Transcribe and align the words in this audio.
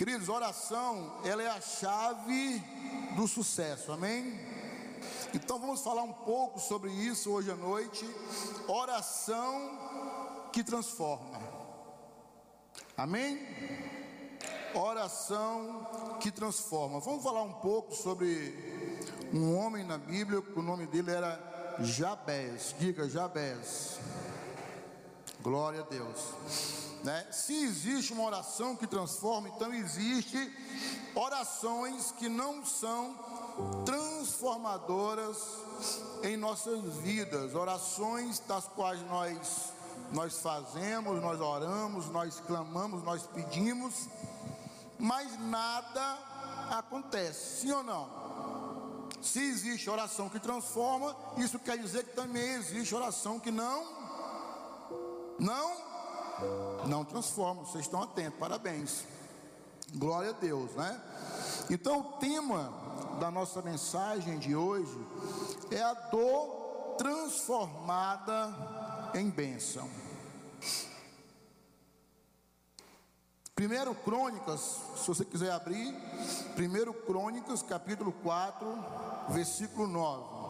Queridos, 0.00 0.30
oração, 0.30 1.20
ela 1.26 1.42
é 1.42 1.46
a 1.46 1.60
chave 1.60 2.58
do 3.16 3.28
sucesso, 3.28 3.92
amém? 3.92 4.40
Então 5.34 5.58
vamos 5.58 5.82
falar 5.82 6.02
um 6.04 6.12
pouco 6.14 6.58
sobre 6.58 6.90
isso 6.90 7.30
hoje 7.30 7.50
à 7.50 7.54
noite. 7.54 8.08
Oração 8.66 10.48
que 10.54 10.64
transforma, 10.64 11.38
amém? 12.96 13.46
Oração 14.74 15.86
que 16.18 16.30
transforma. 16.30 16.98
Vamos 16.98 17.22
falar 17.22 17.42
um 17.42 17.52
pouco 17.52 17.94
sobre 17.94 19.28
um 19.34 19.54
homem 19.54 19.84
na 19.84 19.98
Bíblia, 19.98 20.42
o 20.56 20.62
nome 20.62 20.86
dele 20.86 21.10
era 21.10 21.76
Jabez. 21.80 22.74
Diga 22.78 23.06
Jabez. 23.06 24.00
Glória 25.42 25.82
a 25.82 25.84
Deus. 25.84 26.89
Né? 27.02 27.26
Se 27.30 27.54
existe 27.54 28.12
uma 28.12 28.24
oração 28.24 28.76
que 28.76 28.86
transforma, 28.86 29.48
então 29.48 29.72
existe 29.72 30.52
orações 31.14 32.12
que 32.12 32.28
não 32.28 32.64
são 32.64 33.14
transformadoras 33.84 35.36
em 36.22 36.36
nossas 36.36 36.82
vidas, 36.96 37.54
orações 37.54 38.38
das 38.40 38.66
quais 38.66 39.00
nós 39.08 39.72
nós 40.12 40.40
fazemos, 40.40 41.22
nós 41.22 41.40
oramos, 41.40 42.06
nós 42.06 42.40
clamamos, 42.40 43.02
nós 43.04 43.26
pedimos, 43.28 44.08
mas 44.98 45.38
nada 45.38 46.18
acontece, 46.70 47.60
sim 47.60 47.72
ou 47.72 47.82
não? 47.82 48.08
Se 49.22 49.40
existe 49.40 49.88
oração 49.88 50.28
que 50.28 50.40
transforma, 50.40 51.14
isso 51.36 51.58
quer 51.58 51.78
dizer 51.78 52.04
que 52.04 52.16
também 52.16 52.54
existe 52.54 52.94
oração 52.94 53.38
que 53.38 53.50
não 53.50 54.00
não 55.38 55.76
não 56.86 57.04
transformam. 57.04 57.64
Vocês 57.64 57.84
estão 57.84 58.02
atentos, 58.02 58.38
parabéns. 58.38 59.04
Glória 59.94 60.30
a 60.30 60.34
Deus, 60.34 60.70
né? 60.72 61.00
Então, 61.68 62.00
o 62.00 62.04
tema 62.18 62.72
da 63.18 63.30
nossa 63.30 63.60
mensagem 63.60 64.38
de 64.38 64.54
hoje 64.54 64.98
é 65.70 65.82
a 65.82 65.94
dor 65.94 66.94
transformada 66.96 68.54
em 69.14 69.28
bênção. 69.28 69.88
Primeiro 73.54 73.94
Crônicas, 73.94 74.80
se 74.96 75.06
você 75.06 75.24
quiser 75.24 75.52
abrir, 75.52 75.94
Primeiro 76.54 76.94
Crônicas, 76.94 77.62
capítulo 77.62 78.10
4, 78.10 78.66
versículo 79.28 79.86
9. 79.86 80.40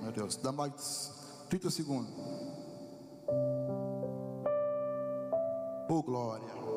Meu 0.00 0.12
Deus, 0.12 0.36
dá 0.36 0.52
mais 0.52 1.44
30 1.48 1.70
segundos. 1.70 2.12
Oh 5.88 6.02
glória. 6.02 6.69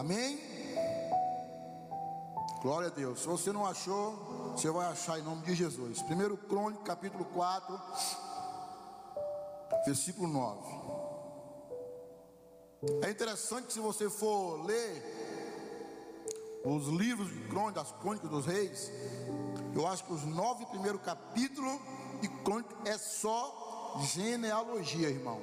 Amém? 0.00 0.40
Glória 2.62 2.88
a 2.88 2.90
Deus. 2.90 3.20
Se 3.20 3.26
você 3.26 3.52
não 3.52 3.66
achou, 3.66 4.16
você 4.56 4.70
vai 4.70 4.86
achar 4.86 5.18
em 5.18 5.22
nome 5.22 5.42
de 5.42 5.54
Jesus. 5.54 6.00
Primeiro 6.00 6.38
Crônico, 6.38 6.82
capítulo 6.82 7.26
4, 7.26 7.78
versículo 9.84 10.26
9. 10.26 10.58
É 13.02 13.10
interessante 13.10 13.74
se 13.74 13.78
você 13.78 14.08
for 14.08 14.64
ler 14.64 15.04
os 16.64 16.86
livros 16.86 17.28
de 17.28 17.40
crônicas, 17.48 17.90
das 17.90 18.00
crônicas 18.00 18.30
dos 18.30 18.46
reis, 18.46 18.90
eu 19.74 19.86
acho 19.86 20.06
que 20.06 20.14
os 20.14 20.24
nove 20.24 20.64
primeiros 20.64 21.02
capítulos 21.02 21.78
de 22.22 22.28
crônica 22.42 22.74
é 22.86 22.96
só 22.96 24.00
genealogia, 24.14 25.10
irmão. 25.10 25.42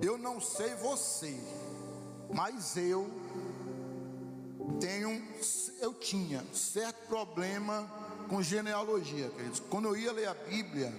Eu 0.00 0.16
não 0.16 0.40
sei 0.40 0.72
você, 0.76 1.36
mas 2.32 2.76
eu 2.76 3.21
tinha 6.12 6.44
certo 6.52 7.06
problema 7.08 7.90
com 8.28 8.42
genealogia, 8.42 9.30
queridos. 9.30 9.60
Quando 9.60 9.88
eu 9.88 9.96
ia 9.96 10.12
ler 10.12 10.28
a 10.28 10.34
Bíblia, 10.34 10.92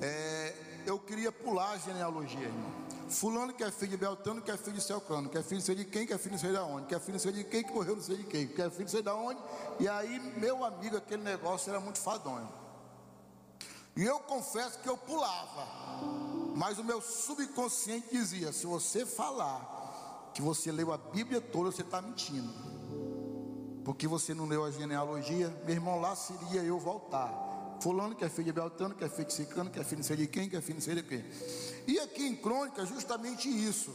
é, 0.00 0.54
eu 0.86 0.98
queria 0.98 1.30
pular 1.30 1.72
a 1.72 1.76
genealogia, 1.76 2.40
irmão. 2.40 2.86
Fulano 3.10 3.52
que 3.52 3.62
é 3.62 3.70
filho 3.70 3.90
de 3.90 3.96
Beltano, 3.98 4.40
que 4.40 4.50
é 4.50 4.56
filho 4.56 4.76
de 4.76 4.82
Celcano, 4.82 5.28
que 5.28 5.36
é 5.36 5.42
filho 5.42 5.60
de 5.60 5.66
sei 5.66 5.74
de 5.74 5.84
quem, 5.84 6.06
que 6.06 6.14
é 6.14 6.18
filho 6.18 6.34
de 6.34 6.40
sei 6.40 6.50
de 6.50 6.58
onde, 6.58 6.86
que 6.86 6.94
é 6.94 6.98
filho 6.98 7.16
de 7.18 7.22
sei 7.22 7.32
de 7.32 7.44
quem, 7.44 7.62
que 7.62 7.72
morreu 7.72 7.94
não 7.94 8.02
sei 8.02 8.16
de 8.16 8.24
quem, 8.24 8.48
que 8.48 8.62
é 8.62 8.70
filho 8.70 8.86
de 8.86 8.90
sei 8.90 9.02
de 9.02 9.10
onde. 9.10 9.38
E 9.78 9.86
aí, 9.86 10.18
meu 10.38 10.64
amigo, 10.64 10.96
aquele 10.96 11.22
negócio 11.22 11.68
era 11.68 11.78
muito 11.78 11.98
fadonho. 11.98 12.48
E 13.94 14.02
eu 14.02 14.18
confesso 14.20 14.78
que 14.78 14.88
eu 14.88 14.96
pulava, 14.96 15.66
mas 16.54 16.78
o 16.78 16.84
meu 16.84 17.02
subconsciente 17.02 18.08
dizia: 18.10 18.50
se 18.50 18.66
você 18.66 19.04
falar 19.04 20.30
que 20.32 20.40
você 20.40 20.72
leu 20.72 20.90
a 20.90 20.96
Bíblia 20.96 21.40
toda, 21.40 21.70
você 21.70 21.82
está 21.82 22.00
mentindo. 22.00 22.75
Porque 23.86 24.08
você 24.08 24.34
não 24.34 24.46
leu 24.46 24.64
a 24.64 24.70
genealogia, 24.72 25.48
meu 25.64 25.76
irmão, 25.76 26.00
lá 26.00 26.16
seria 26.16 26.60
eu 26.60 26.76
voltar. 26.76 27.32
Fulano 27.80 28.16
que 28.16 28.24
é 28.24 28.28
filho 28.28 28.46
de 28.46 28.52
Beltano, 28.52 28.96
que 28.96 29.04
é 29.04 29.08
filho 29.08 29.28
de 29.28 29.32
Cicano, 29.32 29.70
que 29.70 29.78
é 29.78 29.84
filho 29.84 30.00
de 30.00 30.06
sei 30.08 30.16
de 30.16 30.26
quem, 30.26 30.48
que 30.48 30.56
é 30.56 30.60
filho 30.60 30.80
de 30.80 30.84
sei 30.84 30.96
de 30.96 31.04
quem. 31.04 31.24
E 31.86 31.96
aqui 32.00 32.26
em 32.26 32.34
Crônica 32.34 32.84
justamente 32.84 33.48
isso. 33.48 33.94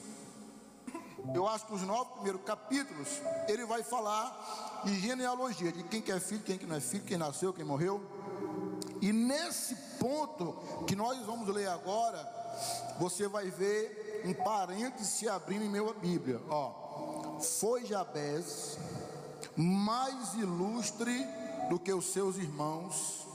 Eu 1.35 1.45
acho 1.45 1.67
que 1.67 1.73
os 1.73 1.81
nove 1.81 2.09
primeiros 2.13 2.41
capítulos 2.43 3.09
ele 3.49 3.65
vai 3.65 3.83
falar 3.83 4.81
de 4.85 4.97
genealogia, 4.97 5.73
de 5.73 5.83
quem 5.83 6.01
que 6.01 6.13
é 6.13 6.21
filho, 6.21 6.41
quem 6.41 6.57
que 6.57 6.65
não 6.65 6.77
é 6.77 6.79
filho, 6.79 7.03
quem 7.03 7.17
nasceu, 7.17 7.51
quem 7.51 7.65
morreu. 7.65 8.01
E 9.01 9.11
nesse 9.11 9.75
ponto 9.99 10.53
que 10.87 10.95
nós 10.95 11.19
vamos 11.25 11.49
ler 11.49 11.67
agora, 11.67 12.25
você 12.97 13.27
vai 13.27 13.49
ver 13.49 14.21
um 14.23 14.33
parênteses 14.33 15.09
se 15.09 15.27
abrindo 15.27 15.65
em 15.65 15.69
minha 15.69 15.93
Bíblia. 15.95 16.39
Ó, 16.47 17.39
foi 17.41 17.83
Jabez 17.83 18.77
mais 19.55 20.33
ilustre 20.35 21.27
do 21.69 21.79
que 21.79 21.93
os 21.93 22.05
seus 22.11 22.37
irmãos. 22.37 23.27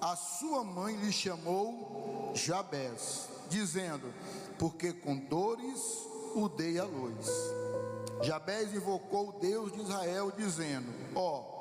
A 0.00 0.16
sua 0.16 0.64
mãe 0.64 0.96
lhe 0.96 1.12
chamou 1.12 2.32
Jabés, 2.34 3.28
dizendo: 3.48 4.12
Porque 4.58 4.92
com 4.92 5.16
dores 5.16 6.06
o 6.34 6.48
dei 6.48 6.78
a 6.78 6.84
luz. 6.84 7.28
Jabés 8.22 8.72
invocou 8.72 9.30
o 9.30 9.40
Deus 9.40 9.72
de 9.72 9.80
Israel, 9.80 10.32
dizendo: 10.36 10.92
Ó, 11.14 11.40
oh, 11.40 11.52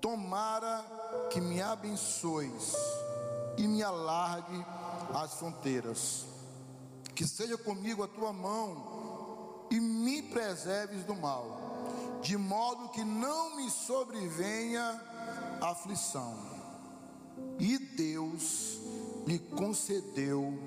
tomara 0.00 0.84
que 1.30 1.40
me 1.40 1.60
abençoes 1.62 2.74
e 3.56 3.66
me 3.66 3.82
alargue 3.82 4.64
as 5.14 5.34
fronteiras, 5.34 6.26
que 7.14 7.26
seja 7.26 7.56
comigo 7.56 8.02
a 8.02 8.08
tua 8.08 8.32
mão 8.32 9.66
e 9.70 9.80
me 9.80 10.22
preserves 10.22 11.04
do 11.04 11.14
mal, 11.14 11.61
de 12.22 12.36
modo 12.36 12.88
que 12.90 13.04
não 13.04 13.56
me 13.56 13.68
sobrevenha 13.70 15.00
aflição. 15.60 16.34
E 17.58 17.78
Deus 17.78 18.80
lhe 19.26 19.38
concedeu 19.38 20.58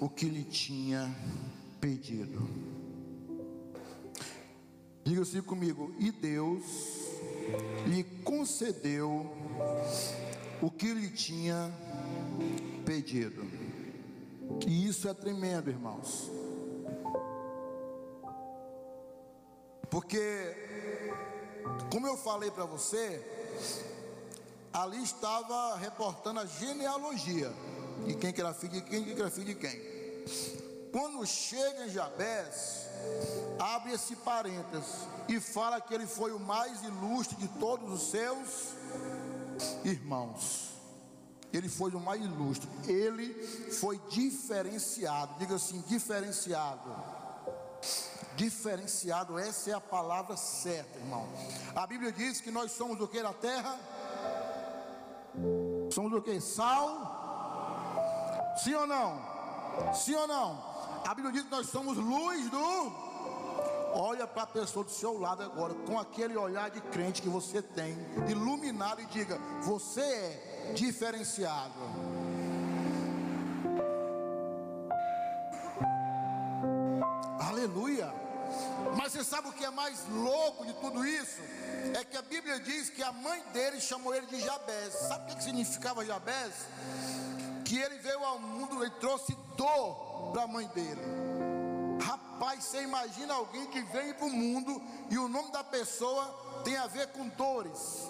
o 0.00 0.08
que 0.08 0.26
lhe 0.26 0.44
tinha 0.44 1.14
pedido. 1.80 2.48
Diga 5.04 5.22
assim 5.22 5.42
comigo: 5.42 5.94
e 5.98 6.10
Deus 6.12 6.62
lhe 7.86 8.04
concedeu 8.22 9.30
o 10.60 10.70
que 10.70 10.94
lhe 10.94 11.10
tinha 11.10 11.72
pedido. 12.84 13.44
E 14.66 14.86
isso 14.86 15.08
é 15.08 15.14
tremendo, 15.14 15.70
irmãos. 15.70 16.30
Porque, 19.90 20.71
como 21.90 22.06
eu 22.06 22.16
falei 22.16 22.50
para 22.50 22.64
você, 22.64 23.24
ali 24.72 25.02
estava 25.02 25.76
reportando 25.76 26.40
a 26.40 26.46
genealogia 26.46 27.52
de 28.06 28.14
quem 28.14 28.32
que 28.32 28.40
era 28.40 28.54
filho 28.54 28.72
de 28.72 28.82
quem, 28.82 29.04
quem 29.04 29.14
que 29.14 29.20
era 29.20 29.30
filho 29.30 29.46
de 29.46 29.54
quem. 29.54 29.92
Quando 30.92 31.24
chega 31.26 31.86
em 31.86 31.90
Jabés, 31.90 32.86
abre 33.58 33.92
esse 33.92 34.14
parênteses 34.16 35.06
e 35.28 35.40
fala 35.40 35.80
que 35.80 35.94
ele 35.94 36.06
foi 36.06 36.32
o 36.32 36.38
mais 36.38 36.82
ilustre 36.82 37.36
de 37.36 37.48
todos 37.48 37.90
os 37.90 38.10
seus 38.10 38.74
irmãos. 39.84 40.70
Ele 41.52 41.68
foi 41.68 41.92
o 41.92 42.00
mais 42.00 42.22
ilustre, 42.22 42.68
ele 42.86 43.34
foi 43.72 44.00
diferenciado, 44.10 45.34
diga 45.38 45.56
assim, 45.56 45.82
diferenciado. 45.86 46.90
Diferenciado, 48.36 49.38
essa 49.38 49.70
é 49.70 49.74
a 49.74 49.80
palavra 49.80 50.36
certa, 50.36 50.98
irmão. 50.98 51.28
A 51.74 51.86
Bíblia 51.86 52.10
diz 52.10 52.40
que 52.40 52.50
nós 52.50 52.72
somos 52.72 53.00
o 53.00 53.06
que 53.06 53.22
na 53.22 53.32
terra? 53.32 53.78
Somos 55.92 56.12
o 56.12 56.22
que? 56.22 56.40
Sal? 56.40 58.54
Sim 58.62 58.74
ou 58.74 58.86
não? 58.86 59.22
Sim 59.94 60.14
ou 60.14 60.26
não? 60.26 60.72
A 61.06 61.14
Bíblia 61.14 61.32
diz 61.32 61.42
que 61.42 61.50
nós 61.50 61.68
somos 61.68 61.96
luz 61.96 62.50
do. 62.50 63.12
Olha 63.94 64.26
para 64.26 64.44
a 64.44 64.46
pessoa 64.46 64.84
do 64.84 64.90
seu 64.90 65.18
lado 65.18 65.42
agora, 65.42 65.74
com 65.74 65.98
aquele 65.98 66.36
olhar 66.36 66.70
de 66.70 66.80
crente 66.80 67.20
que 67.20 67.28
você 67.28 67.60
tem, 67.60 67.94
iluminado, 68.28 69.02
e 69.02 69.06
diga: 69.06 69.38
Você 69.62 70.00
é 70.00 70.72
diferenciado. 70.74 71.74
Você 79.12 79.22
sabe 79.22 79.48
o 79.48 79.52
que 79.52 79.62
é 79.62 79.70
mais 79.70 80.08
louco 80.08 80.64
de 80.64 80.72
tudo 80.74 81.04
isso? 81.04 81.38
É 82.00 82.02
que 82.02 82.16
a 82.16 82.22
Bíblia 82.22 82.58
diz 82.58 82.88
que 82.88 83.02
a 83.02 83.12
mãe 83.12 83.42
dele 83.52 83.78
chamou 83.78 84.14
ele 84.14 84.26
de 84.26 84.40
Jabez. 84.40 84.94
Sabe 84.94 85.30
o 85.30 85.36
que 85.36 85.42
significava 85.42 86.04
Jabez? 86.04 86.54
Que 87.62 87.76
ele 87.76 87.98
veio 87.98 88.24
ao 88.24 88.38
mundo 88.38 88.82
e 88.86 88.90
trouxe 88.92 89.36
dor 89.54 90.30
para 90.32 90.44
a 90.44 90.46
mãe 90.46 90.66
dele. 90.68 91.02
Rapaz, 92.02 92.64
você 92.64 92.82
imagina 92.82 93.34
alguém 93.34 93.66
que 93.66 93.82
vem 93.82 94.14
para 94.14 94.24
o 94.24 94.30
mundo 94.30 94.82
e 95.10 95.18
o 95.18 95.28
nome 95.28 95.52
da 95.52 95.62
pessoa 95.62 96.62
tem 96.64 96.78
a 96.78 96.86
ver 96.86 97.08
com 97.08 97.28
dores. 97.28 98.08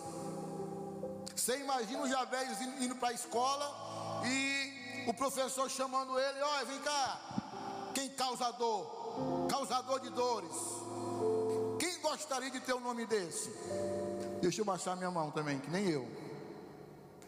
Você 1.35 1.59
imagina 1.59 2.03
o 2.03 2.09
Jabez 2.09 2.61
indo 2.81 2.95
para 2.95 3.09
a 3.09 3.13
escola 3.13 4.23
e 4.25 5.05
o 5.09 5.15
professor 5.15 5.69
chamando 5.69 6.17
ele: 6.17 6.41
Olha, 6.41 6.65
vem 6.65 6.79
cá, 6.79 7.21
quem 7.93 8.09
causa 8.11 8.53
dor? 8.53 9.03
causador 9.49 10.01
de 10.01 10.11
dores. 10.11 10.82
Gostaria 12.13 12.51
de 12.51 12.61
ter 12.61 12.75
um 12.75 12.81
nome 12.81 13.07
desse? 13.07 13.51
Deixa 14.43 14.61
eu 14.61 14.67
baixar 14.67 14.95
minha 14.95 15.11
mão 15.11 15.31
também, 15.31 15.59
que 15.59 15.71
nem 15.71 15.89
eu. 15.89 16.07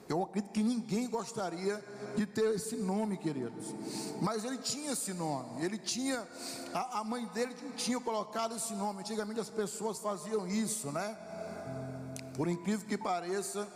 Eu 0.06 0.22
acredito 0.22 0.52
que 0.52 0.62
ninguém 0.62 1.08
gostaria 1.08 1.82
de 2.14 2.26
ter 2.26 2.54
esse 2.54 2.76
nome, 2.76 3.16
queridos. 3.16 3.74
Mas 4.20 4.44
ele 4.44 4.58
tinha 4.58 4.92
esse 4.92 5.14
nome. 5.14 5.64
Ele 5.64 5.78
tinha, 5.78 6.28
a, 6.74 7.00
a 7.00 7.04
mãe 7.04 7.24
dele 7.28 7.56
tinha 7.78 7.98
colocado 7.98 8.56
esse 8.56 8.74
nome. 8.74 9.00
Antigamente 9.00 9.40
as 9.40 9.48
pessoas 9.48 9.98
faziam 9.98 10.46
isso, 10.46 10.92
né? 10.92 11.16
Por 12.36 12.46
incrível 12.46 12.86
que 12.86 12.98
pareça, 12.98 13.66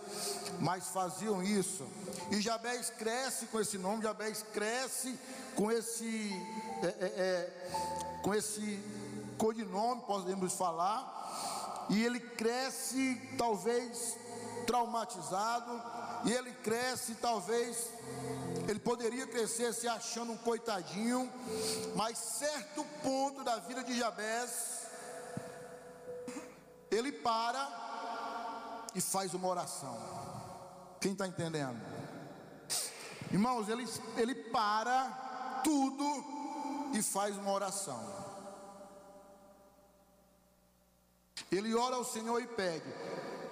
mas 0.61 0.89
faziam 0.89 1.43
isso. 1.43 1.87
E 2.31 2.39
Jabés 2.39 2.91
cresce 2.91 3.47
com 3.47 3.59
esse 3.59 3.79
nome, 3.79 4.03
Jabés 4.03 4.45
cresce 4.53 5.19
com 5.57 5.73
esse, 5.73 6.31
é, 6.83 6.87
é, 6.87 7.07
é, 7.17 8.21
com 8.23 8.35
esse 8.35 8.79
codinome, 9.39 10.03
podemos 10.03 10.53
falar, 10.53 11.87
e 11.89 12.05
ele 12.05 12.21
cresce 12.21 13.15
talvez 13.39 14.17
traumatizado, 14.67 15.83
e 16.25 16.33
ele 16.33 16.53
cresce 16.53 17.15
talvez, 17.15 17.91
ele 18.69 18.79
poderia 18.79 19.27
crescer 19.27 19.73
se 19.73 19.89
achando 19.89 20.33
um 20.33 20.37
coitadinho, 20.37 21.33
mas 21.97 22.19
certo 22.19 22.85
ponto 23.03 23.43
da 23.43 23.57
vida 23.61 23.83
de 23.83 23.97
Jabés, 23.97 24.87
ele 26.91 27.13
para 27.13 28.91
e 28.95 29.01
faz 29.01 29.33
uma 29.33 29.49
oração. 29.49 29.97
Quem 31.01 31.13
está 31.13 31.27
entendendo? 31.27 31.81
Irmãos, 33.31 33.69
ele, 33.69 33.87
ele 34.17 34.35
para 34.35 35.61
tudo 35.63 36.25
e 36.93 37.03
faz 37.03 37.37
uma 37.37 37.53
oração. 37.53 38.28
Ele 41.51 41.75
ora 41.75 41.97
ao 41.97 42.05
Senhor 42.05 42.43
e 42.43 42.47
pede: 42.47 42.85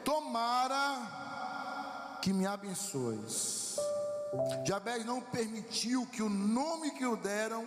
Tomara 0.04 2.19
que 2.22 2.32
me 2.32 2.46
abençoes. 2.46 3.76
Jabez 4.66 5.04
não 5.04 5.20
permitiu 5.20 6.06
que 6.06 6.22
o 6.22 6.28
nome 6.28 6.90
que 6.90 7.06
o 7.06 7.16
deram 7.16 7.66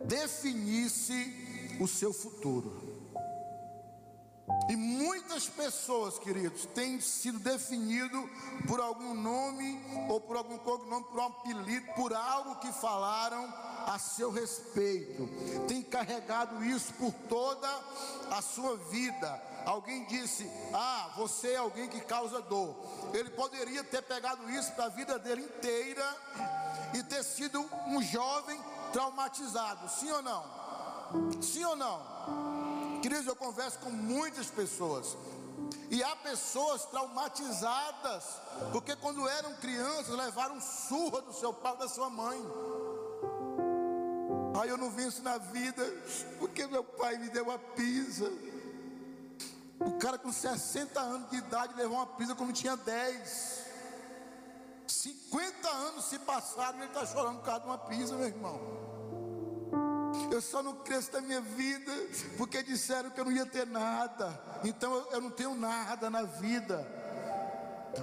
definisse 0.00 1.76
o 1.80 1.88
seu 1.88 2.12
futuro. 2.12 2.93
E 4.68 4.76
muitas 4.76 5.48
pessoas, 5.48 6.18
queridos, 6.18 6.66
têm 6.66 7.00
sido 7.00 7.38
definido 7.38 8.28
por 8.66 8.78
algum 8.78 9.14
nome 9.14 9.80
ou 10.08 10.20
por 10.20 10.36
algum 10.36 10.58
cognome, 10.58 11.04
por 11.04 11.18
um 11.18 11.26
apelido, 11.26 11.86
por 11.94 12.12
algo 12.12 12.56
que 12.56 12.70
falaram 12.72 13.50
a 13.86 13.98
seu 13.98 14.30
respeito. 14.30 15.28
Tem 15.66 15.82
carregado 15.82 16.62
isso 16.62 16.92
por 16.94 17.12
toda 17.28 17.68
a 18.30 18.42
sua 18.42 18.76
vida. 18.76 19.42
Alguém 19.64 20.04
disse: 20.04 20.50
"Ah, 20.74 21.10
você 21.16 21.52
é 21.52 21.56
alguém 21.56 21.88
que 21.88 22.00
causa 22.00 22.42
dor". 22.42 22.76
Ele 23.14 23.30
poderia 23.30 23.82
ter 23.82 24.02
pegado 24.02 24.50
isso 24.50 24.72
para 24.72 24.86
a 24.86 24.90
vida 24.90 25.18
dele 25.18 25.42
inteira 25.42 26.16
e 26.92 27.02
ter 27.02 27.22
sido 27.22 27.60
um 27.86 28.02
jovem 28.02 28.60
traumatizado. 28.92 29.88
Sim 29.88 30.10
ou 30.10 30.22
não? 30.22 30.44
Sim 31.40 31.64
ou 31.64 31.76
não? 31.76 32.53
Queridos, 33.04 33.26
eu 33.26 33.36
converso 33.36 33.78
com 33.80 33.90
muitas 33.90 34.46
pessoas. 34.46 35.14
E 35.90 36.02
há 36.02 36.16
pessoas 36.16 36.86
traumatizadas, 36.86 38.24
porque 38.72 38.96
quando 38.96 39.28
eram 39.28 39.52
crianças 39.56 40.08
levaram 40.08 40.58
surra 40.58 41.20
do 41.20 41.34
seu 41.34 41.52
pai 41.52 41.76
da 41.76 41.86
sua 41.86 42.08
mãe. 42.08 42.40
Aí 44.58 44.70
eu 44.70 44.78
não 44.78 44.90
venço 44.90 45.22
na 45.22 45.36
vida, 45.36 45.84
porque 46.38 46.66
meu 46.66 46.82
pai 46.82 47.18
me 47.18 47.28
deu 47.28 47.44
uma 47.44 47.58
pisa. 47.58 48.32
O 49.80 49.98
cara 49.98 50.16
com 50.16 50.32
60 50.32 50.98
anos 50.98 51.28
de 51.28 51.36
idade 51.36 51.74
levou 51.74 51.98
uma 51.98 52.06
pisa 52.06 52.34
quando 52.34 52.54
tinha 52.54 52.74
10. 52.74 53.64
50 54.86 55.68
anos 55.68 56.06
se 56.06 56.18
passaram 56.20 56.78
e 56.78 56.80
ele 56.80 56.86
está 56.86 57.04
chorando 57.04 57.40
por 57.40 57.44
causa 57.44 57.60
de 57.60 57.66
uma 57.66 57.76
pisa, 57.76 58.16
meu 58.16 58.28
irmão. 58.28 58.83
Eu 60.34 60.42
só 60.42 60.64
não 60.64 60.74
cresço 60.74 61.12
na 61.12 61.20
minha 61.20 61.40
vida 61.40 61.92
porque 62.36 62.60
disseram 62.60 63.08
que 63.08 63.20
eu 63.20 63.24
não 63.24 63.30
ia 63.30 63.46
ter 63.46 63.64
nada. 63.64 64.36
Então 64.64 64.92
eu, 64.92 65.12
eu 65.12 65.20
não 65.20 65.30
tenho 65.30 65.54
nada 65.54 66.10
na 66.10 66.24
vida. 66.24 66.84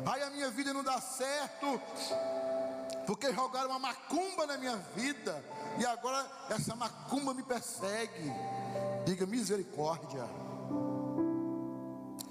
Aí 0.06 0.24
a 0.24 0.30
minha 0.30 0.50
vida 0.50 0.74
não 0.74 0.82
dá 0.82 1.02
certo 1.02 1.82
porque 3.06 3.34
jogaram 3.34 3.72
uma 3.72 3.80
macumba 3.80 4.48
na 4.48 4.58
minha 4.58 4.78
vida 4.96 5.44
e 5.78 5.86
agora 5.86 6.26
essa 6.50 6.74
macumba 6.74 7.34
me 7.34 7.44
persegue. 7.44 8.32
Diga 9.06 9.26
misericórdia. 9.26 10.24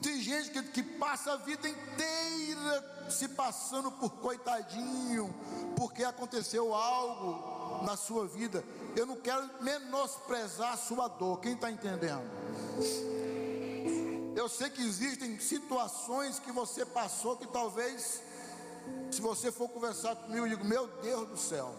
Tem 0.02 0.19
gente 0.23 0.50
que, 0.50 0.62
que 0.62 0.83
passa 0.83 1.35
a 1.35 1.37
vida 1.37 1.69
inteira 1.69 3.07
se 3.11 3.28
passando 3.28 3.90
por 3.92 4.12
coitadinho, 4.12 5.28
porque 5.76 6.04
aconteceu 6.04 6.73
algo 6.73 7.85
na 7.85 7.99
sua 7.99 8.26
vida. 8.26 8.64
Eu 8.97 9.06
não 9.06 9.16
quero 9.16 9.49
menosprezar 9.61 10.73
a 10.73 10.76
sua 10.76 11.09
dor. 11.09 11.40
Quem 11.40 11.54
está 11.54 11.70
entendendo? 11.70 12.28
Eu 14.37 14.49
sei 14.49 14.70
que 14.70 14.82
existem 14.82 15.38
situações 15.38 16.38
que 16.38 16.50
você 16.52 16.85
passou 16.85 17.37
que 17.37 17.47
talvez, 17.47 18.23
se 19.11 19.20
você 19.20 19.52
for 19.52 19.68
conversar 19.68 20.16
comigo, 20.16 20.47
eu 20.47 20.49
digo: 20.49 20.64
Meu 20.64 20.87
Deus 21.02 21.28
do 21.28 21.37
céu. 21.37 21.75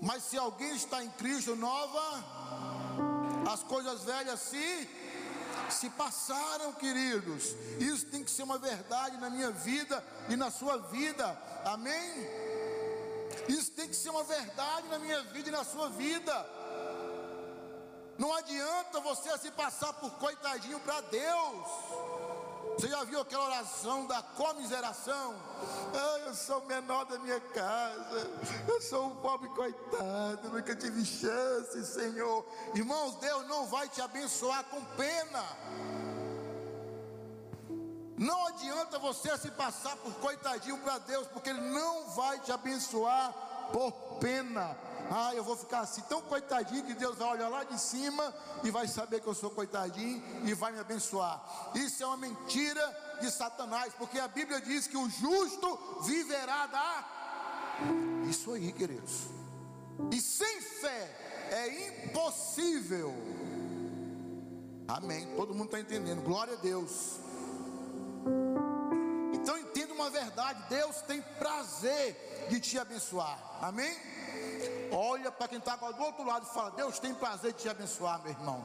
Mas 0.00 0.22
se 0.24 0.38
alguém 0.38 0.74
está 0.74 1.02
em 1.02 1.10
Cristo 1.10 1.56
nova, 1.56 2.24
as 3.52 3.62
coisas 3.62 4.04
velhas 4.04 4.40
se 4.40 4.88
se 5.70 5.90
passaram, 5.90 6.72
queridos. 6.72 7.54
Isso 7.78 8.06
tem 8.06 8.24
que 8.24 8.30
ser 8.30 8.42
uma 8.42 8.58
verdade 8.58 9.18
na 9.18 9.28
minha 9.28 9.50
vida 9.50 10.02
e 10.28 10.36
na 10.36 10.50
sua 10.50 10.78
vida. 10.78 11.36
Amém? 11.64 12.26
Isso 13.46 13.70
tem 13.72 13.88
que 13.88 13.94
ser 13.94 14.10
uma 14.10 14.24
verdade 14.24 14.88
na 14.88 14.98
minha 14.98 15.22
vida 15.24 15.48
e 15.48 15.52
na 15.52 15.64
sua 15.64 15.88
vida. 15.90 16.46
Não 18.18 18.34
adianta 18.34 19.00
você 19.00 19.36
se 19.38 19.50
passar 19.52 19.92
por 19.92 20.10
coitadinho 20.12 20.80
para 20.80 21.00
Deus. 21.02 21.66
Você 22.78 22.88
já 22.88 23.02
viu 23.02 23.20
aquela 23.20 23.44
oração 23.44 24.06
da 24.06 24.22
comiseração? 24.22 25.34
Ah, 25.94 26.18
eu 26.26 26.34
sou 26.34 26.58
o 26.60 26.66
menor 26.66 27.04
da 27.06 27.18
minha 27.18 27.40
casa, 27.40 28.30
eu 28.68 28.80
sou 28.80 29.06
um 29.06 29.16
pobre 29.16 29.48
coitado, 29.48 30.48
nunca 30.48 30.76
tive 30.76 31.04
chance, 31.04 31.84
Senhor. 31.84 32.46
Irmãos, 32.74 33.16
Deus 33.16 33.46
não 33.48 33.66
vai 33.66 33.88
te 33.88 34.00
abençoar 34.00 34.64
com 34.64 34.80
pena. 34.96 35.44
Não 38.18 38.46
adianta 38.48 38.98
você 38.98 39.36
se 39.38 39.50
passar 39.52 39.96
por 39.96 40.12
coitadinho 40.14 40.78
para 40.78 40.98
Deus, 40.98 41.26
porque 41.28 41.50
Ele 41.50 41.60
não 41.60 42.10
vai 42.10 42.40
te 42.40 42.50
abençoar 42.50 43.32
por 43.72 43.92
pena. 44.18 44.76
Ah, 45.10 45.34
eu 45.34 45.44
vou 45.44 45.56
ficar 45.56 45.80
assim 45.80 46.02
tão 46.02 46.20
coitadinho 46.22 46.84
que 46.84 46.94
Deus 46.94 47.16
vai 47.16 47.28
olhar 47.28 47.48
lá 47.48 47.64
de 47.64 47.80
cima 47.80 48.34
e 48.62 48.70
vai 48.70 48.86
saber 48.88 49.20
que 49.20 49.26
eu 49.26 49.34
sou 49.34 49.50
coitadinho 49.50 50.22
e 50.44 50.52
vai 50.52 50.72
me 50.72 50.80
abençoar. 50.80 51.70
Isso 51.74 52.02
é 52.02 52.06
uma 52.06 52.16
mentira 52.16 53.16
de 53.20 53.30
Satanás, 53.30 53.92
porque 53.96 54.18
a 54.18 54.28
Bíblia 54.28 54.60
diz 54.60 54.86
que 54.86 54.96
o 54.96 55.08
justo 55.08 56.02
viverá 56.02 56.66
da. 56.66 57.08
Isso 58.28 58.52
aí, 58.52 58.72
queridos. 58.72 59.28
E 60.12 60.20
sem 60.20 60.60
fé 60.60 61.48
é 61.50 62.06
impossível. 62.06 63.14
Amém. 64.88 65.34
Todo 65.36 65.54
mundo 65.54 65.66
está 65.66 65.80
entendendo. 65.80 66.22
Glória 66.22 66.54
a 66.54 66.56
Deus. 66.56 67.27
Verdade: 70.10 70.62
Deus 70.68 71.00
tem 71.02 71.22
prazer 71.22 72.46
de 72.48 72.60
te 72.60 72.78
abençoar. 72.78 73.38
Amém? 73.60 73.96
Olha 74.92 75.30
para 75.30 75.48
quem 75.48 75.58
está 75.58 75.76
do 75.76 76.02
outro 76.02 76.24
lado 76.24 76.46
e 76.48 76.54
fala: 76.54 76.70
Deus 76.70 76.98
tem 76.98 77.14
prazer 77.14 77.52
de 77.52 77.62
te 77.62 77.68
abençoar, 77.68 78.20
meu 78.22 78.32
irmão. 78.32 78.64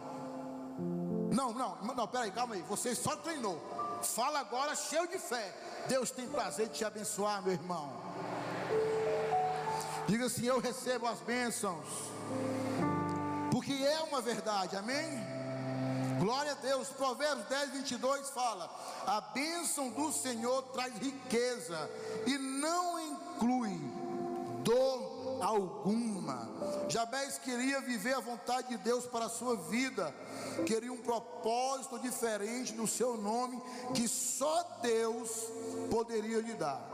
Não, 1.34 1.52
não, 1.52 1.76
não, 1.96 2.08
peraí, 2.08 2.32
calma 2.32 2.56
aí. 2.56 2.62
Você 2.64 2.94
só 2.94 3.16
treinou. 3.16 3.60
Fala 4.04 4.40
agora 4.40 4.76
cheio 4.76 5.08
de 5.08 5.18
fé. 5.18 5.54
Deus 5.88 6.12
tem 6.12 6.28
prazer 6.28 6.68
de 6.68 6.76
te 6.76 6.86
abençoar, 6.86 7.42
meu 7.42 7.54
irmão. 7.54 7.92
Diga 10.08 10.26
assim: 10.26 10.46
Eu 10.46 10.60
recebo 10.60 11.08
as 11.08 11.20
bênçãos. 11.22 11.86
Porque 13.52 13.74
é 13.74 14.02
uma 14.02 14.22
verdade, 14.22 14.76
amém? 14.76 15.33
Glória 16.24 16.54
a 16.54 16.56
Deus. 16.56 16.88
Provérbios 16.88 17.46
10, 17.50 17.72
22 17.72 18.30
fala: 18.30 18.74
A 19.06 19.20
bênção 19.20 19.90
do 19.90 20.10
Senhor 20.10 20.62
traz 20.72 20.94
riqueza 20.98 21.90
e 22.26 22.38
não 22.38 22.98
inclui 22.98 23.78
dor 24.64 25.40
alguma. 25.42 26.50
Jabez 26.88 27.38
queria 27.40 27.82
viver 27.82 28.14
a 28.14 28.22
vontade 28.22 28.70
de 28.70 28.78
Deus 28.78 29.06
para 29.06 29.26
a 29.26 29.30
sua 29.30 29.58
vida, 29.58 30.16
queria 30.66 30.94
um 30.94 31.02
propósito 31.02 32.00
diferente 32.00 32.72
do 32.72 32.88
seu 32.88 33.18
nome 33.18 33.62
que 33.94 34.08
só 34.08 34.64
Deus 34.82 35.30
poderia 35.92 36.40
lhe 36.40 36.54
dar. 36.54 36.90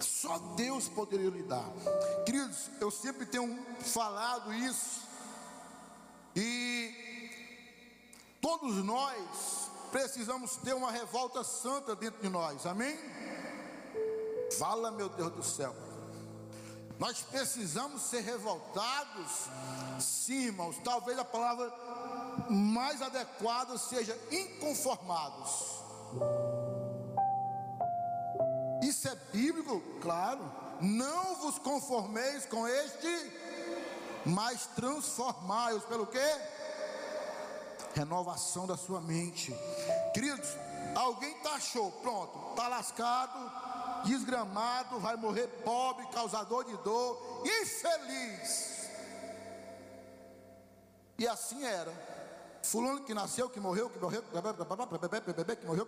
Só 0.00 0.38
Deus 0.56 0.88
poderia 0.88 1.28
lhe 1.28 1.42
dar. 1.42 1.68
Queridos, 2.24 2.70
eu 2.80 2.90
sempre 2.90 3.26
tenho 3.26 3.62
falado 3.82 4.54
isso. 4.54 5.04
E 6.34 7.03
Todos 8.44 8.84
nós 8.84 9.70
precisamos 9.90 10.56
ter 10.56 10.74
uma 10.74 10.92
revolta 10.92 11.42
santa 11.42 11.96
dentro 11.96 12.20
de 12.20 12.28
nós, 12.28 12.66
amém? 12.66 12.94
Fala, 14.58 14.90
meu 14.90 15.08
Deus 15.08 15.32
do 15.32 15.42
céu. 15.42 15.74
Nós 16.98 17.22
precisamos 17.22 18.02
ser 18.02 18.20
revoltados, 18.20 19.48
sim, 19.98 20.48
irmãos. 20.48 20.76
Talvez 20.84 21.18
a 21.18 21.24
palavra 21.24 21.72
mais 22.50 23.00
adequada 23.00 23.78
seja 23.78 24.14
inconformados. 24.30 25.80
Isso 28.82 29.08
é 29.08 29.14
bíblico, 29.32 29.80
claro. 30.02 30.52
Não 30.82 31.36
vos 31.36 31.58
conformeis 31.58 32.44
com 32.44 32.68
este, 32.68 33.32
mas 34.26 34.66
transformai-os 34.76 35.84
pelo 35.84 36.06
quê? 36.06 36.53
Renovação 37.94 38.66
da 38.66 38.76
sua 38.76 39.00
mente. 39.00 39.54
Queridos, 40.12 40.48
alguém 40.94 41.32
taxou, 41.40 41.90
pronto, 41.92 42.50
está 42.50 42.68
lascado, 42.68 44.04
desgramado, 44.04 44.98
vai 45.00 45.16
morrer 45.16 45.46
pobre, 45.64 46.06
causador 46.08 46.64
de 46.64 46.76
dor, 46.78 47.42
infeliz. 47.44 48.88
E 51.18 51.26
assim 51.26 51.64
era. 51.64 51.92
Fulano 52.62 53.04
que 53.04 53.12
nasceu, 53.12 53.48
que 53.50 53.60
morreu, 53.60 53.90
que 53.90 53.98
morreu, 53.98 54.22
que 54.22 54.34
morreu, 54.34 55.84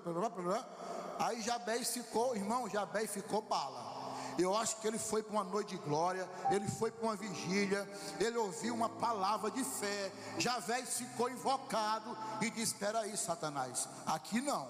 aí 1.18 1.40
Jabés 1.40 1.88
ficou, 1.88 2.36
irmão, 2.36 2.68
Jabés 2.68 3.10
ficou 3.10 3.40
bala. 3.42 3.95
Eu 4.38 4.56
acho 4.56 4.76
que 4.76 4.86
ele 4.86 4.98
foi 4.98 5.22
para 5.22 5.32
uma 5.32 5.44
noite 5.44 5.76
de 5.76 5.82
glória, 5.82 6.28
ele 6.50 6.68
foi 6.68 6.90
para 6.90 7.04
uma 7.04 7.16
vigília, 7.16 7.88
ele 8.20 8.36
ouviu 8.36 8.74
uma 8.74 8.88
palavra 8.88 9.50
de 9.50 9.64
fé. 9.64 10.12
Javé 10.38 10.82
ficou 10.84 11.30
invocado 11.30 12.16
e 12.40 12.50
disse: 12.50 12.74
Espera 12.74 13.00
aí, 13.00 13.16
Satanás, 13.16 13.88
aqui 14.06 14.40
não. 14.40 14.68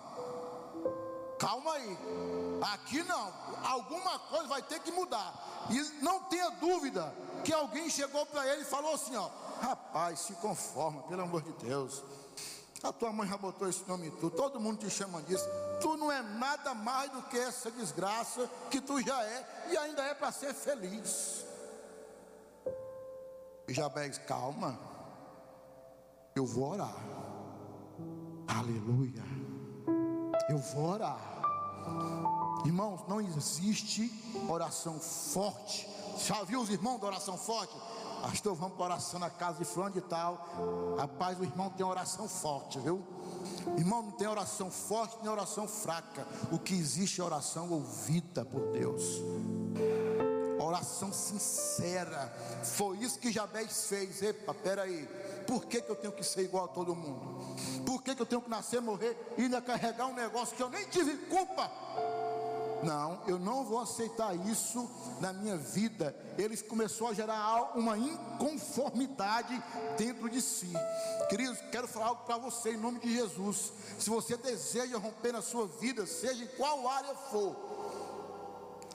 Calma 1.38 1.72
aí, 1.72 1.98
aqui 2.72 3.02
não. 3.02 3.32
Alguma 3.62 4.18
coisa 4.18 4.48
vai 4.48 4.62
ter 4.62 4.80
que 4.80 4.90
mudar. 4.90 5.34
E 5.70 6.02
não 6.02 6.22
tenha 6.24 6.50
dúvida 6.50 7.12
que 7.44 7.52
alguém 7.52 7.90
chegou 7.90 8.24
para 8.26 8.46
ele 8.46 8.62
e 8.62 8.66
falou 8.66 8.94
assim: 8.94 9.16
Ó, 9.16 9.28
rapaz, 9.60 10.20
se 10.20 10.32
conforma, 10.34 11.02
pelo 11.02 11.22
amor 11.22 11.42
de 11.42 11.52
Deus. 11.52 12.02
A 12.82 12.92
tua 12.92 13.12
mãe 13.12 13.28
já 13.28 13.36
botou 13.36 13.68
esse 13.68 13.86
nome 13.88 14.08
em 14.08 14.10
tu, 14.10 14.30
todo 14.30 14.60
mundo 14.60 14.78
te 14.78 14.90
chama 14.90 15.22
disso. 15.22 15.44
Tu 15.80 15.96
não 15.96 16.10
é 16.10 16.22
nada 16.22 16.74
mais 16.74 17.10
do 17.10 17.22
que 17.22 17.38
essa 17.38 17.70
desgraça 17.70 18.48
que 18.70 18.80
tu 18.80 19.00
já 19.00 19.22
é 19.24 19.68
e 19.70 19.76
ainda 19.76 20.02
é 20.02 20.14
para 20.14 20.32
ser 20.32 20.54
feliz. 20.54 21.44
E 23.68 23.74
Jabez, 23.74 24.18
calma, 24.18 24.78
eu 26.34 26.46
vou 26.46 26.72
orar. 26.72 26.94
Aleluia. 28.46 29.24
Eu 30.48 30.58
vou 30.58 30.90
orar. 30.90 31.18
Irmãos, 32.64 33.06
não 33.08 33.20
existe 33.20 34.10
oração 34.48 34.98
forte. 35.00 35.88
Já 36.18 36.42
viu 36.44 36.60
os 36.60 36.70
irmãos 36.70 37.00
da 37.00 37.06
oração 37.06 37.36
forte? 37.36 37.74
Pastor, 38.26 38.56
vamos 38.56 38.76
para 38.76 38.86
oração 38.86 39.20
na 39.20 39.30
casa 39.30 39.58
de 39.60 39.64
fulano 39.64 39.94
de 39.94 40.00
tal. 40.00 40.96
Rapaz, 40.98 41.38
o 41.38 41.44
irmão 41.44 41.70
tem 41.70 41.86
oração 41.86 42.28
forte, 42.28 42.76
viu? 42.80 43.00
Irmão, 43.78 44.02
não 44.02 44.10
tem 44.10 44.26
oração 44.26 44.68
forte 44.68 45.16
nem 45.22 45.30
oração 45.30 45.68
fraca. 45.68 46.26
O 46.50 46.58
que 46.58 46.74
existe 46.74 47.20
é 47.20 47.24
oração 47.24 47.70
ouvida 47.70 48.44
por 48.44 48.72
Deus. 48.72 49.22
Oração 50.58 51.12
sincera. 51.12 52.36
Foi 52.64 52.96
isso 52.96 53.20
que 53.20 53.30
Jabez 53.30 53.86
fez. 53.86 54.20
Epa, 54.20 54.52
peraí. 54.52 55.08
Por 55.46 55.64
que, 55.66 55.80
que 55.80 55.88
eu 55.88 55.94
tenho 55.94 56.12
que 56.12 56.24
ser 56.24 56.42
igual 56.42 56.64
a 56.64 56.68
todo 56.68 56.96
mundo? 56.96 57.54
Por 57.84 58.02
que, 58.02 58.12
que 58.12 58.22
eu 58.22 58.26
tenho 58.26 58.42
que 58.42 58.50
nascer, 58.50 58.80
morrer 58.80 59.16
e 59.38 59.42
ainda 59.42 59.62
carregar 59.62 60.06
um 60.06 60.14
negócio 60.14 60.56
que 60.56 60.62
eu 60.64 60.68
nem 60.68 60.84
tive 60.88 61.16
culpa? 61.28 61.70
Não, 62.82 63.22
eu 63.26 63.38
não 63.38 63.64
vou 63.64 63.80
aceitar 63.80 64.34
isso 64.48 64.88
na 65.20 65.32
minha 65.32 65.56
vida. 65.56 66.14
Ele 66.36 66.56
começou 66.58 67.08
a 67.08 67.14
gerar 67.14 67.76
uma 67.76 67.96
inconformidade 67.96 69.62
dentro 69.96 70.28
de 70.28 70.40
si. 70.40 70.70
Queridos, 71.28 71.58
quero 71.72 71.88
falar 71.88 72.06
algo 72.06 72.24
para 72.24 72.36
você 72.38 72.72
em 72.72 72.76
nome 72.76 73.00
de 73.00 73.12
Jesus. 73.14 73.72
Se 73.98 74.10
você 74.10 74.36
deseja 74.36 74.98
romper 74.98 75.32
na 75.32 75.42
sua 75.42 75.66
vida, 75.66 76.06
seja 76.06 76.44
em 76.44 76.48
qual 76.48 76.86
área 76.88 77.14
for, 77.14 77.56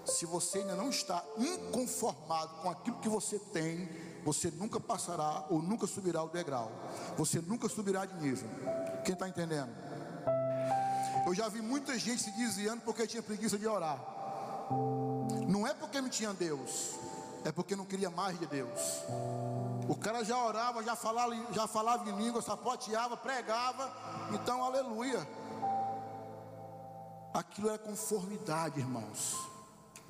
se 0.06 0.26
você 0.26 0.60
ainda 0.60 0.76
não 0.76 0.90
está 0.90 1.24
inconformado 1.38 2.62
com 2.62 2.70
aquilo 2.70 2.98
que 3.00 3.10
você 3.10 3.38
tem, 3.38 3.90
você 4.24 4.52
nunca 4.52 4.80
passará 4.80 5.46
ou 5.50 5.62
nunca 5.62 5.88
subirá 5.88 6.24
o 6.24 6.30
degrau. 6.30 6.72
Você 7.18 7.42
nunca 7.42 7.68
subirá 7.68 8.06
de 8.06 8.16
nível. 8.22 8.50
Quem 9.04 9.14
está 9.14 9.28
entendendo? 9.28 9.72
Eu 11.26 11.36
já 11.36 11.48
vi 11.48 11.62
muita 11.62 11.98
gente 11.98 12.24
se 12.24 12.32
desviando 12.32 12.82
porque 12.82 13.08
tinha 13.08 13.22
preguiça 13.22 13.58
de 13.58 13.68
orar. 13.68 14.00
Não 15.48 15.68
é 15.68 15.74
porque 15.74 16.02
não 16.02 16.10
tinha 16.10 16.34
Deus, 16.34 16.92
é 17.44 17.52
porque 17.52 17.76
não 17.76 17.86
queria 17.86 18.10
mais 18.10 18.40
de 18.40 18.46
Deus. 18.46 18.80
O 19.88 19.96
cara 19.96 20.24
já 20.24 20.38
orava, 20.38 20.84
já 20.84 20.96
falava, 20.96 21.36
já 21.52 21.68
falava 21.68 22.10
em 22.10 22.16
língua, 22.16 22.42
sapoteava, 22.42 23.18
pregava. 23.18 23.92
Então, 24.34 24.64
aleluia. 24.64 25.28
Aquilo 27.34 27.70
era 27.70 27.78
conformidade, 27.78 28.80
irmãos 28.80 29.52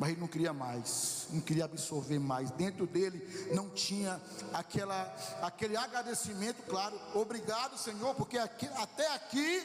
mas 0.02 0.10
ele 0.10 0.20
não 0.20 0.28
queria 0.28 0.52
mais, 0.52 1.28
não 1.30 1.42
queria 1.42 1.66
absorver 1.66 2.18
mais. 2.18 2.50
Dentro 2.50 2.88
dele 2.88 3.24
não 3.54 3.70
tinha 3.70 4.20
aquela, 4.52 5.16
aquele 5.44 5.78
agradecimento, 5.78 6.64
claro. 6.64 7.00
Obrigado, 7.14 7.78
Senhor, 7.78 8.16
porque 8.16 8.40
aqui, 8.40 8.68
até 8.78 9.14
aqui 9.14 9.64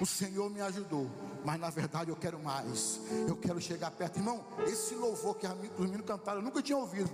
o 0.00 0.06
Senhor 0.06 0.50
me 0.50 0.60
ajudou. 0.60 1.10
Mas 1.44 1.60
na 1.60 1.70
verdade 1.70 2.10
eu 2.10 2.16
quero 2.16 2.38
mais. 2.38 3.00
Eu 3.28 3.36
quero 3.36 3.60
chegar 3.60 3.90
perto, 3.90 4.18
irmão. 4.18 4.44
Esse 4.66 4.94
louvor 4.94 5.36
que 5.36 5.46
os 5.46 5.78
meninos 5.78 6.06
cantaram, 6.06 6.40
eu 6.40 6.44
nunca 6.44 6.62
tinha 6.62 6.76
ouvido. 6.76 7.10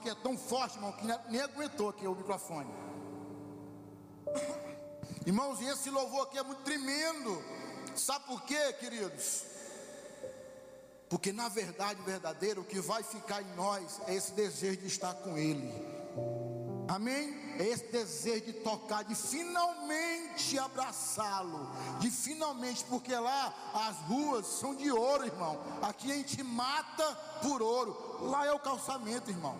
Aqui 0.00 0.08
é 0.08 0.14
tão 0.14 0.36
forte, 0.36 0.76
irmão, 0.76 0.92
que 0.92 1.06
nem 1.30 1.42
aguentou 1.42 1.90
aqui 1.90 2.06
o 2.06 2.14
microfone. 2.14 2.72
Irmãos, 5.26 5.60
e 5.60 5.66
esse 5.66 5.90
louvor 5.90 6.22
aqui 6.22 6.38
é 6.38 6.42
muito 6.42 6.62
tremendo. 6.62 7.44
Sabe 7.94 8.24
por 8.24 8.42
quê, 8.42 8.72
queridos? 8.74 9.44
Porque 11.10 11.32
na 11.32 11.48
verdade 11.48 12.00
verdadeira, 12.02 12.60
o 12.60 12.64
que 12.64 12.80
vai 12.80 13.02
ficar 13.02 13.42
em 13.42 13.54
nós 13.54 14.00
é 14.06 14.14
esse 14.14 14.32
desejo 14.32 14.78
de 14.78 14.86
estar 14.86 15.12
com 15.14 15.36
Ele. 15.36 15.70
Amém? 16.88 17.38
É 17.58 17.66
esse 17.68 17.84
desejo 17.86 18.46
de 18.46 18.52
tocar, 18.54 19.04
de 19.04 19.14
finalmente 19.14 20.58
abraçá-lo, 20.58 21.70
de 22.00 22.10
finalmente, 22.10 22.84
porque 22.84 23.14
lá 23.14 23.54
as 23.74 23.96
ruas 24.08 24.46
são 24.46 24.74
de 24.74 24.90
ouro, 24.90 25.26
irmão. 25.26 25.60
Aqui 25.82 26.10
a 26.10 26.14
gente 26.14 26.42
mata 26.42 27.14
por 27.42 27.60
ouro. 27.60 27.96
Lá 28.22 28.46
é 28.46 28.52
o 28.52 28.58
calçamento, 28.58 29.30
irmão. 29.30 29.56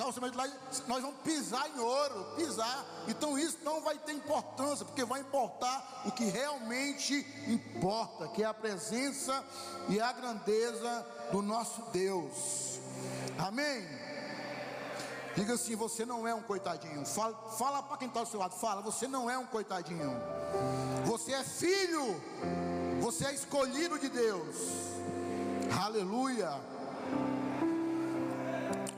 Calçamento 0.00 0.38
lá, 0.38 0.48
nós 0.88 1.02
vamos 1.02 1.20
pisar 1.22 1.68
em 1.68 1.78
ouro, 1.78 2.24
pisar. 2.34 2.86
Então 3.06 3.38
isso 3.38 3.58
não 3.62 3.82
vai 3.82 3.98
ter 3.98 4.12
importância, 4.12 4.82
porque 4.82 5.04
vai 5.04 5.20
importar 5.20 6.04
o 6.06 6.10
que 6.10 6.24
realmente 6.24 7.14
importa, 7.46 8.26
que 8.28 8.42
é 8.42 8.46
a 8.46 8.54
presença 8.54 9.44
e 9.90 10.00
a 10.00 10.10
grandeza 10.10 11.06
do 11.30 11.42
nosso 11.42 11.82
Deus. 11.92 12.80
Amém? 13.38 13.86
Diga 15.36 15.52
assim: 15.52 15.76
você 15.76 16.06
não 16.06 16.26
é 16.26 16.34
um 16.34 16.42
coitadinho. 16.42 17.04
Fala, 17.04 17.36
fala 17.58 17.82
para 17.82 17.98
quem 17.98 18.08
está 18.08 18.20
ao 18.20 18.26
seu 18.26 18.40
lado: 18.40 18.54
fala, 18.54 18.80
você 18.80 19.06
não 19.06 19.28
é 19.28 19.36
um 19.36 19.44
coitadinho. 19.44 20.16
Você 21.04 21.34
é 21.34 21.44
filho. 21.44 22.18
Você 23.02 23.26
é 23.26 23.34
escolhido 23.34 23.98
de 23.98 24.08
Deus. 24.08 24.56
Aleluia. 25.78 26.58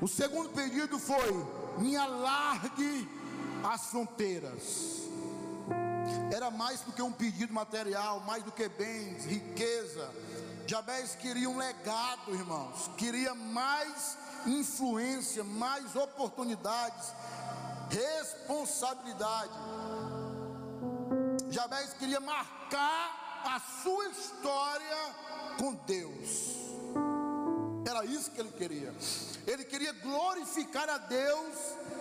O 0.02 0.08
segundo 0.08 0.48
pedido 0.48 0.98
foi: 0.98 1.46
me 1.78 1.96
alargue 1.96 3.08
as 3.62 3.86
fronteiras. 3.86 5.02
Era 6.34 6.50
mais 6.50 6.80
do 6.80 6.90
que 6.90 7.00
um 7.00 7.12
pedido 7.12 7.54
material, 7.54 8.18
mais 8.26 8.42
do 8.42 8.50
que 8.50 8.68
bens, 8.68 9.24
riqueza. 9.24 10.10
Jabez 10.66 11.14
queria 11.14 11.48
um 11.48 11.56
legado, 11.56 12.34
irmãos. 12.34 12.90
Queria 12.98 13.32
mais 13.32 14.18
influência, 14.44 15.44
mais 15.44 15.94
oportunidades, 15.94 17.12
responsabilidade. 17.88 19.52
Jabez 21.48 21.92
queria 21.92 22.18
marcar 22.18 23.44
a 23.44 23.60
sua 23.84 24.08
história 24.08 25.14
com 25.58 25.74
Deus. 25.86 26.71
Era 27.84 28.04
isso 28.04 28.30
que 28.30 28.40
ele 28.40 28.52
queria. 28.52 28.94
Ele 29.46 29.64
queria 29.64 29.92
glorificar 29.92 30.88
a 30.88 30.98
Deus 30.98 31.54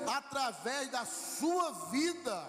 através 0.07 0.89
da 0.91 1.05
sua 1.05 1.71
vida. 1.91 2.47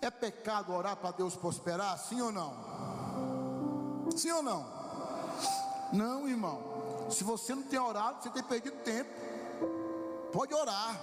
É 0.00 0.10
pecado 0.10 0.72
orar 0.72 0.96
para 0.96 1.12
Deus 1.12 1.34
prosperar? 1.34 1.98
Sim 1.98 2.20
ou 2.20 2.32
não? 2.32 4.10
Sim 4.16 4.32
ou 4.32 4.42
não? 4.42 4.66
Não, 5.92 6.28
irmão. 6.28 7.06
Se 7.10 7.22
você 7.24 7.54
não 7.54 7.62
tem 7.62 7.78
orado, 7.78 8.22
você 8.22 8.30
tem 8.30 8.42
perdido 8.42 8.76
tempo. 8.82 9.10
Pode 10.32 10.52
orar. 10.52 11.00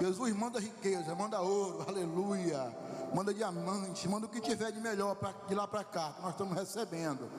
Jesus 0.00 0.36
manda 0.36 0.60
riqueza, 0.60 1.14
manda 1.14 1.40
ouro, 1.40 1.84
aleluia. 1.88 2.85
Manda 3.14 3.32
diamante, 3.32 4.08
manda 4.08 4.26
o 4.26 4.28
que 4.28 4.40
tiver 4.40 4.72
de 4.72 4.80
melhor 4.80 5.14
pra, 5.16 5.32
de 5.46 5.54
lá 5.54 5.66
para 5.66 5.84
cá, 5.84 6.12
que 6.12 6.22
nós 6.22 6.30
estamos 6.32 6.54
recebendo. 6.54 7.30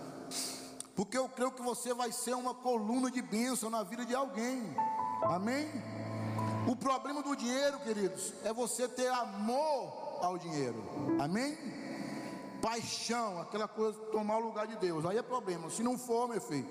Porque 0.96 1.18
eu 1.18 1.30
creio 1.30 1.52
que 1.52 1.62
você 1.62 1.94
vai 1.94 2.12
ser 2.12 2.36
uma 2.36 2.54
coluna 2.54 3.12
de 3.12 3.22
bênção 3.22 3.70
na 3.70 3.84
vida 3.84 4.06
de 4.06 4.16
alguém. 4.16 4.76
Amém? 5.24 5.70
O 6.68 6.76
problema 6.76 7.22
do 7.22 7.36
dinheiro, 7.36 7.80
queridos, 7.80 8.34
é 8.44 8.52
você 8.52 8.88
ter 8.88 9.08
amor 9.08 10.20
ao 10.22 10.38
dinheiro. 10.38 10.84
Amém? 11.20 11.58
Paixão, 12.62 13.40
aquela 13.40 13.68
coisa 13.68 13.98
tomar 14.12 14.38
o 14.38 14.46
lugar 14.46 14.68
de 14.68 14.76
Deus. 14.78 15.06
Aí 15.06 15.18
é 15.18 15.22
problema. 15.22 15.70
Se 15.70 15.84
não 15.84 15.98
for, 15.98 16.28
meu 16.28 16.42
filho, 16.42 16.68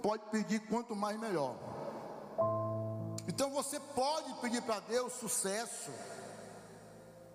pode 0.00 0.22
pedir 0.30 0.60
quanto 0.60 0.94
mais 0.94 1.18
melhor. 1.18 1.54
Então 3.28 3.50
você 3.50 3.78
pode 3.78 4.32
pedir 4.34 4.62
para 4.62 4.80
Deus 4.80 5.12
sucesso. 5.14 5.90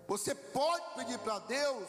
Você 0.06 0.34
pode 0.34 0.84
pedir 0.94 1.18
para 1.18 1.38
Deus 1.40 1.88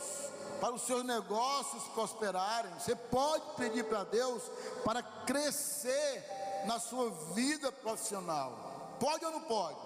para 0.60 0.73
os 0.73 0.82
seus 0.84 1.03
negócios 1.03 1.84
prosperarem. 1.89 2.71
Você 2.80 2.95
pode 2.95 3.43
pedir 3.58 3.84
para 3.84 4.03
Deus 4.03 4.41
para 4.84 5.01
crescer 5.01 6.23
na 6.65 6.80
sua 6.80 7.12
vida 7.34 7.71
profissional. 7.71 8.97
Pode 8.99 9.23
ou 9.23 9.32
não 9.32 9.41
pode? 9.41 9.77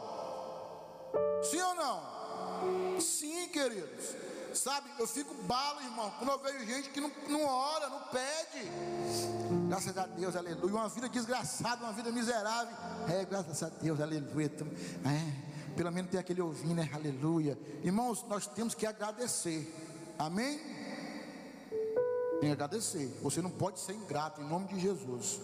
Sim 1.50 1.62
ou 1.62 1.76
não? 1.76 3.00
Sim, 3.02 3.50
queridos. 3.50 4.16
Sabe, 4.54 4.90
eu 5.00 5.08
fico 5.08 5.34
balo, 5.44 5.82
irmão, 5.82 6.12
quando 6.20 6.32
eu 6.32 6.40
vejo 6.40 6.66
gente 6.66 6.90
que 6.90 7.00
não, 7.00 7.10
não 7.30 7.46
ora, 7.46 7.88
não 7.88 8.02
pede. 8.08 8.70
Graças 9.70 9.98
a 9.98 10.06
Deus, 10.06 10.36
aleluia. 10.36 10.76
Uma 10.76 10.90
vida 10.90 11.08
desgraçada, 11.08 11.84
uma 11.84 11.94
vida 11.94 12.12
miserável. 12.12 12.76
É, 13.10 13.24
graças 13.24 13.64
a 13.64 13.70
Deus, 13.70 14.02
aleluia. 14.02 14.52
É, 15.06 15.51
pelo 15.76 15.92
menos 15.92 16.12
tem 16.12 16.20
aquele 16.20 16.42
ouvindo, 16.42 16.76
né? 16.76 16.90
Aleluia. 16.94 17.58
Irmãos, 17.84 18.24
nós 18.28 18.48
temos 18.48 18.74
que 18.74 18.86
agradecer. 18.86 19.74
Amém? 20.18 20.60
Tem 22.40 22.50
que 22.50 22.52
agradecer. 22.52 23.08
Você 23.22 23.42
não 23.42 23.52
pode 23.52 23.80
ser 23.80 23.94
ingrato 23.94 24.42
em 24.42 24.48
nome 24.48 24.68
de 24.68 24.80
Jesus. 24.80 25.40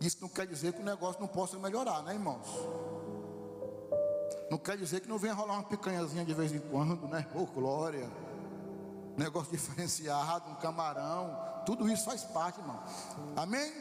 Isso 0.00 0.18
não 0.20 0.28
quer 0.28 0.46
dizer 0.46 0.72
que 0.72 0.80
o 0.80 0.84
negócio 0.84 1.20
não 1.20 1.28
possa 1.28 1.58
melhorar, 1.58 2.02
né, 2.02 2.14
irmãos? 2.14 2.46
Não 4.50 4.58
quer 4.58 4.76
dizer 4.76 5.00
que 5.00 5.08
não 5.08 5.18
venha 5.18 5.34
rolar 5.34 5.54
uma 5.54 5.62
picanhazinha 5.62 6.24
de 6.24 6.34
vez 6.34 6.52
em 6.52 6.58
quando, 6.58 7.06
né? 7.06 7.26
Ô, 7.34 7.42
oh, 7.42 7.46
glória. 7.46 8.10
Negócio 9.16 9.52
diferenciado, 9.52 10.50
um 10.50 10.54
camarão. 10.56 11.38
Tudo 11.66 11.88
isso 11.88 12.04
faz 12.04 12.24
parte, 12.24 12.58
irmão. 12.58 12.82
Amém? 13.36 13.72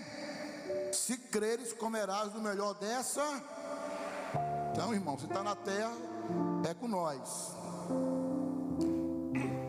Se 0.91 1.17
creres, 1.17 1.73
comerás 1.73 2.31
do 2.31 2.41
melhor 2.41 2.73
dessa. 2.75 3.21
Então, 4.71 4.93
irmão, 4.93 5.17
você 5.17 5.25
está 5.25 5.43
na 5.43 5.55
terra, 5.55 5.95
é 6.69 6.73
com 6.73 6.87
nós. 6.87 7.55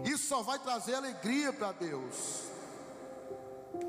Isso 0.05 0.27
só 0.27 0.43
vai 0.43 0.59
trazer 0.59 0.95
alegria 0.95 1.53
para 1.53 1.73
Deus. 1.73 2.45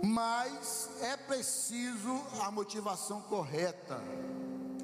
Mas 0.04 0.90
é 1.02 1.18
preciso 1.18 2.22
a 2.42 2.52
motivação 2.52 3.22
correta. 3.22 4.02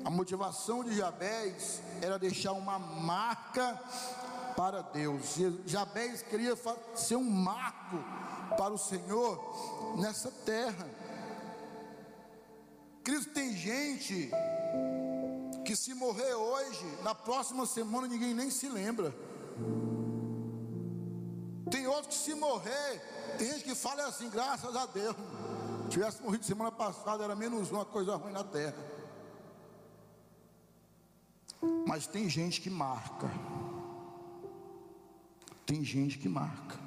A 0.03 0.09
motivação 0.09 0.83
de 0.83 0.95
Jabez 0.95 1.81
era 2.01 2.19
deixar 2.19 2.53
uma 2.53 2.77
marca 2.77 3.79
para 4.55 4.81
Deus. 4.81 5.35
Jabez 5.65 6.21
queria 6.21 6.55
ser 6.95 7.15
um 7.15 7.29
marco 7.29 7.97
para 8.57 8.73
o 8.73 8.77
Senhor 8.77 9.95
nessa 9.97 10.31
terra. 10.31 10.87
Cristo 13.03 13.31
tem 13.31 13.55
gente 13.55 14.31
que 15.67 15.75
se 15.75 15.93
morrer 15.93 16.33
hoje, 16.33 16.85
na 17.03 17.13
próxima 17.13 17.65
semana 17.65 18.07
ninguém 18.07 18.33
nem 18.33 18.49
se 18.49 18.69
lembra. 18.69 19.13
Tem 21.69 21.85
outros 21.85 22.15
que 22.15 22.23
se 22.23 22.33
morrer, 22.35 23.01
tem 23.37 23.51
gente 23.51 23.65
que 23.65 23.75
fala 23.75 24.05
assim, 24.05 24.29
graças 24.29 24.73
a 24.73 24.85
Deus. 24.85 25.13
Se 25.83 25.89
tivesse 25.89 26.23
morrido 26.23 26.45
semana 26.45 26.71
passada, 26.71 27.25
era 27.25 27.35
menos 27.35 27.69
uma 27.69 27.83
coisa 27.83 28.15
ruim 28.15 28.31
na 28.31 28.45
terra. 28.45 28.77
Mas 31.85 32.07
tem 32.07 32.29
gente 32.29 32.61
que 32.61 32.69
marca. 32.69 33.29
Tem 35.65 35.83
gente 35.83 36.17
que 36.17 36.29
marca. 36.29 36.79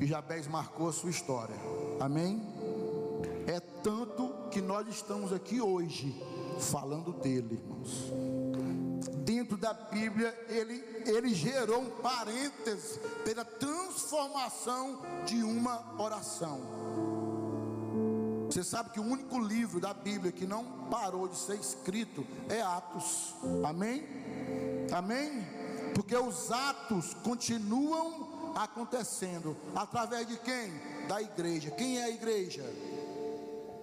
E 0.00 0.06
Jabez 0.06 0.48
marcou 0.48 0.88
a 0.88 0.92
sua 0.92 1.10
história. 1.10 1.54
Amém? 2.00 2.42
É 3.46 3.60
tanto 3.60 4.48
que 4.50 4.60
nós 4.60 4.88
estamos 4.88 5.32
aqui 5.32 5.60
hoje 5.60 6.20
falando 6.58 7.12
dele, 7.12 7.54
irmãos. 7.54 8.12
Dentro 9.24 9.56
da 9.56 9.72
Bíblia, 9.72 10.34
ele, 10.48 10.82
ele 11.06 11.34
gerou 11.34 11.80
um 11.80 11.90
parêntese 11.90 12.98
pela 13.24 13.44
transformação 13.44 15.00
de 15.24 15.42
uma 15.42 16.00
oração. 16.00 16.60
Você 18.50 18.64
sabe 18.64 18.90
que 18.90 18.98
o 18.98 19.04
único 19.04 19.38
livro 19.38 19.78
da 19.78 19.94
Bíblia 19.94 20.32
que 20.32 20.44
não 20.44 20.64
parou 20.90 21.28
de 21.28 21.36
ser 21.36 21.54
escrito 21.54 22.26
é 22.48 22.60
Atos. 22.60 23.34
Amém? 23.64 24.04
Amém? 24.92 25.46
Porque 25.94 26.16
os 26.16 26.50
atos 26.50 27.14
continuam 27.14 28.52
acontecendo 28.56 29.56
através 29.74 30.26
de 30.26 30.36
quem? 30.38 30.72
Da 31.06 31.22
igreja. 31.22 31.70
Quem 31.70 31.98
é 31.98 32.04
a 32.04 32.10
igreja? 32.10 32.62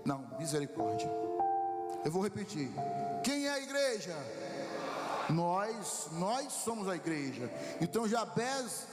Não, 0.05 0.25
misericórdia. 0.37 1.26
Eu 2.07 2.11
vou 2.11 2.23
repetir. 2.23 2.71
Quem 3.21 3.47
é 3.47 3.49
a 3.49 3.59
igreja? 3.59 4.15
Nós, 5.29 6.07
nós 6.13 6.53
somos 6.53 6.87
a 6.87 6.95
igreja. 6.95 7.51
Então 7.81 8.07
Jabez 8.07 8.87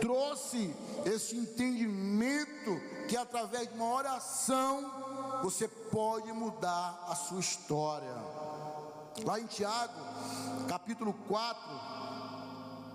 trouxe 0.00 0.74
esse 1.04 1.36
entendimento 1.36 2.80
que 3.08 3.14
através 3.14 3.68
de 3.68 3.74
uma 3.74 3.92
oração 3.92 4.90
você 5.42 5.68
pode 5.68 6.32
mudar 6.32 7.04
a 7.06 7.14
sua 7.14 7.40
história. 7.40 8.16
Lá 9.22 9.38
em 9.38 9.44
Tiago, 9.44 10.00
capítulo 10.66 11.12
4, 11.28 11.60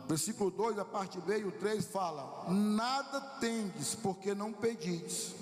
Versículo 0.07 0.49
2, 0.49 0.79
a 0.79 0.83
parte 0.83 1.19
B 1.21 1.37
e 1.37 1.45
o 1.45 1.51
3 1.51 1.85
fala: 1.85 2.45
Nada 2.49 3.21
tendes, 3.39 3.93
porque 3.93 4.33
não 4.33 4.51
pedis. 4.51 5.35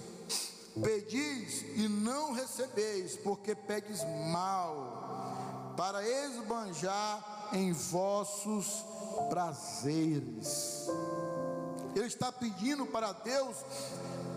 Pedis 0.84 1.64
e 1.76 1.88
não 1.88 2.34
recebeis, 2.34 3.16
porque 3.18 3.56
pedes 3.56 4.04
mal, 4.32 5.74
para 5.76 6.08
esbanjar 6.08 7.50
em 7.54 7.72
vossos 7.72 8.86
prazeres. 9.30 10.88
Ele 11.96 12.06
está 12.06 12.32
pedindo 12.32 12.86
para 12.86 13.12
Deus 13.12 13.58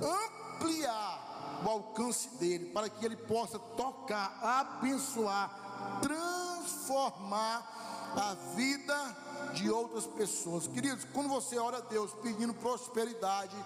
ampliar 0.01 1.63
o 1.65 1.69
alcance 1.69 2.29
dele, 2.37 2.67
para 2.67 2.89
que 2.89 3.05
ele 3.05 3.17
possa 3.17 3.59
tocar, 3.59 4.39
abençoar, 4.43 6.01
transformar 6.03 7.82
a 8.17 8.35
vida 8.55 9.17
de 9.55 9.71
outras 9.71 10.07
pessoas. 10.07 10.67
Queridos, 10.67 11.05
quando 11.13 11.29
você 11.29 11.59
ora 11.59 11.79
a 11.79 11.81
Deus 11.81 12.13
pedindo 12.23 12.55
prosperidade, 12.55 13.57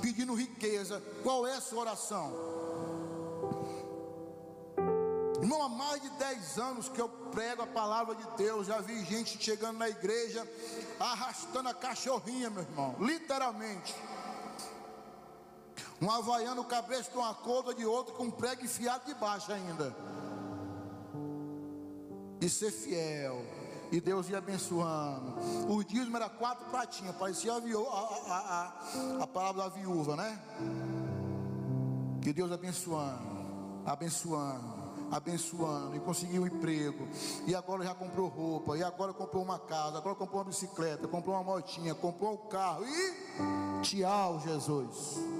pedindo 0.00 0.34
riqueza, 0.34 1.02
qual 1.22 1.46
é 1.46 1.54
a 1.54 1.60
sua 1.60 1.80
oração? 1.80 2.32
Irmão, 5.40 5.62
há 5.62 5.68
mais 5.68 6.00
de 6.02 6.10
10 6.10 6.58
anos 6.58 6.88
que 6.88 7.00
eu 7.00 7.08
prego 7.08 7.62
a 7.62 7.66
palavra 7.66 8.14
de 8.14 8.26
Deus, 8.36 8.66
já 8.66 8.80
vi 8.80 9.04
gente 9.04 9.42
chegando 9.42 9.78
na 9.78 9.88
igreja 9.88 10.48
arrastando 10.98 11.68
a 11.68 11.74
cachorrinha, 11.74 12.50
meu 12.50 12.62
irmão, 12.62 12.96
literalmente. 12.98 13.94
Um 16.00 16.10
havaiano 16.10 16.64
cabresto 16.64 17.12
de 17.12 17.18
uma 17.18 17.34
coisa 17.34 17.74
de 17.74 17.84
outro 17.86 18.14
com 18.14 18.24
um 18.24 18.30
prego 18.30 18.64
enfiado 18.64 19.06
de 19.06 19.14
baixo 19.14 19.52
ainda. 19.52 19.94
E 22.40 22.48
ser 22.48 22.70
fiel 22.70 23.65
e 23.90 24.00
Deus 24.00 24.28
ia 24.28 24.38
abençoando. 24.38 25.34
O 25.68 25.82
dízimo 25.82 26.16
era 26.16 26.28
quatro 26.28 26.66
pratinhas, 26.66 27.14
parecia 27.16 27.52
a, 27.52 27.56
a, 27.56 28.38
a, 29.18 29.22
a, 29.22 29.26
palavra 29.26 29.64
da 29.64 29.68
viúva, 29.68 30.16
né? 30.16 30.40
E 32.24 32.32
Deus 32.32 32.50
abençoando, 32.50 33.22
abençoando, 33.84 34.74
abençoando, 35.12 35.96
e 35.96 36.00
conseguiu 36.00 36.42
um 36.42 36.46
emprego, 36.46 37.06
e 37.46 37.54
agora 37.54 37.84
já 37.84 37.94
comprou 37.94 38.28
roupa, 38.28 38.76
e 38.76 38.82
agora 38.82 39.12
comprou 39.12 39.44
uma 39.44 39.58
casa, 39.58 39.98
agora 39.98 40.16
comprou 40.16 40.40
uma 40.40 40.46
bicicleta, 40.46 41.06
comprou 41.06 41.36
uma 41.36 41.44
motinha, 41.44 41.94
comprou 41.94 42.34
um 42.34 42.48
carro, 42.48 42.84
e 42.84 43.82
tchau, 43.82 44.40
Jesus. 44.40 45.35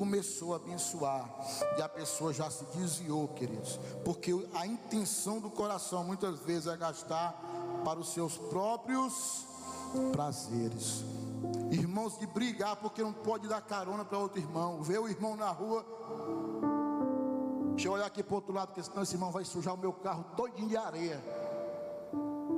Começou 0.00 0.54
a 0.54 0.56
abençoar 0.56 1.28
e 1.76 1.82
a 1.82 1.86
pessoa 1.86 2.32
já 2.32 2.50
se 2.50 2.64
desviou, 2.74 3.28
queridos, 3.28 3.78
porque 4.02 4.32
a 4.54 4.66
intenção 4.66 5.40
do 5.40 5.50
coração 5.50 6.02
muitas 6.02 6.40
vezes 6.40 6.68
é 6.68 6.74
gastar 6.74 7.38
para 7.84 8.00
os 8.00 8.14
seus 8.14 8.38
próprios 8.38 9.44
prazeres. 10.10 11.04
Irmãos 11.70 12.18
de 12.18 12.26
brigar 12.26 12.76
porque 12.76 13.02
não 13.02 13.12
pode 13.12 13.46
dar 13.46 13.60
carona 13.60 14.02
para 14.02 14.16
outro 14.16 14.40
irmão, 14.40 14.82
ver 14.82 14.98
o 15.00 15.06
irmão 15.06 15.36
na 15.36 15.50
rua. 15.50 15.84
Deixa 17.72 17.88
eu 17.88 17.92
olhar 17.92 18.06
aqui 18.06 18.22
para 18.22 18.32
o 18.32 18.36
outro 18.36 18.54
lado, 18.54 18.68
porque 18.68 18.82
senão 18.82 19.02
esse 19.02 19.14
irmão 19.14 19.30
vai 19.30 19.44
sujar 19.44 19.74
o 19.74 19.78
meu 19.78 19.92
carro 19.92 20.24
todinho 20.34 20.66
de 20.66 20.78
areia. 20.78 21.22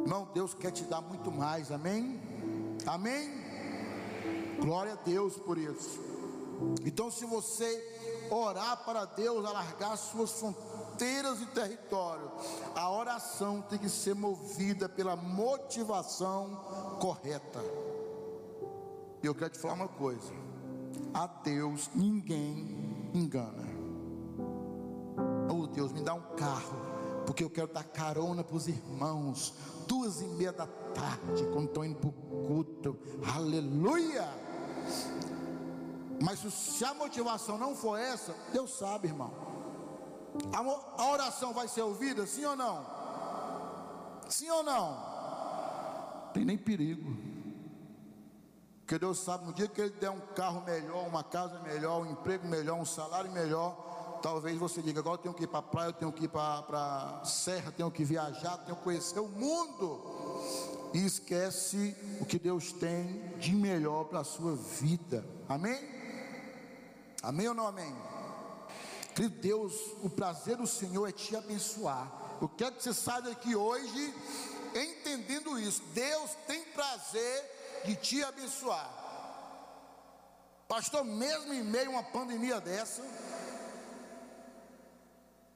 Irmão, 0.05 0.29
Deus 0.33 0.55
quer 0.55 0.71
te 0.71 0.85
dar 0.85 1.01
muito 1.01 1.33
mais, 1.33 1.73
amém? 1.73 2.23
Amém? 2.87 3.33
Glória 4.61 4.93
a 4.93 4.97
Deus 5.05 5.37
por 5.39 5.59
isso. 5.59 6.12
Então, 6.85 7.11
se 7.11 7.25
você 7.25 8.27
orar 8.31 8.85
para 8.85 9.05
Deus, 9.05 9.45
alargar 9.45 9.97
suas 9.97 10.33
fronteiras 10.33 11.41
e 11.41 11.47
território, 11.47 12.31
a 12.75 12.91
oração 12.91 13.63
tem 13.63 13.79
que 13.79 13.89
ser 13.89 14.15
movida 14.15 14.89
pela 14.89 15.17
motivação 15.17 16.97
correta. 17.01 17.61
E 19.23 19.27
eu 19.27 19.35
quero 19.35 19.51
te 19.51 19.59
falar 19.59 19.75
uma 19.75 19.89
coisa: 19.89 20.33
a 21.15 21.27
Deus 21.27 21.91
ninguém 21.95 23.11
engana. 23.15 23.71
Oh 25.49 25.67
Deus, 25.67 25.93
me 25.93 26.03
dá 26.03 26.15
um 26.15 26.35
carro, 26.37 26.77
porque 27.27 27.45
eu 27.45 27.51
quero 27.51 27.69
dar 27.69 27.85
carona 27.85 28.43
para 28.43 28.57
os 28.57 28.67
irmãos, 28.67 29.55
duas 29.87 30.21
e 30.21 30.27
meia 30.27 30.53
da 30.53 30.67
tarde, 30.67 31.47
quando 31.53 31.67
estão 31.67 31.85
indo 31.85 31.97
para 31.97 32.09
o 32.09 32.13
culto, 32.47 32.99
aleluia. 33.35 34.29
Mas 36.23 36.39
se 36.39 36.85
a 36.85 36.95
motivação 36.95 37.59
não 37.59 37.75
for 37.75 37.99
essa, 37.99 38.33
Deus 38.53 38.79
sabe, 38.79 39.09
irmão. 39.09 39.33
A, 40.97 41.05
oração 41.11 41.53
vai 41.53 41.67
ser 41.67 41.83
ouvida, 41.83 42.27
sim 42.27 42.45
ou 42.45 42.55
não? 42.55 42.87
Sim 44.29 44.49
ou 44.51 44.63
não? 44.63 46.31
Tem 46.33 46.45
nem 46.45 46.57
perigo. 46.57 47.17
Porque 48.81 48.99
Deus 49.01 49.19
sabe, 49.19 49.47
no 49.47 49.53
dia 49.53 49.67
que 49.67 49.81
Ele 49.81 49.91
der 49.91 50.11
um 50.11 50.21
carro 50.35 50.63
melhor, 50.65 51.09
uma 51.09 51.25
casa 51.25 51.59
melhor, 51.61 52.01
um 52.01 52.13
emprego 52.13 52.47
melhor, 52.47 52.77
um 52.79 52.85
salário 52.85 53.31
melhor, 53.33 54.21
talvez 54.23 54.57
você 54.57 54.81
diga: 54.81 55.01
agora 55.01 55.17
eu 55.17 55.23
tenho 55.23 55.35
que 55.35 55.45
ir 55.45 55.49
para 55.49 55.59
a 55.59 55.63
praia, 55.63 55.89
eu 55.89 55.93
tenho 55.93 56.13
que 56.13 56.25
ir 56.27 56.29
para 56.29 57.21
a 57.21 57.25
serra, 57.25 57.73
tenho 57.73 57.91
que 57.91 58.05
viajar, 58.05 58.59
tenho 58.59 58.77
que 58.77 58.85
conhecer 58.85 59.19
o 59.19 59.29
mundo. 59.29 60.01
E 60.95 61.05
esquece 61.05 61.97
o 62.21 62.27
que 62.27 62.39
Deus 62.39 62.71
tem 62.73 63.37
de 63.39 63.53
melhor 63.55 64.05
para 64.05 64.21
a 64.21 64.25
sua 64.25 64.55
vida. 64.55 65.25
Amém? 65.49 66.02
Amém 67.23 67.49
ou 67.49 67.55
não 67.55 67.67
amém? 67.67 67.95
Querido 69.15 69.39
Deus, 69.41 69.75
o 70.03 70.11
prazer 70.11 70.57
do 70.57 70.67
Senhor 70.67 71.09
é 71.09 71.13
te 71.13 71.37
abençoar. 71.37 72.11
Eu 72.41 72.49
quero 72.49 72.75
que 72.75 72.83
você 72.83 72.93
saia 72.93 73.23
daqui 73.23 73.55
hoje 73.55 74.15
entendendo 74.75 75.59
isso. 75.59 75.83
Deus 75.95 76.31
tem 76.47 76.65
prazer 76.65 77.83
de 77.85 77.95
te 77.97 78.25
abençoar. 78.25 78.91
Pastor, 80.67 81.05
mesmo 81.05 81.53
em 81.53 81.63
meio 81.63 81.89
a 81.89 81.91
uma 81.91 82.03
pandemia 82.03 82.61
dessa, 82.61 83.03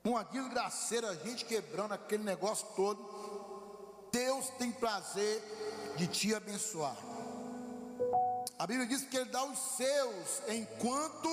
uma 0.04 0.22
desgraceira, 0.22 1.10
a 1.10 1.14
gente 1.14 1.44
quebrando 1.44 1.92
aquele 1.92 2.22
negócio 2.22 2.66
todo, 2.76 4.08
Deus 4.12 4.48
tem 4.58 4.70
prazer 4.70 5.42
de 5.96 6.06
te 6.06 6.34
abençoar. 6.34 6.96
A 8.58 8.66
Bíblia 8.66 8.86
diz 8.86 9.02
que 9.02 9.16
Ele 9.16 9.30
dá 9.30 9.44
os 9.44 9.58
seus 9.58 10.42
enquanto 10.48 11.28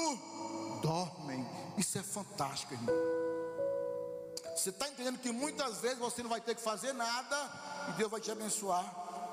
dormem. 0.82 1.48
Isso 1.78 1.98
é 1.98 2.04
fantástico, 2.04 2.74
irmão. 2.74 2.94
Você 4.56 4.70
está 4.70 4.88
entendendo 4.88 5.20
que 5.20 5.32
muitas 5.32 5.80
vezes 5.80 5.98
você 5.98 6.22
não 6.22 6.30
vai 6.30 6.42
ter 6.42 6.54
que 6.54 6.62
fazer 6.62 6.94
nada 6.94 7.52
e 7.90 7.94
Deus 7.94 8.12
vai 8.12 8.20
te 8.20 8.30
abençoar. 8.30 8.84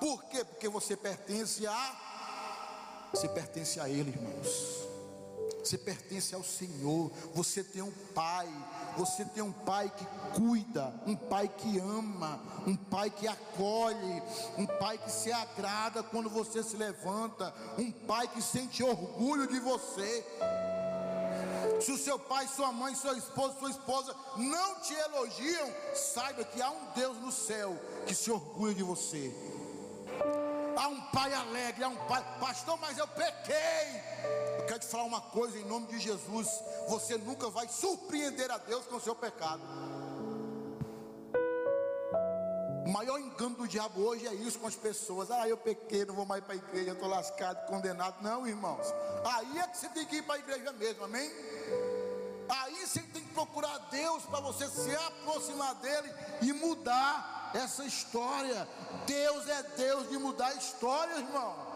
Por 0.01 0.25
quê? 0.25 0.45
Porque 0.45 0.69
você 0.69 0.97
pertence 0.97 1.67
a. 1.67 3.09
Você 3.13 3.29
pertence 3.29 3.79
a 3.81 3.89
Ele, 3.89 4.11
irmãos. 4.11 4.80
Você 5.63 5.79
pertence 5.79 6.35
ao 6.35 6.43
Senhor. 6.43 7.11
Você 7.35 7.63
tem 7.63 7.83
um 7.83 7.93
Pai 8.15 8.49
você 8.97 9.25
tem 9.25 9.43
um 9.43 9.53
pai 9.53 9.91
que 9.97 10.05
cuida, 10.35 10.93
um 11.07 11.15
pai 11.15 11.49
que 11.49 11.79
ama, 11.79 12.41
um 12.67 12.77
pai 12.77 13.11
que 13.11 13.27
acolhe, 13.27 14.23
um 14.59 14.67
pai 14.67 14.99
que 14.99 15.11
se 15.11 15.33
agrada 15.33 16.03
quando 16.03 16.29
você 16.29 16.63
se 16.63 16.77
levanta, 16.77 17.55
um 17.79 17.91
pai 17.91 18.29
que 18.29 18.43
sente 18.43 18.83
orgulho 18.83 19.47
de 19.47 19.61
você. 19.61 20.25
Se 21.81 21.93
o 21.93 21.99
seu 21.99 22.19
pai, 22.19 22.47
sua 22.47 22.73
mãe, 22.73 22.95
sua 22.95 23.17
esposa, 23.17 23.59
sua 23.59 23.71
esposa 23.71 24.15
não 24.37 24.81
te 24.81 24.93
elogiam, 24.93 25.73
saiba 25.95 26.45
que 26.45 26.61
há 26.61 26.71
um 26.71 26.93
Deus 26.95 27.17
no 27.19 27.33
céu 27.33 27.79
que 28.07 28.15
se 28.15 28.31
orgulha 28.31 28.75
de 28.75 28.83
você. 28.83 29.33
Há 30.77 30.89
um 30.89 31.01
pai 31.11 31.33
alegre, 31.33 31.85
há 31.85 31.89
um 31.89 31.97
pai, 32.07 32.25
pastor, 32.39 32.79
mas 32.81 32.99
eu 32.99 33.09
pequei. 33.09 34.60
Quero 34.71 34.79
te 34.79 34.87
falar 34.87 35.03
uma 35.03 35.21
coisa 35.21 35.59
em 35.59 35.65
nome 35.65 35.89
de 35.89 35.99
Jesus: 35.99 36.63
você 36.87 37.19
nunca 37.19 37.51
vai 37.51 37.67
surpreender 37.67 38.49
a 38.53 38.57
Deus 38.57 38.87
com 38.87 38.99
o 38.99 39.01
seu 39.01 39.17
pecado. 39.17 39.61
O 42.87 42.89
maior 42.89 43.19
engano 43.19 43.57
do 43.57 43.67
diabo 43.67 44.01
hoje 44.01 44.29
é 44.29 44.33
isso 44.33 44.61
com 44.61 44.69
as 44.69 44.77
pessoas. 44.77 45.29
Ah, 45.29 45.49
eu 45.49 45.57
pequei, 45.57 46.05
não 46.05 46.15
vou 46.15 46.25
mais 46.25 46.45
para 46.45 46.55
a 46.55 46.57
igreja, 46.57 46.93
estou 46.93 47.09
lascado, 47.09 47.67
condenado. 47.67 48.23
Não, 48.23 48.47
irmãos. 48.47 48.87
Aí 49.25 49.59
é 49.59 49.67
que 49.67 49.77
você 49.77 49.89
tem 49.89 50.07
que 50.07 50.19
ir 50.19 50.23
para 50.23 50.37
a 50.37 50.39
igreja 50.39 50.73
mesmo, 50.75 51.03
amém? 51.03 51.29
Aí 52.49 52.87
você 52.87 53.01
tem 53.01 53.25
que 53.25 53.35
procurar 53.35 53.77
Deus 53.91 54.23
para 54.27 54.39
você 54.39 54.69
se 54.69 54.95
aproximar 54.95 55.75
dele 55.81 56.15
e 56.43 56.53
mudar 56.53 57.51
essa 57.55 57.85
história. 57.85 58.69
Deus 59.05 59.49
é 59.49 59.65
Deus 59.65 60.09
de 60.09 60.17
mudar 60.17 60.55
histórias, 60.55 61.19
irmão. 61.19 61.70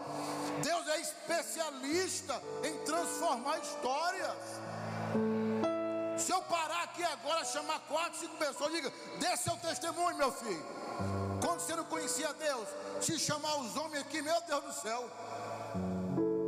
Deus 0.63 0.87
é 0.87 0.99
especialista 1.01 2.41
em 2.63 2.77
transformar 2.85 3.59
histórias. 3.59 4.35
Se 6.17 6.31
eu 6.31 6.41
parar 6.43 6.83
aqui 6.83 7.03
agora, 7.03 7.43
chamar 7.43 7.79
quatro, 7.81 8.19
cinco 8.19 8.37
pessoas, 8.37 8.71
diga: 8.71 8.91
dê 9.19 9.35
seu 9.37 9.55
testemunho, 9.57 10.17
meu 10.17 10.31
filho. 10.31 10.65
Quando 11.41 11.59
você 11.59 11.75
não 11.75 11.83
conhecia 11.85 12.33
Deus, 12.33 12.67
se 13.01 13.19
chamar 13.19 13.57
os 13.57 13.75
homens 13.75 14.01
aqui, 14.01 14.21
meu 14.21 14.41
Deus 14.41 14.63
do 14.63 14.73
céu. 14.73 15.09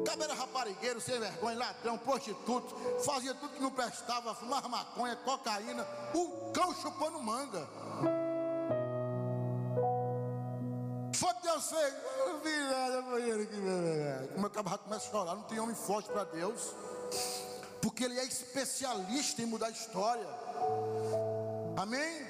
Cabelo 0.06 0.34
raparigueiro, 0.36 1.02
sem 1.02 1.20
vergonha, 1.20 1.58
ladrão, 1.58 1.98
prostituto, 1.98 2.76
fazia 3.04 3.34
tudo 3.36 3.54
que 3.54 3.62
não 3.62 3.70
prestava, 3.70 4.34
fumava 4.34 4.70
maconha, 4.70 5.16
cocaína, 5.18 5.86
o 6.14 6.52
cão 6.54 6.74
chupando 6.82 7.22
manga. 7.22 7.68
Eu 11.58 12.34
não 12.34 12.40
vi 12.40 12.56
nada, 12.56 13.02
banheiro. 13.02 13.48
Como 14.34 14.46
eu 14.46 14.50
começa 14.52 15.08
a 15.08 15.12
chorar, 15.12 15.36
não 15.36 15.44
tem 15.44 15.60
homem 15.60 15.76
forte 15.76 16.08
para 16.10 16.24
Deus. 16.24 16.76
Porque 17.82 18.04
ele 18.04 18.20
é 18.20 18.26
especialista 18.26 19.42
em 19.42 19.48
mudar 19.48 19.68
a 19.68 19.72
história. 19.72 20.28
Amém? 21.76 22.28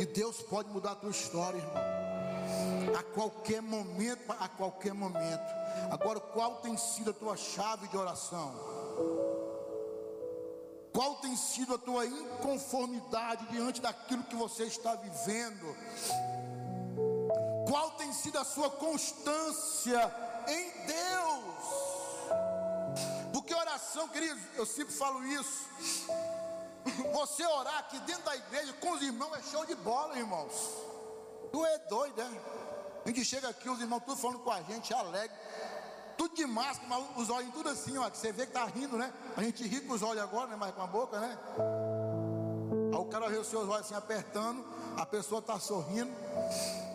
E 0.00 0.06
Deus 0.06 0.42
pode 0.42 0.68
mudar 0.70 0.92
a 0.92 0.94
tua 0.96 1.10
história, 1.10 1.58
irmão. 1.58 2.96
A 2.98 3.02
qualquer 3.14 3.62
momento, 3.62 4.22
a 4.28 4.48
qualquer 4.48 4.92
momento. 4.92 5.54
Agora, 5.90 6.18
qual 6.18 6.56
tem 6.56 6.76
sido 6.76 7.10
a 7.10 7.14
tua 7.14 7.36
chave 7.36 7.86
de 7.88 7.96
oração? 7.96 8.54
Qual 10.92 11.16
tem 11.16 11.36
sido 11.36 11.74
a 11.74 11.78
tua 11.78 12.06
inconformidade 12.06 13.46
diante 13.52 13.80
daquilo 13.80 14.24
que 14.24 14.34
você 14.34 14.64
está 14.64 14.96
vivendo? 14.96 15.76
Qual 17.68 17.90
tem 17.92 18.12
sido 18.14 18.38
a 18.38 18.44
sua 18.44 18.70
constância 18.70 20.10
em 20.48 20.70
Deus? 20.86 21.54
Porque 23.32 23.54
oração, 23.54 24.08
queridos, 24.08 24.42
eu 24.56 24.64
sempre 24.64 24.94
falo 24.94 25.22
isso. 25.26 25.66
Você 27.12 27.44
orar 27.44 27.78
aqui 27.78 27.98
dentro 28.00 28.22
da 28.24 28.34
igreja 28.34 28.72
com 28.80 28.92
os 28.92 29.02
irmãos 29.02 29.36
é 29.36 29.42
show 29.42 29.66
de 29.66 29.74
bola, 29.74 30.18
irmãos. 30.18 30.52
Tu 31.52 31.66
é 31.66 31.78
doido, 31.80 32.16
né? 32.16 32.40
A 33.04 33.08
gente 33.08 33.24
chega 33.24 33.50
aqui, 33.50 33.68
os 33.68 33.80
irmãos 33.80 34.00
tudo 34.00 34.16
falando 34.16 34.38
com 34.38 34.50
a 34.50 34.62
gente, 34.62 34.94
alegre. 34.94 35.36
Tudo 36.16 36.34
de 36.34 36.46
máscara, 36.46 36.88
mas 36.88 37.18
os 37.18 37.30
olhos 37.30 37.52
tudo 37.52 37.68
assim, 37.68 37.98
ó. 37.98 38.08
Que 38.08 38.16
você 38.16 38.32
vê 38.32 38.46
que 38.46 38.52
tá 38.52 38.64
rindo, 38.64 38.96
né? 38.96 39.12
A 39.36 39.42
gente 39.42 39.66
ri 39.66 39.82
com 39.82 39.92
os 39.92 40.02
olhos 40.02 40.22
agora, 40.22 40.48
né? 40.48 40.56
Mas 40.56 40.74
com 40.74 40.82
a 40.82 40.86
boca, 40.86 41.20
né? 41.20 41.38
Aí 42.92 42.98
o 42.98 43.04
cara 43.06 43.28
vê 43.28 43.36
os 43.36 43.46
seus 43.46 43.68
olhos 43.68 43.84
assim 43.84 43.94
apertando, 43.94 44.64
a 44.98 45.06
pessoa 45.06 45.40
tá 45.40 45.58
sorrindo. 45.60 46.12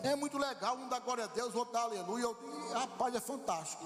É 0.04 0.14
muito 0.16 0.38
legal, 0.38 0.76
um 0.76 0.90
dá 0.90 1.00
glória 1.00 1.24
a 1.24 1.28
Deus, 1.28 1.56
outro 1.56 1.74
dá 1.74 1.82
aleluia. 1.84 2.28
Rapaz, 2.74 3.16
é 3.16 3.20
fantástico. 3.20 3.82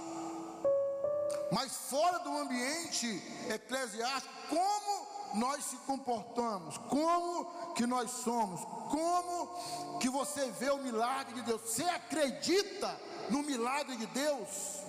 Mas 1.51 1.71
fora 1.89 2.19
do 2.19 2.35
ambiente 2.35 3.21
eclesiástico, 3.47 4.33
como 4.49 5.07
nós 5.35 5.63
se 5.65 5.77
comportamos, 5.77 6.77
como 6.89 7.73
que 7.73 7.85
nós 7.85 8.09
somos, 8.09 8.59
como 8.89 9.99
que 9.99 10.09
você 10.09 10.49
vê 10.51 10.71
o 10.71 10.77
milagre 10.77 11.35
de 11.35 11.41
Deus. 11.43 11.61
Você 11.61 11.83
acredita 11.83 12.99
no 13.29 13.43
milagre 13.43 13.95
de 13.97 14.07
Deus? 14.07 14.81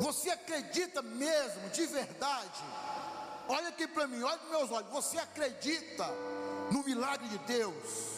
Você 0.00 0.30
acredita 0.30 1.02
mesmo, 1.02 1.68
de 1.70 1.86
verdade? 1.86 2.62
Olha 3.48 3.68
aqui 3.70 3.88
para 3.88 4.06
mim, 4.06 4.22
olha 4.22 4.36
nos 4.36 4.50
meus 4.50 4.70
olhos. 4.70 4.90
Você 4.90 5.18
acredita 5.18 6.08
no 6.70 6.82
milagre 6.84 7.28
de 7.28 7.38
Deus? 7.38 8.10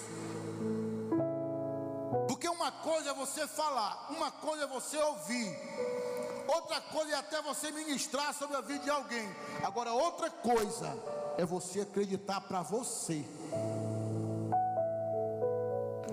Porque 2.28 2.48
uma 2.48 2.70
coisa 2.72 3.10
é 3.10 3.14
você 3.14 3.46
falar, 3.46 4.08
uma 4.10 4.30
coisa 4.30 4.64
é 4.64 4.66
você 4.66 4.96
ouvir, 4.98 5.56
outra 6.48 6.80
coisa 6.80 7.12
é 7.12 7.14
até 7.16 7.40
você 7.42 7.70
ministrar 7.70 8.34
sobre 8.34 8.56
a 8.56 8.60
vida 8.60 8.84
de 8.84 8.90
alguém. 8.90 9.28
Agora, 9.62 9.92
outra 9.92 10.30
coisa 10.30 10.96
é 11.38 11.44
você 11.44 11.80
acreditar 11.82 12.40
para 12.42 12.62
você. 12.62 13.24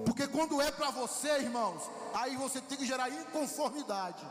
Porque 0.06 0.28
quando 0.28 0.62
é 0.62 0.71
para 0.71 0.91
você, 0.91 1.30
irmãos, 1.39 1.82
aí 2.13 2.36
você 2.36 2.60
tem 2.62 2.78
que 2.78 2.86
gerar 2.86 3.10
inconformidade. 3.10 4.25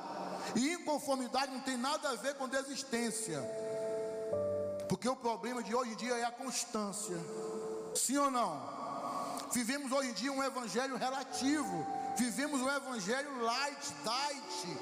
E 0.54 0.74
inconformidade 0.74 1.52
não 1.52 1.60
tem 1.60 1.76
nada 1.76 2.10
a 2.10 2.14
ver 2.14 2.34
com 2.34 2.48
desistência. 2.48 3.40
Porque 4.88 5.08
o 5.08 5.16
problema 5.16 5.62
de 5.62 5.74
hoje 5.74 5.92
em 5.92 5.96
dia 5.96 6.14
é 6.14 6.24
a 6.24 6.30
constância. 6.30 7.16
Sim 7.98 8.18
ou 8.18 8.30
não? 8.30 8.78
Vivemos 9.52 9.90
hoje 9.90 10.10
em 10.10 10.12
dia 10.12 10.32
um 10.32 10.42
evangelho 10.42 10.96
relativo. 10.96 11.86
Vivemos 12.16 12.60
um 12.60 12.68
evangelho 12.68 13.42
light, 13.42 13.94
diet. 14.02 14.78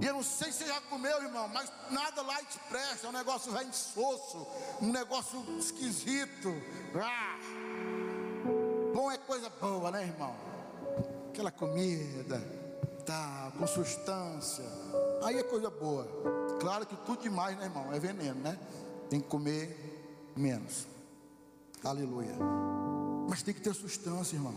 E 0.00 0.06
eu 0.06 0.14
não 0.14 0.22
sei 0.22 0.50
se 0.50 0.58
você 0.58 0.66
já 0.66 0.80
comeu, 0.82 1.22
irmão, 1.22 1.48
mas 1.48 1.70
nada 1.90 2.22
light 2.22 2.58
presta. 2.68 3.06
É 3.06 3.10
um 3.10 3.12
negócio 3.12 3.52
velho 3.52 3.70
um 4.80 4.90
negócio 4.90 5.44
esquisito. 5.58 6.52
Ah. 6.96 7.38
Bom 8.92 9.10
é 9.10 9.18
coisa 9.18 9.48
boa, 9.48 9.90
né, 9.90 10.02
irmão? 10.02 10.34
Aquela 11.30 11.50
comida, 11.50 12.42
tá, 13.06 13.52
com 13.56 13.66
substância. 13.66 14.64
Aí 15.24 15.38
é 15.38 15.42
coisa 15.42 15.70
boa. 15.70 16.06
Claro 16.60 16.84
que 16.84 16.96
tudo 16.96 17.22
demais, 17.22 17.56
né, 17.56 17.64
irmão? 17.64 17.92
É 17.92 17.98
veneno, 17.98 18.40
né? 18.40 18.58
Tem 19.08 19.20
que 19.20 19.28
comer 19.28 19.91
menos. 20.36 20.86
Aleluia. 21.84 22.36
Mas 23.28 23.42
tem 23.42 23.54
que 23.54 23.60
ter 23.60 23.74
substância, 23.74 24.36
irmão. 24.36 24.54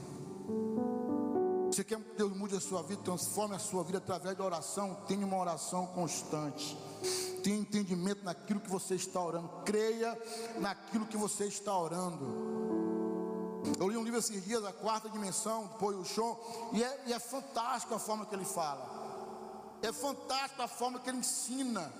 Você 1.71 1.83
quer 1.83 1.99
que 1.99 2.15
Deus 2.17 2.35
mude 2.35 2.55
a 2.55 2.59
sua 2.59 2.81
vida, 2.83 3.01
transforme 3.03 3.55
a 3.55 3.59
sua 3.59 3.83
vida 3.83 3.97
através 3.97 4.37
da 4.37 4.43
oração? 4.43 4.95
Tenha 5.07 5.25
uma 5.25 5.37
oração 5.37 5.87
constante. 5.87 6.77
Tenha 7.43 7.57
entendimento 7.57 8.23
naquilo 8.23 8.59
que 8.59 8.69
você 8.69 8.95
está 8.95 9.19
orando. 9.19 9.49
Creia 9.65 10.17
naquilo 10.59 11.05
que 11.05 11.17
você 11.17 11.45
está 11.45 11.77
orando. 11.77 12.55
Eu 13.79 13.89
li 13.89 13.97
um 13.97 14.03
livro 14.03 14.19
esses 14.19 14.43
dias, 14.45 14.63
A 14.63 14.71
Quarta 14.71 15.09
Dimensão, 15.09 15.63
do 15.63 15.73
Poio 15.75 16.05
Chon, 16.05 16.37
e 16.71 16.83
é, 16.83 17.03
e 17.07 17.13
é 17.13 17.19
fantástico 17.19 17.95
a 17.95 17.99
forma 17.99 18.25
que 18.25 18.35
ele 18.35 18.45
fala. 18.45 19.77
É 19.81 19.91
fantástico 19.91 20.61
a 20.61 20.67
forma 20.67 20.99
que 20.99 21.09
ele 21.09 21.17
ensina. 21.17 21.91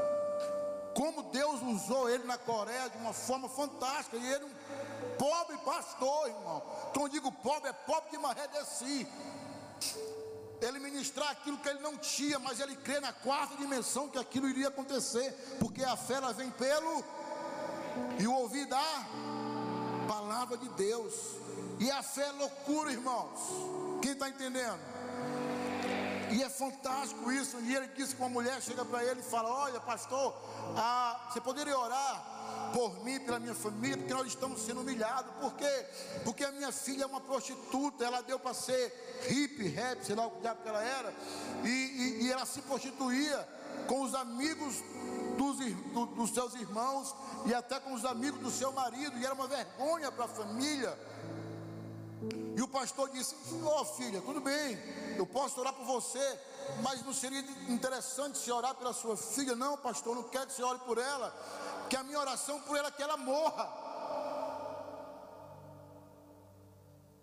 Como 0.96 1.24
Deus 1.24 1.62
usou 1.62 2.10
ele 2.10 2.24
na 2.24 2.38
Coreia 2.38 2.90
de 2.90 2.98
uma 2.98 3.12
forma 3.12 3.50
fantástica. 3.50 4.16
E 4.16 4.26
ele, 4.26 4.46
um 4.46 5.18
pobre 5.18 5.58
pastor, 5.58 6.30
irmão. 6.30 6.62
Quando 6.94 7.12
digo 7.12 7.32
pobre, 7.32 7.70
é 7.70 7.74
pobre 7.74 8.12
de 8.12 8.18
maré 8.18 8.48
de 8.48 8.66
si. 8.66 9.08
Ele 10.62 10.80
ministrar 10.80 11.32
aquilo 11.32 11.58
que 11.58 11.68
ele 11.68 11.80
não 11.80 11.98
tinha, 11.98 12.40
mas 12.40 12.62
ele 12.62 12.78
crê 12.78 13.02
na 13.02 13.12
quarta 13.12 13.58
dimensão 13.58 14.08
que 14.08 14.18
aquilo 14.18 14.48
iria 14.48 14.70
acontecer, 14.70 15.32
porque 15.60 15.84
a 15.84 15.98
fé 15.98 16.14
ela 16.14 16.32
vem 16.32 16.50
pelo 16.52 17.04
e 18.18 18.26
o 18.26 18.34
ouvir 18.34 18.66
da 18.66 19.06
palavra 20.08 20.58
de 20.58 20.70
Deus. 20.70 21.14
E 21.78 21.92
a 21.92 22.02
fé 22.02 22.28
é 22.28 22.32
loucura, 22.32 22.90
irmãos. 22.90 23.40
Quem 24.02 24.14
está 24.14 24.30
entendendo? 24.30 24.95
E 26.32 26.44
é 26.44 26.50
fantástico 26.50 27.32
isso. 27.32 27.60
E 27.60 27.76
ele 27.76 27.88
disse 27.90 28.16
que 28.16 28.22
uma 28.22 28.30
mulher 28.30 28.62
chega 28.62 28.84
para 28.84 29.04
ele 29.04 29.20
e 29.20 29.24
fala: 29.24 29.50
Olha, 29.50 29.80
pastor, 29.80 30.36
ah, 30.76 31.30
você 31.32 31.42
poderia 31.42 31.78
orar 31.78 32.36
por 32.74 33.04
mim, 33.04 33.20
pela 33.20 33.40
minha 33.40 33.56
família, 33.56 33.98
porque 33.98 34.14
nós 34.14 34.28
estamos 34.28 34.62
sendo 34.62 34.82
humilhados. 34.82 35.32
Por 35.40 35.54
quê? 35.54 35.86
Porque 36.24 36.44
a 36.44 36.52
minha 36.52 36.72
filha 36.72 37.04
é 37.04 37.06
uma 37.06 37.22
prostituta, 37.22 38.04
ela 38.04 38.22
deu 38.22 38.40
para 38.40 38.54
ser 38.54 38.94
hippie, 39.28 39.70
rap, 39.70 40.04
sei 40.04 40.16
lá 40.16 40.28
o 40.28 40.32
que 40.32 40.68
ela 40.68 40.84
era, 40.84 41.14
e, 41.64 41.68
e, 41.68 42.24
e, 42.24 42.32
ela 42.32 42.46
se 42.46 42.62
prostituía 42.62 43.48
com 43.88 44.02
os 44.02 44.14
amigos 44.14 44.84
dos, 45.38 45.58
do, 45.94 46.06
dos 46.08 46.34
seus 46.34 46.54
irmãos 46.56 47.16
e 47.46 47.54
até 47.54 47.80
com 47.80 47.94
os 47.94 48.04
amigos 48.06 48.40
do 48.42 48.52
seu 48.52 48.72
marido, 48.72 49.18
e 49.18 49.26
era 49.26 49.34
uma 49.34 49.48
vergonha 49.48 50.12
para 50.12 50.26
a 50.26 50.30
família. 50.30 50.98
Pastor 52.76 53.10
disse: 53.10 53.34
Ó 53.64 53.82
oh, 53.82 53.86
filha, 53.86 54.22
tudo 54.22 54.42
bem, 54.42 54.78
eu 55.18 55.26
posso 55.26 55.62
orar 55.62 55.72
por 55.72 55.86
você, 55.86 56.40
mas 56.84 57.02
não 57.06 57.14
seria 57.14 57.40
interessante 57.70 58.38
se 58.38 58.52
orar 58.52 58.76
pela 58.76 58.92
sua 58.92 59.16
filha? 59.16 59.56
Não, 59.56 59.78
pastor, 59.78 60.14
não 60.14 60.24
quero 60.24 60.48
que 60.48 60.52
você 60.52 60.62
ore 60.62 60.80
por 60.80 60.98
ela, 60.98 61.34
que 61.90 61.96
a 61.96 62.04
minha 62.04 62.20
oração 62.20 62.60
por 62.64 62.76
ela 62.76 62.90
é 62.90 62.92
que 62.92 63.02
ela 63.02 63.16
morra. 63.16 63.70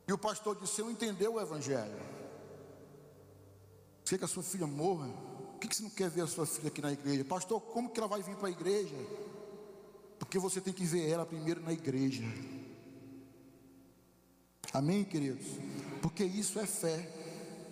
E 0.09 0.13
o 0.15 0.17
pastor 0.17 0.57
disse: 0.59 0.81
não 0.81 0.91
entendeu 0.91 1.35
o 1.35 1.41
Evangelho? 1.41 2.01
Você 4.03 4.15
quer 4.15 4.19
que 4.21 4.25
a 4.25 4.29
sua 4.29 4.43
filha 4.43 4.67
morra? 4.67 5.07
Por 5.61 5.69
que 5.69 5.77
você 5.77 5.83
não 5.83 5.91
quer 5.91 6.09
ver 6.09 6.23
a 6.23 6.27
sua 6.27 6.47
filha 6.47 6.69
aqui 6.69 6.81
na 6.81 6.93
igreja? 6.93 7.27
Pastor, 7.27 7.61
como 7.61 7.91
que 7.91 8.01
ela 8.01 8.09
vai 8.09 8.23
vir 8.23 8.37
para 8.37 8.49
a 8.49 8.53
igreja? 8.53 8.97
Porque 10.19 10.39
você 10.39 10.63
tem 10.63 10.73
que 10.73 10.87
ver 10.87 11.11
ela 11.11 11.27
primeiro 11.27 11.61
na 11.61 11.75
igreja. 11.75 12.25
Amém, 14.73 15.05
queridos? 15.05 15.47
Porque 16.01 16.25
isso 16.25 16.59
é 16.59 16.67
fé. 16.67 17.09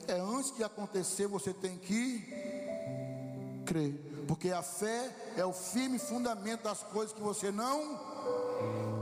É 0.06 0.20
antes 0.20 0.54
de 0.56 0.64
acontecer, 0.64 1.26
você 1.26 1.52
tem 1.52 1.78
que 1.78 2.24
crer 3.64 4.10
porque 4.30 4.52
a 4.52 4.62
fé 4.62 5.10
é 5.36 5.44
o 5.44 5.52
firme 5.52 5.98
fundamento 5.98 6.62
das 6.62 6.84
coisas 6.84 7.12
que 7.12 7.20
você 7.20 7.50
não 7.50 7.98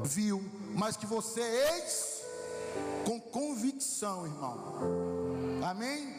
viu, 0.02 0.42
mas 0.74 0.96
que 0.96 1.04
você 1.04 1.42
eis 1.42 2.22
com 3.04 3.20
convicção, 3.20 4.24
irmão. 4.24 4.58
Amém? 5.62 6.16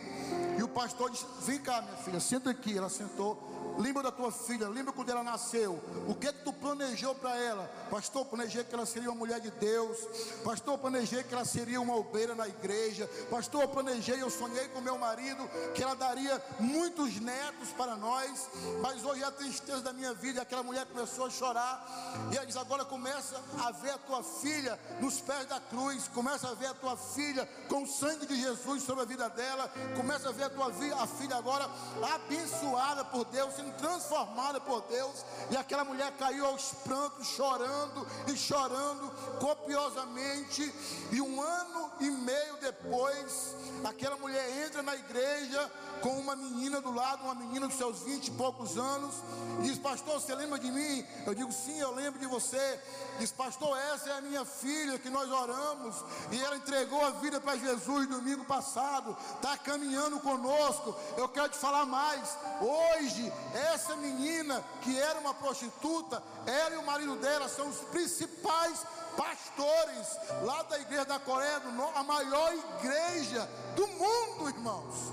E 0.59 0.61
o 0.61 0.67
pastor 0.67 1.09
disse: 1.09 1.25
Vem 1.41 1.57
cá, 1.57 1.81
minha 1.81 1.97
filha, 1.97 2.19
senta 2.19 2.51
aqui. 2.51 2.77
Ela 2.77 2.87
sentou. 2.87 3.35
Lembra 3.77 4.03
da 4.03 4.11
tua 4.11 4.31
filha, 4.31 4.67
lembra 4.67 4.91
quando 4.91 5.09
ela 5.09 5.23
nasceu. 5.23 5.79
O 6.07 6.15
que 6.15 6.27
é 6.27 6.33
que 6.33 6.43
tu 6.43 6.53
planejou 6.53 7.15
para 7.15 7.35
ela? 7.37 7.69
Pastor, 7.89 8.25
planejei 8.25 8.63
que 8.63 8.73
ela 8.73 8.85
seria 8.85 9.09
uma 9.09 9.17
mulher 9.17 9.39
de 9.39 9.51
Deus. 9.51 9.97
Pastor, 10.43 10.77
planejei 10.77 11.23
que 11.23 11.33
ela 11.33 11.45
seria 11.45 11.79
uma 11.81 11.95
obreira 11.95 12.35
na 12.35 12.47
igreja. 12.47 13.09
Pastor, 13.29 13.67
planejei, 13.67 14.21
eu 14.21 14.29
sonhei 14.29 14.67
com 14.69 14.81
meu 14.81 14.97
marido 14.97 15.47
que 15.73 15.83
ela 15.83 15.95
daria 15.95 16.41
muitos 16.59 17.19
netos 17.19 17.69
para 17.77 17.95
nós. 17.95 18.49
Mas 18.81 19.03
hoje 19.03 19.23
é 19.23 19.25
a 19.25 19.31
tristeza 19.31 19.81
da 19.81 19.93
minha 19.93 20.13
vida. 20.13 20.41
Aquela 20.41 20.63
mulher 20.63 20.85
começou 20.85 21.25
a 21.25 21.29
chorar. 21.29 21.85
E 22.31 22.37
ela 22.37 22.45
diz: 22.45 22.57
agora 22.57 22.85
começa 22.85 23.41
a 23.63 23.71
ver 23.71 23.91
a 23.91 23.97
tua 23.97 24.23
filha 24.23 24.79
nos 24.99 25.19
pés 25.21 25.45
da 25.45 25.59
cruz. 25.59 26.07
Começa 26.07 26.49
a 26.49 26.53
ver 26.53 26.67
a 26.67 26.73
tua 26.73 26.97
filha 26.97 27.47
com 27.67 27.83
o 27.83 27.87
sangue 27.87 28.25
de 28.25 28.39
Jesus 28.39 28.83
sobre 28.83 29.03
a 29.03 29.05
vida 29.05 29.29
dela. 29.29 29.71
Começa 29.95 30.29
a 30.29 30.31
ver 30.31 30.43
a 30.43 30.49
tua 30.49 30.71
filha 31.07 31.35
agora 31.35 31.69
abençoada 32.13 33.03
por 33.05 33.25
Deus, 33.25 33.58
sendo 33.59 33.73
transformada 33.77 34.59
por 34.59 34.81
Deus. 34.83 35.25
E 35.51 35.57
aquela 35.57 35.83
mulher 35.83 36.11
caiu 36.17 36.45
aos 36.45 36.73
prantos, 36.83 37.27
chorando 37.27 38.07
e 38.27 38.37
chorando 38.37 39.11
copiosamente. 39.39 40.73
E 41.11 41.21
um 41.21 41.41
ano 41.41 41.91
e 41.99 42.09
meio 42.09 42.57
depois, 42.61 43.55
aquela 43.83 44.15
mulher 44.17 44.65
entra 44.65 44.81
na 44.81 44.95
igreja 44.95 45.71
com 46.01 46.17
uma 46.17 46.35
menina 46.35 46.79
do 46.79 46.93
lado, 46.93 47.23
uma 47.23 47.35
menina 47.35 47.67
dos 47.67 47.77
seus 47.77 47.99
vinte 48.03 48.27
e 48.27 48.31
poucos 48.31 48.77
anos, 48.77 49.15
e 49.59 49.63
diz: 49.63 49.77
Pastor, 49.77 50.19
você 50.21 50.33
lembra 50.33 50.57
de 50.57 50.71
mim? 50.71 51.05
Eu 51.25 51.35
digo: 51.35 51.51
Sim, 51.51 51.77
eu 51.79 51.93
lembro 51.93 52.19
de 52.19 52.25
você. 52.25 52.79
Diz: 53.19 53.31
Pastor, 53.31 53.77
essa 53.93 54.09
é 54.09 54.17
a 54.17 54.21
minha 54.21 54.45
filha 54.45 54.97
que 54.97 55.09
nós 55.09 55.29
oramos, 55.29 55.95
e 56.31 56.41
ela 56.41 56.55
entregou 56.55 57.03
a 57.05 57.11
vida 57.11 57.41
para 57.41 57.57
Jesus 57.57 58.07
domingo 58.07 58.45
passado, 58.45 59.15
está 59.35 59.57
caminhando 59.57 60.19
conosco. 60.19 60.95
Eu 61.17 61.27
quero 61.27 61.49
te 61.49 61.57
falar 61.57 61.85
mais. 61.85 62.37
Hoje, 62.61 63.31
essa 63.53 63.95
menina 63.95 64.63
que 64.81 64.99
era 64.99 65.19
uma 65.19 65.33
prostituta, 65.33 66.21
ela 66.45 66.75
e 66.75 66.77
o 66.77 66.85
marido 66.85 67.15
dela 67.15 67.47
são 67.47 67.69
os 67.69 67.77
principais 67.77 68.85
pastores 69.17 70.17
lá 70.43 70.63
da 70.63 70.79
igreja 70.79 71.05
da 71.05 71.19
Coreia 71.19 71.59
do 71.59 71.71
Norte, 71.71 71.97
a 71.97 72.03
maior 72.03 72.53
igreja 72.53 73.49
do 73.75 73.87
mundo, 73.87 74.49
irmãos 74.49 75.11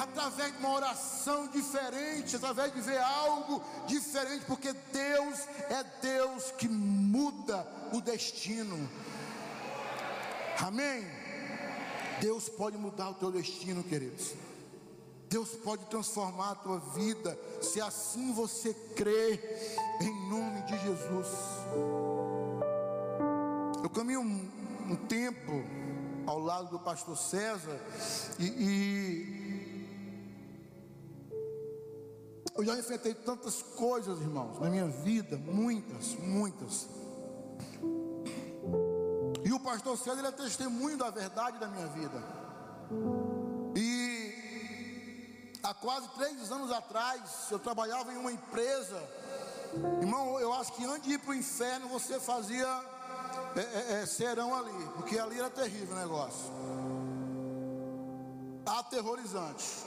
através 0.00 0.52
de 0.52 0.58
uma 0.58 0.74
oração 0.74 1.46
diferente, 1.48 2.36
através 2.36 2.72
de 2.72 2.80
ver 2.80 2.98
algo 2.98 3.62
diferente, 3.86 4.44
porque 4.46 4.72
Deus 4.92 5.38
é 5.70 5.84
Deus 6.02 6.50
que 6.52 6.68
muda 6.68 7.66
o 7.92 8.00
destino. 8.00 8.88
Amém? 10.58 11.06
Deus 12.20 12.48
pode 12.48 12.76
mudar 12.76 13.10
o 13.10 13.14
teu 13.14 13.30
destino, 13.30 13.82
queridos. 13.84 14.34
Deus 15.28 15.50
pode 15.50 15.84
transformar 15.86 16.52
a 16.52 16.54
tua 16.54 16.78
vida, 16.78 17.38
se 17.60 17.80
assim 17.80 18.32
você 18.32 18.72
crê, 18.96 19.38
em 20.00 20.30
nome 20.30 20.62
de 20.62 20.78
Jesus. 20.78 21.28
Eu 23.82 23.90
caminho 23.90 24.20
um, 24.20 24.50
um 24.90 24.96
tempo 24.96 25.52
ao 26.26 26.38
lado 26.38 26.68
do 26.70 26.78
pastor 26.78 27.16
César 27.16 27.78
e, 28.38 28.44
e 28.44 29.48
Eu 32.58 32.64
já 32.64 32.76
enfrentei 32.76 33.14
tantas 33.14 33.62
coisas, 33.62 34.20
irmãos, 34.20 34.58
na 34.58 34.68
minha 34.68 34.88
vida, 34.88 35.36
muitas, 35.36 36.16
muitas. 36.16 36.88
E 39.44 39.52
o 39.52 39.60
pastor 39.60 39.96
César 39.96 40.26
é 40.26 40.32
testemunho 40.32 40.96
da 40.96 41.08
verdade 41.08 41.56
da 41.60 41.68
minha 41.68 41.86
vida. 41.86 42.20
Há 45.68 45.74
quase 45.74 46.08
três 46.16 46.50
anos 46.50 46.72
atrás, 46.72 47.20
eu 47.50 47.58
trabalhava 47.58 48.10
em 48.10 48.16
uma 48.16 48.32
empresa. 48.32 48.98
Irmão, 50.00 50.40
eu 50.40 50.50
acho 50.54 50.72
que 50.72 50.82
antes 50.86 51.02
de 51.02 51.12
ir 51.12 51.18
para 51.18 51.32
o 51.32 51.34
inferno, 51.34 51.88
você 51.88 52.18
fazia 52.18 52.66
é, 53.54 53.60
é, 53.60 54.00
é, 54.00 54.06
serão 54.06 54.54
ali, 54.54 54.88
porque 54.96 55.18
ali 55.18 55.38
era 55.38 55.50
terrível 55.50 55.94
o 55.94 55.98
negócio. 55.98 56.50
Aterrorizante. 58.64 59.84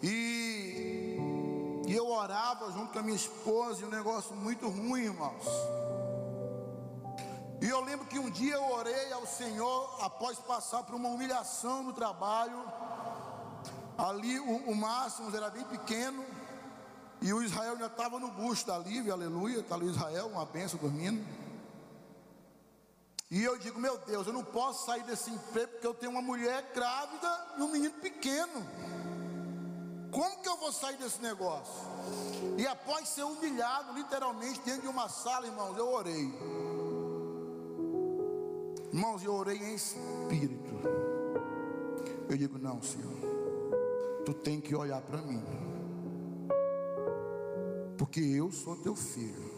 E 0.00 1.16
e 1.88 1.96
eu 1.96 2.06
orava 2.08 2.70
junto 2.70 2.92
com 2.92 3.00
a 3.00 3.02
minha 3.02 3.16
esposa, 3.16 3.82
e 3.82 3.84
um 3.84 3.90
negócio 3.90 4.36
muito 4.36 4.68
ruim, 4.68 5.06
irmãos. 5.06 5.42
E 7.60 7.68
eu 7.68 7.80
lembro 7.80 8.06
que 8.06 8.18
um 8.18 8.30
dia 8.30 8.54
eu 8.54 8.70
orei 8.70 9.12
ao 9.12 9.26
Senhor 9.26 9.98
após 10.04 10.38
passar 10.38 10.84
por 10.84 10.94
uma 10.94 11.08
humilhação 11.08 11.82
no 11.82 11.92
trabalho. 11.92 12.62
Ali 13.98 14.38
o, 14.38 14.70
o 14.70 15.36
era 15.36 15.50
bem 15.50 15.64
pequeno. 15.64 16.24
E 17.20 17.32
o 17.32 17.42
Israel 17.42 17.76
já 17.76 17.86
estava 17.86 18.20
no 18.20 18.30
busto 18.30 18.68
da 18.68 18.78
Lívia, 18.78 19.12
aleluia. 19.12 19.58
Está 19.58 19.74
ali 19.74 19.86
o 19.86 19.90
Israel, 19.90 20.28
uma 20.28 20.46
benção 20.46 20.78
dormindo. 20.78 21.26
E 23.30 23.42
eu 23.42 23.58
digo, 23.58 23.78
meu 23.78 23.98
Deus, 23.98 24.26
eu 24.26 24.32
não 24.32 24.44
posso 24.44 24.86
sair 24.86 25.02
desse 25.02 25.30
emprego 25.30 25.72
porque 25.72 25.86
eu 25.86 25.92
tenho 25.92 26.12
uma 26.12 26.22
mulher 26.22 26.70
grávida 26.72 27.46
e 27.58 27.62
um 27.62 27.68
menino 27.68 27.94
pequeno. 27.94 28.64
Como 30.10 30.40
que 30.40 30.48
eu 30.48 30.56
vou 30.56 30.72
sair 30.72 30.96
desse 30.96 31.20
negócio? 31.20 31.84
E 32.56 32.66
após 32.66 33.08
ser 33.08 33.24
humilhado, 33.24 33.92
literalmente, 33.92 34.60
dentro 34.60 34.82
de 34.82 34.88
uma 34.88 35.08
sala, 35.08 35.46
irmãos, 35.46 35.76
eu 35.76 35.88
orei. 35.88 36.32
Irmãos, 38.92 39.22
eu 39.22 39.34
orei 39.34 39.58
em 39.58 39.74
espírito. 39.74 40.72
Eu 42.30 42.36
digo, 42.38 42.58
não, 42.58 42.80
Senhor, 42.80 43.37
tu 44.28 44.34
tem 44.34 44.60
que 44.60 44.76
olhar 44.76 45.00
para 45.00 45.22
mim. 45.22 45.42
Porque 47.96 48.20
eu 48.20 48.52
sou 48.52 48.76
teu 48.76 48.94
filho. 48.94 49.48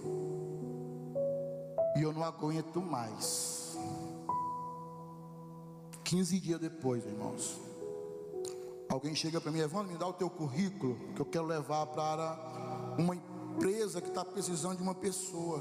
E 1.97 2.03
eu 2.03 2.13
não 2.13 2.23
aguento 2.23 2.81
mais. 2.81 3.77
15 6.05 6.39
dias 6.39 6.61
depois, 6.61 7.05
irmãos. 7.05 7.61
Alguém 8.89 9.13
chega 9.13 9.41
para 9.41 9.51
mim, 9.51 9.59
Evandro, 9.59 9.91
me 9.91 9.99
dá 9.99 10.07
o 10.07 10.13
teu 10.13 10.31
currículo, 10.31 10.97
que 11.17 11.21
eu 11.21 11.27
quero 11.27 11.47
levar 11.47 11.87
para 11.87 12.95
uma 12.97 13.17
empresa 13.17 14.01
que 14.01 14.09
está 14.09 14.25
precisando 14.25 14.77
de 14.77 14.83
uma 14.85 14.95
pessoa. 14.95 15.61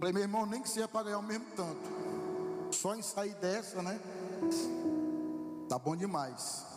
Falei, 0.00 0.12
meu 0.12 0.22
irmão, 0.22 0.44
nem 0.44 0.60
que 0.60 0.68
seja 0.68 0.88
para 0.88 1.04
ganhar 1.04 1.18
o 1.18 1.22
mesmo 1.22 1.46
tanto. 1.54 2.74
Só 2.74 2.96
em 2.96 3.02
sair 3.02 3.34
dessa, 3.36 3.80
né? 3.80 4.00
Tá 5.68 5.78
bom 5.78 5.94
demais. 5.94 6.71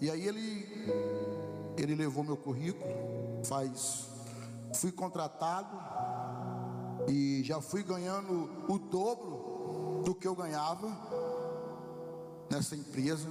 E 0.00 0.10
aí 0.10 0.26
ele, 0.26 0.68
ele 1.76 1.94
levou 1.94 2.22
meu 2.22 2.36
currículo, 2.36 2.90
faz, 3.44 4.08
fui 4.74 4.92
contratado 4.92 5.76
e 7.08 7.42
já 7.44 7.60
fui 7.60 7.82
ganhando 7.82 8.50
o 8.68 8.78
dobro 8.78 10.02
do 10.04 10.14
que 10.14 10.26
eu 10.26 10.34
ganhava 10.34 10.88
nessa 12.50 12.76
empresa. 12.76 13.28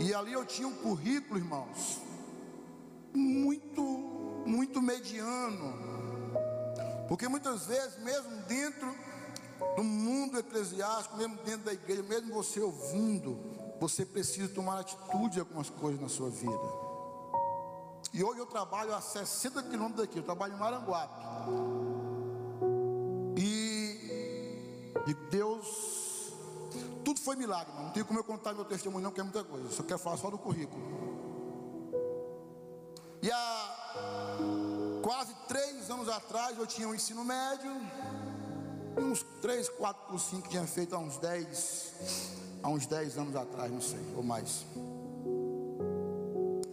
E 0.00 0.12
ali 0.14 0.32
eu 0.32 0.44
tinha 0.44 0.66
um 0.66 0.74
currículo, 0.74 1.38
irmãos, 1.38 2.00
muito, 3.14 3.82
muito 4.46 4.80
mediano. 4.82 5.74
Porque 7.08 7.28
muitas 7.28 7.66
vezes, 7.66 7.98
mesmo 8.02 8.30
dentro 8.48 8.92
do 9.76 9.84
mundo 9.84 10.38
eclesiástico, 10.38 11.16
mesmo 11.16 11.36
dentro 11.44 11.66
da 11.66 11.72
igreja, 11.72 12.02
mesmo 12.02 12.32
você 12.32 12.60
ouvindo, 12.60 13.38
você 13.88 14.06
precisa 14.06 14.48
tomar 14.48 14.80
atitude 14.80 15.36
em 15.36 15.40
algumas 15.40 15.68
coisas 15.68 16.00
na 16.00 16.08
sua 16.08 16.30
vida. 16.30 16.84
E 18.14 18.24
hoje 18.24 18.40
eu 18.40 18.46
trabalho 18.46 18.94
a 18.94 19.00
60 19.00 19.62
quilômetros 19.64 20.06
daqui, 20.06 20.18
eu 20.18 20.22
trabalho 20.22 20.54
em 20.54 20.58
Maranguape. 20.58 21.22
E, 23.36 24.92
e 25.06 25.14
Deus 25.30 25.94
tudo 27.04 27.20
foi 27.20 27.36
milagre, 27.36 27.72
não 27.74 27.90
tem 27.90 28.02
como 28.02 28.18
eu 28.18 28.24
contar 28.24 28.54
meu 28.54 28.64
testemunho, 28.64 29.04
não, 29.04 29.12
que 29.12 29.20
é 29.20 29.22
muita 29.22 29.44
coisa. 29.44 29.70
Só 29.70 29.82
quero 29.82 29.98
falar 29.98 30.16
só 30.16 30.30
do 30.30 30.38
currículo. 30.38 30.82
E 33.20 33.30
há 33.30 35.00
quase 35.02 35.34
três 35.46 35.90
anos 35.90 36.08
atrás 36.08 36.58
eu 36.58 36.66
tinha 36.66 36.88
um 36.88 36.94
ensino 36.94 37.22
médio. 37.22 37.70
Uns 38.96 39.22
três, 39.42 39.68
quatro 39.68 40.06
por 40.06 40.18
cinco 40.18 40.48
tinha 40.48 40.66
feito 40.66 40.94
há 40.94 40.98
uns 40.98 41.18
dez, 41.18 41.92
há 42.64 42.68
uns 42.70 42.86
dez 42.86 43.18
anos 43.18 43.36
atrás, 43.36 43.70
não 43.70 43.80
sei, 43.80 44.00
ou 44.16 44.22
mais. 44.22 44.64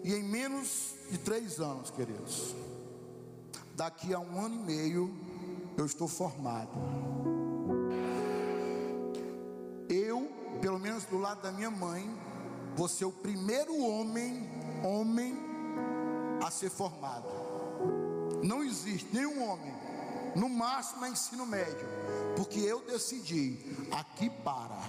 E 0.01 0.13
em 0.13 0.23
menos 0.23 0.95
de 1.11 1.17
três 1.17 1.59
anos, 1.59 1.91
queridos, 1.91 2.55
daqui 3.75 4.13
a 4.13 4.19
um 4.19 4.39
ano 4.39 4.55
e 4.55 4.59
meio, 4.59 5.13
eu 5.77 5.85
estou 5.85 6.07
formado. 6.07 6.71
Eu, 9.89 10.31
pelo 10.61 10.79
menos 10.79 11.03
do 11.03 11.17
lado 11.17 11.41
da 11.41 11.51
minha 11.51 11.69
mãe, 11.69 12.09
vou 12.73 12.87
ser 12.87 13.03
o 13.03 13.11
primeiro 13.11 13.77
homem, 13.77 14.49
homem 14.85 15.37
a 16.41 16.49
ser 16.49 16.69
formado. 16.69 17.27
Não 18.41 18.63
existe 18.63 19.13
nenhum 19.13 19.43
homem, 19.43 19.73
no 20.37 20.47
máximo 20.47 21.03
é 21.03 21.09
ensino 21.09 21.45
médio, 21.45 21.87
porque 22.37 22.59
eu 22.59 22.79
decidi, 22.85 23.59
aqui 23.91 24.29
para, 24.29 24.79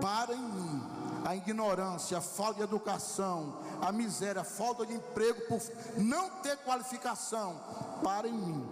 para 0.00 0.34
em 0.34 0.42
mim 0.42 0.82
a 1.24 1.36
ignorância, 1.36 2.18
a 2.18 2.20
falta 2.20 2.54
de 2.54 2.62
educação, 2.62 3.54
a 3.80 3.92
miséria, 3.92 4.40
a 4.40 4.44
falta 4.44 4.86
de 4.86 4.94
emprego 4.94 5.40
por 5.42 5.60
não 5.98 6.30
ter 6.42 6.56
qualificação, 6.58 7.60
para 8.02 8.26
em 8.26 8.32
mim. 8.32 8.68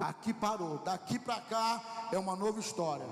Aqui 0.00 0.34
parou, 0.34 0.78
daqui 0.78 1.18
para 1.18 1.40
cá 1.40 2.08
é 2.12 2.18
uma 2.18 2.36
nova 2.36 2.60
história. 2.60 3.06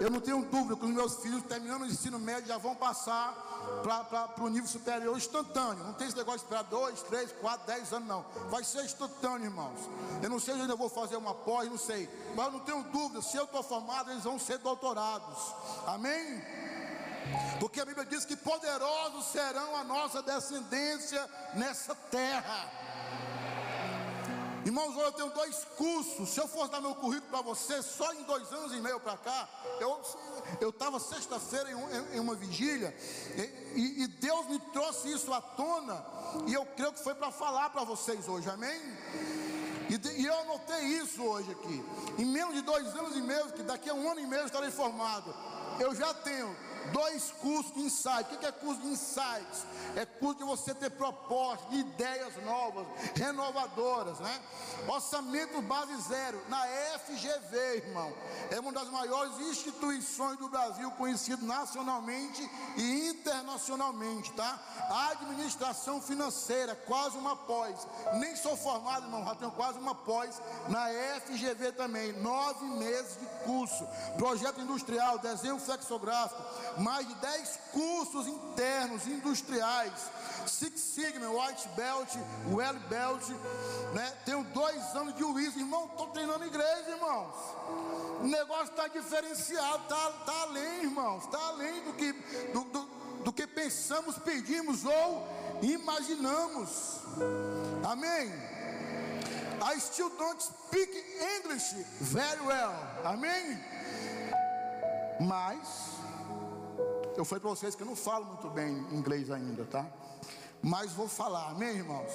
Eu 0.00 0.10
não 0.10 0.20
tenho 0.20 0.44
dúvida 0.44 0.76
que 0.76 0.84
os 0.84 0.90
meus 0.90 1.16
filhos, 1.16 1.42
terminando 1.44 1.82
o 1.82 1.86
ensino 1.86 2.18
médio, 2.18 2.48
já 2.48 2.58
vão 2.58 2.74
passar 2.74 3.45
para 3.86 4.44
o 4.44 4.48
nível 4.48 4.68
superior 4.68 5.16
instantâneo. 5.16 5.84
Não 5.84 5.92
tem 5.94 6.08
esse 6.08 6.16
negócio 6.16 6.40
de 6.40 6.44
esperar 6.46 6.64
dois, 6.64 7.02
três, 7.02 7.30
quatro, 7.32 7.66
dez 7.66 7.92
anos, 7.92 8.08
não. 8.08 8.24
Vai 8.50 8.64
ser 8.64 8.84
instantâneo, 8.84 9.46
irmãos. 9.46 9.78
Eu 10.22 10.28
não 10.28 10.40
sei 10.40 10.54
se 10.54 10.68
eu 10.68 10.76
vou 10.76 10.88
fazer 10.88 11.16
uma 11.16 11.34
pós, 11.34 11.68
não 11.68 11.78
sei. 11.78 12.08
Mas 12.34 12.46
eu 12.46 12.52
não 12.52 12.60
tenho 12.60 12.82
dúvida, 12.84 13.22
se 13.22 13.36
eu 13.36 13.44
estou 13.44 13.62
formado, 13.62 14.10
eles 14.10 14.24
vão 14.24 14.38
ser 14.38 14.58
doutorados. 14.58 15.38
Amém? 15.86 16.42
Porque 17.60 17.80
a 17.80 17.84
Bíblia 17.84 18.06
diz 18.06 18.24
que 18.24 18.36
poderosos 18.36 19.26
serão 19.26 19.76
a 19.76 19.84
nossa 19.84 20.22
descendência 20.22 21.28
nessa 21.54 21.94
terra. 21.94 22.70
Irmãos, 24.66 24.96
eu 24.96 25.12
tenho 25.12 25.30
dois 25.30 25.64
cursos. 25.76 26.28
Se 26.28 26.40
eu 26.40 26.48
fosse 26.48 26.72
dar 26.72 26.80
meu 26.80 26.92
currículo 26.96 27.30
para 27.30 27.40
você, 27.40 27.80
só 27.82 28.12
em 28.12 28.24
dois 28.24 28.52
anos 28.52 28.72
e 28.72 28.80
meio 28.80 28.98
para 28.98 29.16
cá, 29.16 29.48
eu 30.60 30.70
estava 30.70 30.98
sexta-feira 30.98 31.70
em, 31.70 32.16
em, 32.16 32.18
uma 32.18 32.34
vigília, 32.34 32.92
e, 33.76 34.02
e, 34.02 34.08
Deus 34.08 34.46
me 34.48 34.58
trouxe 34.72 35.12
isso 35.12 35.32
à 35.32 35.40
tona, 35.40 36.04
e 36.48 36.54
eu 36.54 36.66
creio 36.66 36.92
que 36.92 36.98
foi 36.98 37.14
para 37.14 37.30
falar 37.30 37.70
para 37.70 37.84
vocês 37.84 38.26
hoje, 38.26 38.50
amém? 38.50 38.80
E, 39.88 40.20
e, 40.20 40.26
eu 40.26 40.36
anotei 40.40 40.82
isso 40.84 41.22
hoje 41.22 41.52
aqui. 41.52 41.84
Em 42.18 42.24
menos 42.24 42.52
de 42.52 42.62
dois 42.62 42.88
anos 42.96 43.16
e 43.16 43.22
meio, 43.22 43.52
que 43.52 43.62
daqui 43.62 43.88
a 43.88 43.94
um 43.94 44.10
ano 44.10 44.18
e 44.18 44.26
meio 44.26 44.42
eu 44.42 44.46
estarei 44.46 44.72
formado, 44.72 45.32
eu 45.78 45.94
já 45.94 46.12
tenho 46.12 46.52
dois 46.92 47.32
cursos 47.40 47.72
de 47.74 47.80
insight. 47.80 48.34
O 48.34 48.38
que 48.38 48.46
é 48.46 48.52
curso 48.52 48.80
de 48.80 48.88
insights? 48.88 49.66
É 49.94 50.04
curso 50.04 50.38
de 50.38 50.44
você 50.44 50.74
ter 50.74 50.90
propostas, 50.90 51.70
de 51.70 51.78
ideias 51.78 52.32
novas, 52.44 52.86
renovadoras, 53.14 54.18
né? 54.18 54.40
Orçamento 54.88 55.60
base 55.62 55.96
zero, 56.02 56.40
na 56.48 56.60
FGV, 56.98 57.76
irmão. 57.76 58.12
É 58.50 58.60
uma 58.60 58.72
das 58.72 58.88
maiores 58.88 59.38
instituições 59.40 60.38
do 60.38 60.48
Brasil, 60.48 60.90
conhecido 60.92 61.44
nacionalmente 61.44 62.48
e 62.76 63.08
internacionalmente, 63.08 64.32
tá? 64.32 64.58
Administração 65.10 66.00
financeira, 66.00 66.74
quase 66.74 67.16
uma 67.16 67.36
pós. 67.36 67.86
Nem 68.14 68.36
sou 68.36 68.56
formado, 68.56 69.04
irmão, 69.04 69.24
já 69.24 69.34
tenho 69.34 69.50
quase 69.52 69.78
uma 69.78 69.94
pós 69.94 70.40
na 70.68 70.86
FGV 71.20 71.72
também. 71.72 72.12
Nove 72.20 72.64
meses 72.66 73.18
de 73.18 73.26
curso. 73.44 73.86
Projeto 74.16 74.60
industrial, 74.60 75.18
desenho 75.18 75.58
flexográfico 75.58 76.42
mais 76.78 77.06
de 77.06 77.14
10 77.14 77.60
cursos 77.72 78.26
internos 78.26 79.06
industriais, 79.06 79.92
Six 80.46 80.80
Sigma, 80.80 81.28
White 81.28 81.68
Belt, 81.76 82.08
Well 82.50 82.78
Belt, 82.88 83.28
né? 83.94 84.12
Tenho 84.24 84.44
dois 84.44 84.82
anos 84.94 85.14
de 85.14 85.24
Wiz, 85.24 85.56
irmão, 85.56 85.86
estou 85.86 86.08
treinando 86.08 86.44
igreja, 86.44 86.90
irmãos. 86.90 87.34
O 88.20 88.26
negócio 88.26 88.70
está 88.70 88.88
diferenciado, 88.88 89.82
está 89.84 90.10
tá 90.24 90.42
além, 90.42 90.84
irmãos, 90.84 91.24
está 91.24 91.38
além 91.48 91.82
do 91.82 91.92
que, 91.94 92.12
do, 92.52 92.64
do, 92.64 92.80
do 93.24 93.32
que 93.32 93.46
pensamos, 93.46 94.18
pedimos 94.18 94.84
ou 94.84 95.26
imaginamos. 95.62 97.00
Amém. 97.84 98.32
I 99.62 99.78
still 99.80 100.10
don't 100.18 100.40
speak 100.40 100.90
English 101.38 101.74
very 102.00 102.40
well. 102.42 102.74
Amém? 103.04 103.58
Mas 105.18 105.95
eu 107.16 107.24
falei 107.24 107.40
para 107.40 107.50
vocês 107.50 107.74
que 107.74 107.82
eu 107.82 107.86
não 107.86 107.96
falo 107.96 108.26
muito 108.26 108.48
bem 108.50 108.76
inglês 108.92 109.30
ainda, 109.30 109.64
tá? 109.64 109.86
Mas 110.62 110.92
vou 110.92 111.08
falar, 111.08 111.50
amém, 111.50 111.76
irmãos? 111.76 112.12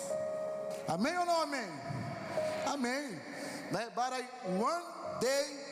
Amém 0.88 1.18
ou 1.18 1.26
não 1.26 1.42
amém? 1.42 1.70
Amém. 2.66 3.20
Né? 3.72 3.90
But 3.96 4.14
I, 4.14 4.26
one 4.62 4.84
day 5.20 5.72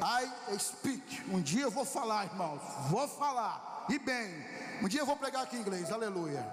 I 0.00 0.58
speak. 0.58 1.22
Um 1.30 1.40
dia 1.40 1.62
eu 1.62 1.70
vou 1.70 1.84
falar, 1.84 2.26
irmãos. 2.26 2.60
Vou 2.88 3.08
falar. 3.08 3.86
E 3.88 3.98
bem. 3.98 4.30
Um 4.82 4.88
dia 4.88 5.00
eu 5.00 5.06
vou 5.06 5.16
pregar 5.16 5.42
aqui 5.42 5.56
em 5.56 5.60
inglês. 5.60 5.90
Aleluia. 5.90 6.46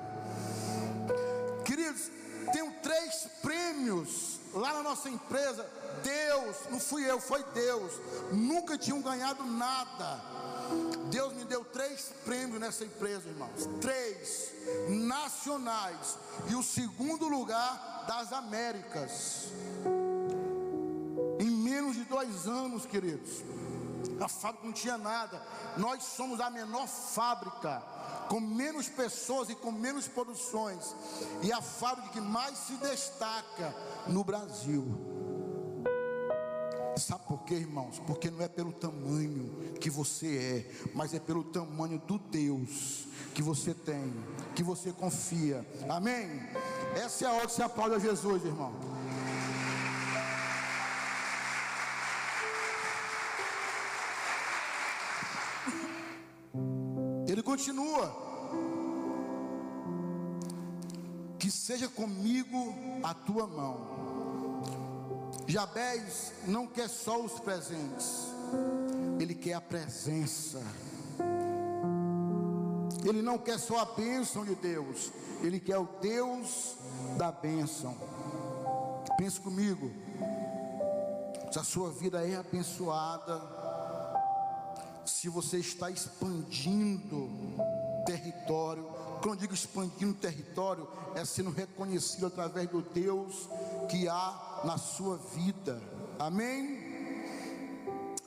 Queridos, 1.65 2.09
tenho 2.51 2.71
três 2.81 3.27
prêmios 3.41 4.39
lá 4.53 4.73
na 4.73 4.83
nossa 4.83 5.09
empresa. 5.09 5.65
Deus, 6.03 6.57
não 6.69 6.79
fui 6.79 7.09
eu, 7.09 7.19
foi 7.19 7.43
Deus. 7.53 7.93
Nunca 8.31 8.77
tinham 8.77 9.01
ganhado 9.01 9.43
nada 9.43 10.38
Deus 11.09 11.33
me 11.33 11.43
deu 11.43 11.65
três 11.65 12.13
prêmios 12.23 12.59
nessa 12.59 12.85
empresa, 12.85 13.27
irmãos. 13.27 13.67
Três 13.81 14.51
nacionais. 14.89 16.17
E 16.49 16.55
o 16.55 16.63
segundo 16.63 17.27
lugar 17.27 18.05
das 18.07 18.31
Américas. 18.31 19.47
Em 21.39 21.49
menos 21.49 21.95
de 21.95 22.03
dois 22.03 22.47
anos, 22.47 22.85
queridos. 22.85 23.43
A 24.19 24.27
fábrica 24.27 24.65
não 24.65 24.73
tinha 24.73 24.97
nada. 24.97 25.41
Nós 25.77 26.03
somos 26.03 26.39
a 26.39 26.49
menor 26.49 26.87
fábrica. 26.87 27.81
Com 28.29 28.39
menos 28.39 28.87
pessoas 28.87 29.49
e 29.49 29.55
com 29.55 29.71
menos 29.71 30.07
produções. 30.07 30.95
E 31.41 31.51
a 31.51 31.61
fábrica 31.61 32.09
que 32.09 32.21
mais 32.21 32.57
se 32.57 32.73
destaca 32.73 33.73
no 34.07 34.23
Brasil. 34.23 35.18
Sabe 36.97 37.23
por 37.27 37.43
quê, 37.43 37.55
irmãos? 37.55 37.99
Porque 37.99 38.29
não 38.29 38.41
é 38.41 38.47
pelo 38.47 38.73
tamanho 38.73 39.73
que 39.79 39.89
você 39.89 40.65
é, 40.67 40.89
mas 40.93 41.13
é 41.13 41.19
pelo 41.19 41.43
tamanho 41.43 41.99
do 41.99 42.17
Deus 42.17 43.07
que 43.33 43.41
você 43.41 43.73
tem, 43.73 44.13
que 44.55 44.63
você 44.63 44.91
confia. 44.91 45.65
Amém? 45.87 46.41
Essa 46.95 47.25
é 47.25 47.27
a 47.27 47.33
hora 47.33 47.47
que 47.47 47.53
você 47.53 47.63
aplaude 47.63 47.95
a 47.95 47.99
Jesus, 47.99 48.43
irmão. 48.43 48.73
Ele 57.27 57.41
continua. 57.41 58.27
Que 61.37 61.49
seja 61.49 61.87
comigo 61.87 62.75
a 63.01 63.13
tua 63.13 63.47
mão 63.47 64.08
Jabez 65.49 66.31
não 66.45 66.67
quer 66.67 66.87
só 66.87 67.19
os 67.19 67.39
presentes, 67.39 68.27
ele 69.19 69.33
quer 69.33 69.53
a 69.53 69.61
presença. 69.61 70.61
Ele 73.03 73.23
não 73.23 73.39
quer 73.39 73.57
só 73.57 73.79
a 73.79 73.85
bênção 73.85 74.45
de 74.45 74.53
Deus, 74.53 75.11
ele 75.41 75.59
quer 75.59 75.79
o 75.79 75.89
Deus 75.99 76.75
da 77.17 77.31
bênção. 77.31 77.97
Pense 79.17 79.39
comigo, 79.39 79.91
se 81.51 81.57
a 81.57 81.63
sua 81.63 81.89
vida 81.89 82.23
é 82.23 82.35
abençoada, 82.35 83.41
se 85.03 85.29
você 85.29 85.57
está 85.57 85.89
expandindo 85.89 87.27
território, 88.05 88.85
quando 89.23 89.33
eu 89.33 89.39
digo 89.39 89.55
expandindo 89.55 90.13
território, 90.13 90.87
é 91.15 91.25
sendo 91.25 91.49
reconhecido 91.49 92.27
através 92.27 92.69
do 92.69 92.83
Deus 92.83 93.49
que 93.89 94.07
há 94.07 94.48
na 94.63 94.77
sua 94.77 95.17
vida. 95.17 95.81
Amém? 96.17 96.89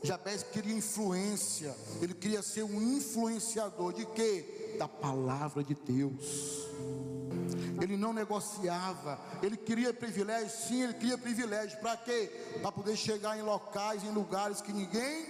Jabez 0.02 0.42
queria 0.42 0.74
influência, 0.74 1.76
ele 2.00 2.12
queria 2.12 2.42
ser 2.42 2.64
um 2.64 2.82
influenciador 2.82 3.92
de 3.92 4.04
quê? 4.06 4.74
Da 4.76 4.88
palavra 4.88 5.62
de 5.62 5.74
Deus. 5.74 6.66
Ele 7.80 7.96
não 7.96 8.12
negociava, 8.12 9.18
ele 9.42 9.56
queria 9.56 9.94
privilégio, 9.94 10.50
sim, 10.50 10.82
ele 10.82 10.94
queria 10.94 11.16
privilégio, 11.16 11.78
para 11.78 11.96
quê? 11.96 12.30
Para 12.60 12.72
poder 12.72 12.96
chegar 12.96 13.38
em 13.38 13.42
locais, 13.42 14.02
em 14.02 14.10
lugares 14.10 14.60
que 14.60 14.72
ninguém 14.72 15.26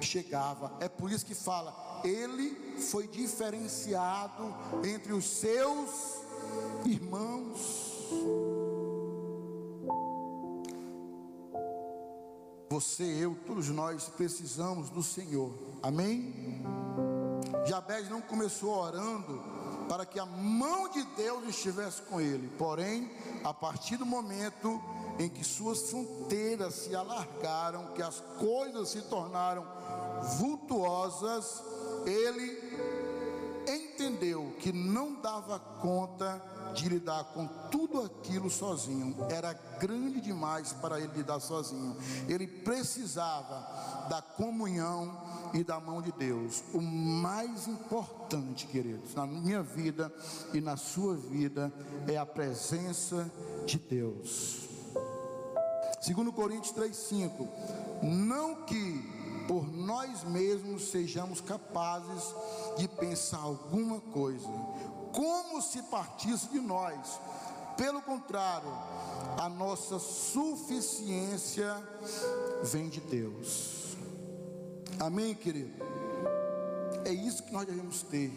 chegava. 0.00 0.72
É 0.80 0.88
por 0.88 1.12
isso 1.12 1.26
que 1.26 1.34
fala, 1.34 2.00
ele 2.04 2.78
foi 2.90 3.06
diferenciado 3.06 4.54
entre 4.82 5.12
os 5.12 5.24
seus 5.24 5.90
irmãos. 6.86 7.77
Você, 12.78 13.02
eu, 13.02 13.36
todos 13.44 13.68
nós 13.70 14.04
precisamos 14.16 14.88
do 14.88 15.02
Senhor. 15.02 15.52
Amém? 15.82 16.62
Jabez 17.66 18.08
não 18.08 18.20
começou 18.20 18.70
orando 18.70 19.42
para 19.88 20.06
que 20.06 20.16
a 20.20 20.24
mão 20.24 20.88
de 20.88 21.02
Deus 21.16 21.48
estivesse 21.48 22.00
com 22.02 22.20
ele. 22.20 22.48
Porém, 22.56 23.10
a 23.42 23.52
partir 23.52 23.96
do 23.96 24.06
momento 24.06 24.80
em 25.18 25.28
que 25.28 25.42
suas 25.42 25.90
fronteiras 25.90 26.72
se 26.74 26.94
alargaram, 26.94 27.94
que 27.96 28.00
as 28.00 28.20
coisas 28.38 28.90
se 28.90 29.02
tornaram 29.02 29.66
vultuosas, 30.38 31.60
ele 32.06 32.67
entendeu 34.08 34.54
que 34.58 34.72
não 34.72 35.20
dava 35.20 35.58
conta 35.58 36.42
de 36.74 36.88
lidar 36.88 37.24
com 37.34 37.46
tudo 37.70 38.02
aquilo 38.02 38.50
sozinho, 38.50 39.14
era 39.30 39.52
grande 39.52 40.20
demais 40.20 40.72
para 40.72 41.00
ele 41.00 41.12
lidar 41.16 41.40
sozinho. 41.40 41.96
Ele 42.28 42.46
precisava 42.46 44.06
da 44.08 44.22
comunhão 44.22 45.16
e 45.54 45.62
da 45.62 45.80
mão 45.80 46.00
de 46.00 46.12
Deus. 46.12 46.62
O 46.72 46.80
mais 46.80 47.66
importante, 47.68 48.66
queridos, 48.66 49.14
na 49.14 49.26
minha 49.26 49.62
vida 49.62 50.12
e 50.52 50.60
na 50.60 50.76
sua 50.76 51.14
vida 51.14 51.72
é 52.06 52.16
a 52.16 52.26
presença 52.26 53.30
de 53.66 53.78
Deus. 53.78 54.68
Segundo 56.00 56.32
Coríntios 56.32 56.72
3:5, 56.74 57.48
não 58.02 58.62
que 58.64 59.17
por 59.48 59.66
nós 59.72 60.22
mesmos 60.24 60.90
sejamos 60.90 61.40
capazes 61.40 62.22
de 62.76 62.86
pensar 62.86 63.38
alguma 63.38 63.98
coisa, 63.98 64.46
como 65.12 65.62
se 65.62 65.82
partisse 65.84 66.48
de 66.48 66.60
nós. 66.60 67.18
Pelo 67.78 68.02
contrário, 68.02 68.68
a 69.38 69.48
nossa 69.48 69.98
suficiência 69.98 71.74
vem 72.62 72.90
de 72.90 73.00
Deus. 73.00 73.96
Amém, 75.00 75.34
querido? 75.34 75.72
É 77.04 77.12
isso 77.12 77.42
que 77.42 77.52
nós 77.52 77.66
devemos 77.66 78.02
ter: 78.02 78.30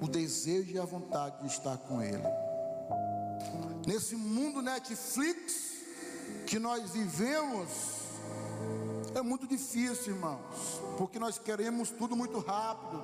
o 0.00 0.06
desejo 0.06 0.70
e 0.70 0.78
a 0.78 0.84
vontade 0.84 1.40
de 1.40 1.48
estar 1.48 1.76
com 1.78 2.00
Ele. 2.00 2.22
Nesse 3.84 4.14
mundo 4.14 4.62
Netflix 4.62 5.72
que 6.46 6.58
nós 6.58 6.90
vivemos, 6.90 8.01
é 9.14 9.22
muito 9.22 9.46
difícil, 9.46 10.14
irmãos, 10.14 10.40
porque 10.96 11.18
nós 11.18 11.38
queremos 11.38 11.90
tudo 11.90 12.16
muito 12.16 12.38
rápido, 12.38 13.00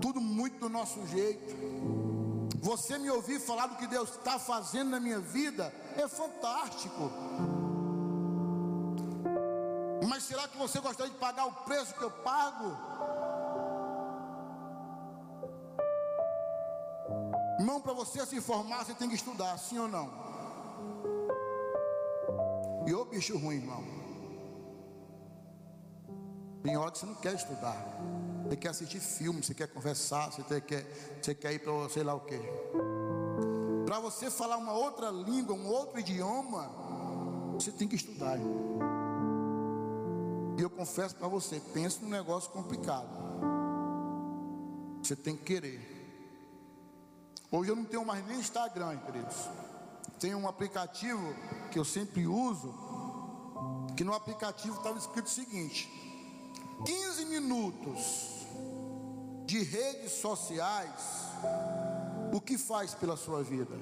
tudo 0.00 0.20
muito 0.20 0.58
do 0.58 0.68
nosso 0.68 1.06
jeito. 1.06 1.54
Você 2.60 2.98
me 2.98 3.10
ouvir 3.10 3.40
falar 3.40 3.66
do 3.66 3.76
que 3.76 3.86
Deus 3.86 4.10
está 4.10 4.38
fazendo 4.38 4.90
na 4.90 5.00
minha 5.00 5.20
vida 5.20 5.72
é 5.96 6.08
fantástico. 6.08 7.10
Mas 10.08 10.22
será 10.24 10.48
que 10.48 10.56
você 10.56 10.80
gostaria 10.80 11.12
de 11.12 11.18
pagar 11.18 11.46
o 11.46 11.52
preço 11.52 11.94
que 11.94 12.02
eu 12.02 12.10
pago? 12.10 12.76
Irmão, 17.58 17.80
para 17.80 17.92
você 17.92 18.24
se 18.26 18.36
informar, 18.36 18.84
você 18.84 18.94
tem 18.94 19.08
que 19.08 19.14
estudar, 19.14 19.58
sim 19.58 19.78
ou 19.78 19.88
não? 19.88 20.10
E 22.86 22.92
ô 22.92 23.04
bicho 23.04 23.38
ruim, 23.38 23.56
irmão. 23.56 24.03
Tem 26.64 26.78
hora 26.78 26.90
que 26.90 26.98
você 26.98 27.04
não 27.04 27.14
quer 27.14 27.34
estudar. 27.34 27.76
Você 28.44 28.56
quer 28.56 28.68
assistir 28.68 28.98
filme, 28.98 29.42
você 29.42 29.52
quer 29.52 29.68
conversar, 29.68 30.32
você 30.32 30.60
quer, 30.62 30.82
você 31.20 31.34
quer 31.34 31.52
ir 31.52 31.58
para 31.58 31.88
sei 31.90 32.02
lá 32.02 32.14
o 32.14 32.20
quê. 32.20 32.40
Para 33.84 34.00
você 34.00 34.30
falar 34.30 34.56
uma 34.56 34.72
outra 34.72 35.10
língua, 35.10 35.54
um 35.54 35.66
outro 35.66 36.00
idioma, 36.00 36.70
você 37.52 37.70
tem 37.70 37.86
que 37.86 37.96
estudar. 37.96 38.38
E 40.56 40.62
eu 40.62 40.70
confesso 40.70 41.14
para 41.16 41.28
você, 41.28 41.60
pensa 41.74 42.00
num 42.00 42.08
negócio 42.08 42.50
complicado. 42.50 43.10
Você 45.02 45.14
tem 45.14 45.36
que 45.36 45.44
querer. 45.44 45.92
Hoje 47.52 47.70
eu 47.70 47.76
não 47.76 47.84
tenho 47.84 48.06
mais 48.06 48.26
nem 48.26 48.38
Instagram, 48.38 48.96
queridos. 49.00 49.36
Tem 50.18 50.34
um 50.34 50.48
aplicativo 50.48 51.34
que 51.70 51.78
eu 51.78 51.84
sempre 51.84 52.26
uso, 52.26 52.72
que 53.98 54.02
no 54.02 54.14
aplicativo 54.14 54.78
estava 54.78 54.96
escrito 54.98 55.26
o 55.26 55.30
seguinte: 55.30 56.03
15 56.84 57.24
minutos 57.26 58.46
de 59.46 59.62
redes 59.62 60.12
sociais, 60.12 61.24
o 62.32 62.40
que 62.40 62.58
faz 62.58 62.94
pela 62.94 63.16
sua 63.16 63.42
vida? 63.42 63.74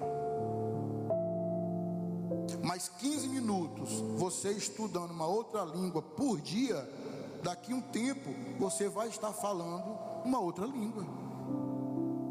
Mas 2.63 2.89
15 2.89 3.29
minutos 3.29 3.91
você 4.17 4.51
estudando 4.53 5.11
uma 5.11 5.27
outra 5.27 5.65
língua 5.65 6.03
por 6.03 6.41
dia, 6.41 6.89
daqui 7.43 7.75
um 7.75 7.81
tempo 7.81 8.31
você 8.59 8.89
vai 8.89 9.09
estar 9.09 9.33
falando 9.33 9.99
uma 10.25 10.39
outra 10.39 10.67
língua. 10.67 11.05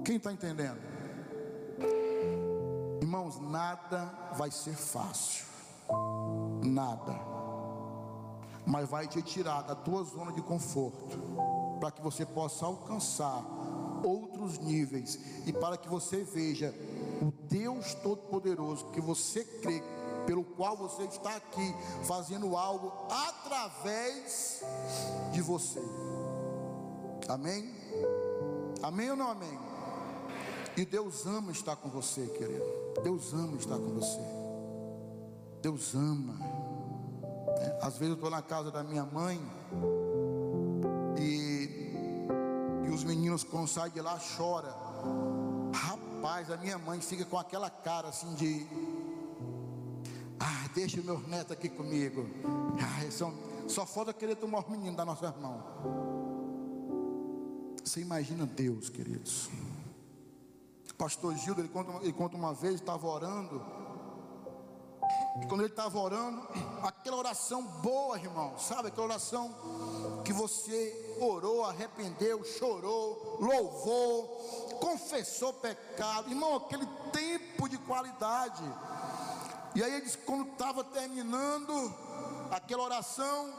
Quem 0.05 0.15
está 0.17 0.32
entendendo? 0.32 0.80
Irmãos, 3.01 3.39
nada 3.39 4.05
vai 4.38 4.51
ser 4.51 4.76
fácil. 4.76 5.45
Nada 6.63 7.30
mas 8.72 8.88
vai 8.89 9.05
te 9.05 9.22
tirar 9.22 9.63
da 9.63 9.76
tua 9.76 10.01
zona 10.01 10.32
de 10.32 10.41
conforto, 10.41 11.19
para 11.78 11.91
que 11.91 12.01
você 12.01 12.26
possa 12.26 12.65
alcançar 12.65 13.43
outros 14.01 14.57
níveis 14.59 15.19
e 15.45 15.51
para 15.51 15.76
que 15.76 15.89
você 15.89 16.24
veja 16.24 16.74
o 17.22 17.34
Deus 17.49 17.93
Todo-Poderoso 17.95 18.86
que 18.91 19.01
você 19.01 19.43
crê, 19.43 19.84
pelo 20.26 20.45
qual 20.45 20.78
você 20.78 21.03
está 21.03 21.36
aqui 21.36 21.76
fazendo 22.03 22.55
algo 22.55 22.93
através 23.11 24.63
de 25.34 25.41
você. 25.41 25.82
Amém? 27.28 27.76
Amém 28.82 29.09
ou 29.09 29.17
não 29.17 29.32
amém? 29.32 29.59
E 30.78 30.86
Deus 30.86 31.26
ama 31.26 31.51
estar 31.51 31.76
com 31.76 31.89
você, 31.89 32.26
querido. 32.28 32.63
Deus 33.03 33.34
ama 33.34 33.57
estar 33.57 33.76
com 33.76 33.89
você. 33.89 34.19
Deus 35.61 35.93
ama. 35.93 36.61
Às 37.82 37.97
vezes 37.97 38.09
eu 38.09 38.14
estou 38.16 38.30
na 38.30 38.41
casa 38.41 38.72
da 38.72 38.84
minha 38.84 39.03
mãe 39.05 39.39
e, 41.18 41.70
e 42.86 42.89
os 42.89 43.03
meninos 43.03 43.43
quando 43.43 43.68
saem 43.68 43.91
de 43.91 44.01
lá 44.01 44.20
choram. 44.20 44.74
Rapaz, 45.74 46.51
a 46.51 46.57
minha 46.57 46.78
mãe 46.78 47.01
fica 47.01 47.26
com 47.26 47.38
aquela 47.38 47.70
cara 47.70 48.09
assim 48.09 48.34
de 48.36 48.68
ah, 50.39 50.68
deixa 50.74 50.99
o 50.99 51.03
meu 51.03 51.20
neto 51.28 51.53
aqui 51.53 51.70
comigo. 51.70 52.28
Ah, 52.80 53.12
são, 53.12 53.34
só 53.68 53.86
falta 53.86 54.12
querer 54.12 54.36
tomar 54.36 54.59
os 54.59 54.70
meninos 54.70 54.97
da 54.97 55.05
nossa 55.05 55.32
mão. 55.39 55.64
Você 57.84 58.01
imagina 58.01 58.45
Deus, 58.45 58.89
queridos. 58.89 59.49
Pastor 60.97 61.36
Gildo, 61.36 61.62
ele 61.62 61.68
conta, 61.68 61.91
ele 62.03 62.14
conta 62.14 62.38
uma 62.38 62.53
vez, 62.53 62.76
estava 62.76 63.07
orando. 63.07 63.62
E 65.39 65.45
quando 65.45 65.61
ele 65.61 65.69
estava 65.69 65.97
orando, 65.97 66.45
aquela 66.84 67.15
oração 67.15 67.63
boa, 67.63 68.17
irmão, 68.17 68.57
sabe? 68.57 68.89
Aquela 68.89 69.07
oração 69.07 69.55
que 70.25 70.34
você 70.34 71.15
orou, 71.21 71.63
arrependeu, 71.63 72.43
chorou, 72.43 73.38
louvou, 73.39 74.77
confessou 74.82 75.53
pecado, 75.53 76.29
irmão, 76.29 76.57
aquele 76.57 76.86
tempo 77.13 77.69
de 77.69 77.77
qualidade. 77.77 78.61
E 79.73 79.82
aí 79.82 79.93
ele 79.93 80.01
disse, 80.01 80.17
quando 80.17 80.51
estava 80.51 80.84
terminando 80.84 81.93
aquela 82.51 82.84
oração, 82.84 83.53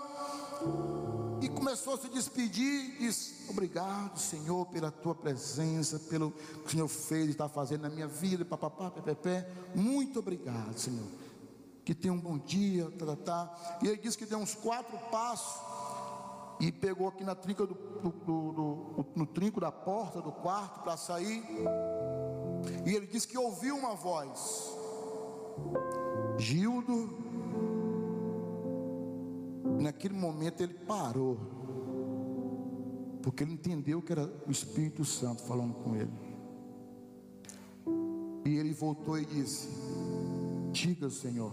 e 1.40 1.48
começou 1.48 1.94
a 1.94 1.98
se 1.98 2.08
despedir, 2.08 2.98
disse: 2.98 3.50
Obrigado, 3.50 4.16
Senhor, 4.16 4.64
pela 4.66 4.92
tua 4.92 5.12
presença, 5.12 5.98
pelo 5.98 6.30
que 6.30 6.66
o 6.66 6.70
Senhor 6.70 6.86
fez 6.86 7.26
e 7.26 7.30
está 7.30 7.48
fazendo 7.48 7.82
na 7.82 7.90
minha 7.90 8.06
vida, 8.06 8.44
papapá, 8.44 8.92
pepepé. 8.92 9.50
Muito 9.74 10.20
obrigado, 10.20 10.78
Senhor 10.78 11.21
que 11.84 11.94
tenha 11.94 12.12
um 12.12 12.20
bom 12.20 12.38
dia, 12.38 12.90
tá, 12.92 13.06
tá, 13.06 13.16
tá. 13.16 13.78
E 13.82 13.88
ele 13.88 13.96
disse 13.96 14.16
que 14.16 14.26
deu 14.26 14.38
uns 14.38 14.54
quatro 14.54 14.96
passos 15.10 15.60
e 16.60 16.70
pegou 16.70 17.08
aqui 17.08 17.24
na 17.24 17.34
trinca 17.34 17.66
do, 17.66 17.74
do, 17.74 18.10
do, 18.10 18.52
do 18.52 19.06
no 19.16 19.26
trinco 19.26 19.60
da 19.60 19.72
porta 19.72 20.22
do 20.22 20.30
quarto 20.30 20.80
para 20.82 20.96
sair. 20.96 21.42
E 22.86 22.94
ele 22.94 23.06
disse 23.06 23.26
que 23.26 23.36
ouviu 23.36 23.76
uma 23.76 23.94
voz. 23.94 24.70
Gildo. 26.38 27.18
Naquele 29.80 30.14
momento 30.14 30.62
ele 30.62 30.74
parou. 30.74 31.36
Porque 33.22 33.42
ele 33.42 33.52
entendeu 33.52 34.00
que 34.00 34.12
era 34.12 34.32
o 34.46 34.50
Espírito 34.50 35.04
Santo 35.04 35.42
falando 35.42 35.74
com 35.74 35.96
ele. 35.96 36.12
E 38.44 38.56
ele 38.56 38.72
voltou 38.72 39.18
e 39.18 39.24
disse: 39.24 39.68
Diga, 40.72 41.10
Senhor, 41.10 41.52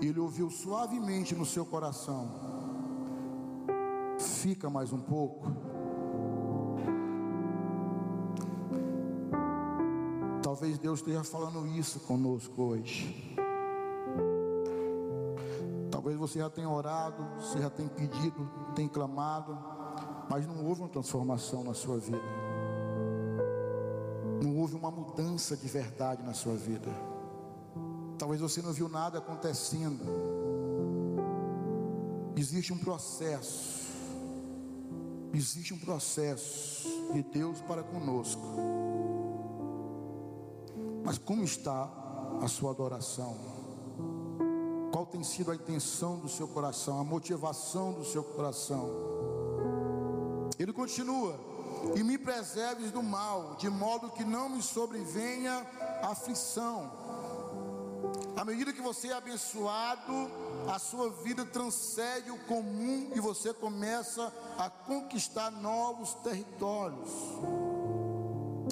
ele 0.00 0.20
ouviu 0.20 0.50
suavemente 0.50 1.34
no 1.34 1.44
seu 1.44 1.64
coração: 1.64 2.30
Fica 4.18 4.70
mais 4.70 4.92
um 4.92 5.00
pouco. 5.00 5.46
Talvez 10.42 10.78
Deus 10.78 11.00
esteja 11.00 11.24
falando 11.24 11.66
isso 11.66 12.00
conosco 12.00 12.62
hoje. 12.62 13.36
Talvez 15.90 16.16
você 16.16 16.38
já 16.38 16.48
tenha 16.48 16.70
orado, 16.70 17.26
você 17.38 17.60
já 17.60 17.68
tenha 17.68 17.88
pedido, 17.88 18.48
tenha 18.74 18.88
clamado, 18.88 19.58
mas 20.30 20.46
não 20.46 20.64
houve 20.64 20.82
uma 20.82 20.88
transformação 20.88 21.64
na 21.64 21.74
sua 21.74 21.98
vida. 21.98 22.22
Não 24.42 24.56
houve 24.56 24.76
uma 24.76 24.90
mudança 24.90 25.56
de 25.56 25.66
verdade 25.66 26.22
na 26.22 26.32
sua 26.32 26.54
vida. 26.54 27.15
Talvez 28.18 28.40
você 28.40 28.62
não 28.62 28.72
viu 28.72 28.88
nada 28.88 29.18
acontecendo. 29.18 30.04
Existe 32.36 32.72
um 32.72 32.78
processo. 32.78 33.86
Existe 35.32 35.74
um 35.74 35.78
processo. 35.78 36.86
de 37.12 37.22
Deus 37.22 37.60
para 37.60 37.82
conosco. 37.82 38.42
Mas 41.04 41.18
como 41.18 41.44
está 41.44 41.88
a 42.42 42.48
sua 42.48 42.72
adoração? 42.72 43.36
Qual 44.92 45.06
tem 45.06 45.22
sido 45.22 45.50
a 45.50 45.54
intenção 45.54 46.18
do 46.18 46.28
seu 46.28 46.48
coração, 46.48 46.98
a 46.98 47.04
motivação 47.04 47.92
do 47.92 48.04
seu 48.04 48.24
coração? 48.24 48.90
Ele 50.58 50.72
continua: 50.72 51.38
E 51.94 52.02
me 52.02 52.18
preserves 52.18 52.90
do 52.90 53.02
mal, 53.02 53.54
de 53.56 53.68
modo 53.68 54.10
que 54.10 54.24
não 54.24 54.48
me 54.48 54.62
sobrevenha 54.62 55.64
aflição. 56.02 56.90
À 58.36 58.44
medida 58.44 58.72
que 58.72 58.82
você 58.82 59.08
é 59.08 59.14
abençoado, 59.14 60.12
a 60.68 60.78
sua 60.78 61.10
vida 61.10 61.44
transcende 61.44 62.30
o 62.30 62.38
comum 62.40 63.10
e 63.14 63.20
você 63.20 63.52
começa 63.54 64.32
a 64.58 64.68
conquistar 64.68 65.50
novos 65.50 66.14
territórios. 66.14 67.10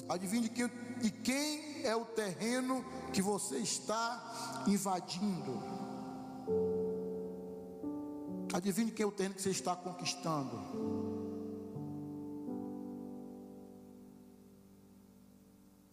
Adivinhe 0.07 0.49
quem, 0.49 0.69
de 0.99 1.11
quem 1.11 1.83
é 1.83 1.95
o 1.95 2.05
terreno 2.05 2.85
que 3.11 3.21
você 3.21 3.57
está 3.57 4.63
invadindo. 4.67 5.61
Adivinhe 8.53 8.91
quem 8.91 9.03
é 9.03 9.07
o 9.07 9.11
terreno 9.11 9.35
que 9.35 9.41
você 9.41 9.49
está 9.49 9.75
conquistando. 9.75 10.59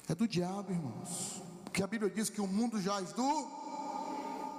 É 0.09 0.14
do 0.14 0.28
diabo, 0.28 0.72
irmãos. 0.72 1.41
Porque 1.72 1.82
a 1.82 1.86
Bíblia 1.86 2.10
diz 2.10 2.28
que 2.28 2.38
o 2.38 2.46
mundo 2.46 2.78
jaz 2.78 3.14
do 3.14 3.48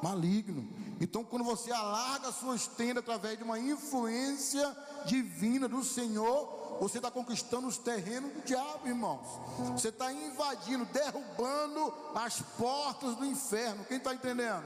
maligno. 0.01 0.67
Então, 0.99 1.23
quando 1.23 1.45
você 1.45 1.71
alarga 1.71 2.31
suas 2.31 2.65
tendas 2.65 3.03
através 3.03 3.37
de 3.37 3.43
uma 3.43 3.59
influência 3.59 4.75
divina 5.05 5.67
do 5.67 5.83
Senhor, 5.83 6.77
você 6.81 6.97
está 6.97 7.11
conquistando 7.11 7.67
os 7.67 7.77
terrenos 7.77 8.33
do 8.33 8.41
diabo, 8.41 8.87
irmãos. 8.87 9.27
Você 9.73 9.89
está 9.89 10.11
invadindo, 10.11 10.85
derrubando 10.85 11.93
as 12.15 12.41
portas 12.57 13.15
do 13.15 13.25
inferno. 13.25 13.85
Quem 13.85 13.97
está 13.97 14.15
entendendo? 14.15 14.63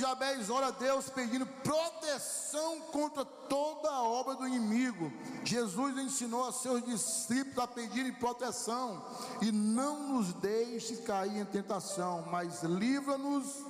Jabez 0.00 0.50
ora 0.50 0.68
a 0.68 0.70
Deus 0.70 1.08
pedindo 1.08 1.46
proteção 1.46 2.80
contra 2.92 3.24
toda 3.24 3.90
a 3.90 4.02
obra 4.02 4.34
do 4.34 4.48
inimigo. 4.48 5.12
Jesus 5.44 5.96
ensinou 5.98 6.48
a 6.48 6.52
seus 6.52 6.82
discípulos 6.84 7.58
a 7.58 7.66
pedirem 7.66 8.12
proteção 8.14 9.04
e 9.42 9.52
não 9.52 10.14
nos 10.14 10.32
deixe 10.34 10.96
cair 10.98 11.36
em 11.36 11.44
tentação, 11.44 12.24
mas 12.30 12.62
livra-nos 12.62 13.64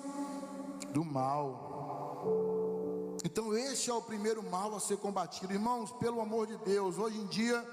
do 0.93 1.05
mal. 1.05 1.69
Então 3.25 3.55
este 3.55 3.91
é 3.91 3.95
o 3.95 4.01
primeiro 4.01 4.43
mal 4.43 4.75
a 4.75 4.81
ser 4.81 4.97
combatido. 4.97 5.53
Irmãos, 5.53 5.91
pelo 5.93 6.21
amor 6.21 6.47
de 6.47 6.57
Deus, 6.59 6.97
hoje 6.99 7.19
em 7.19 7.27
dia 7.27 7.65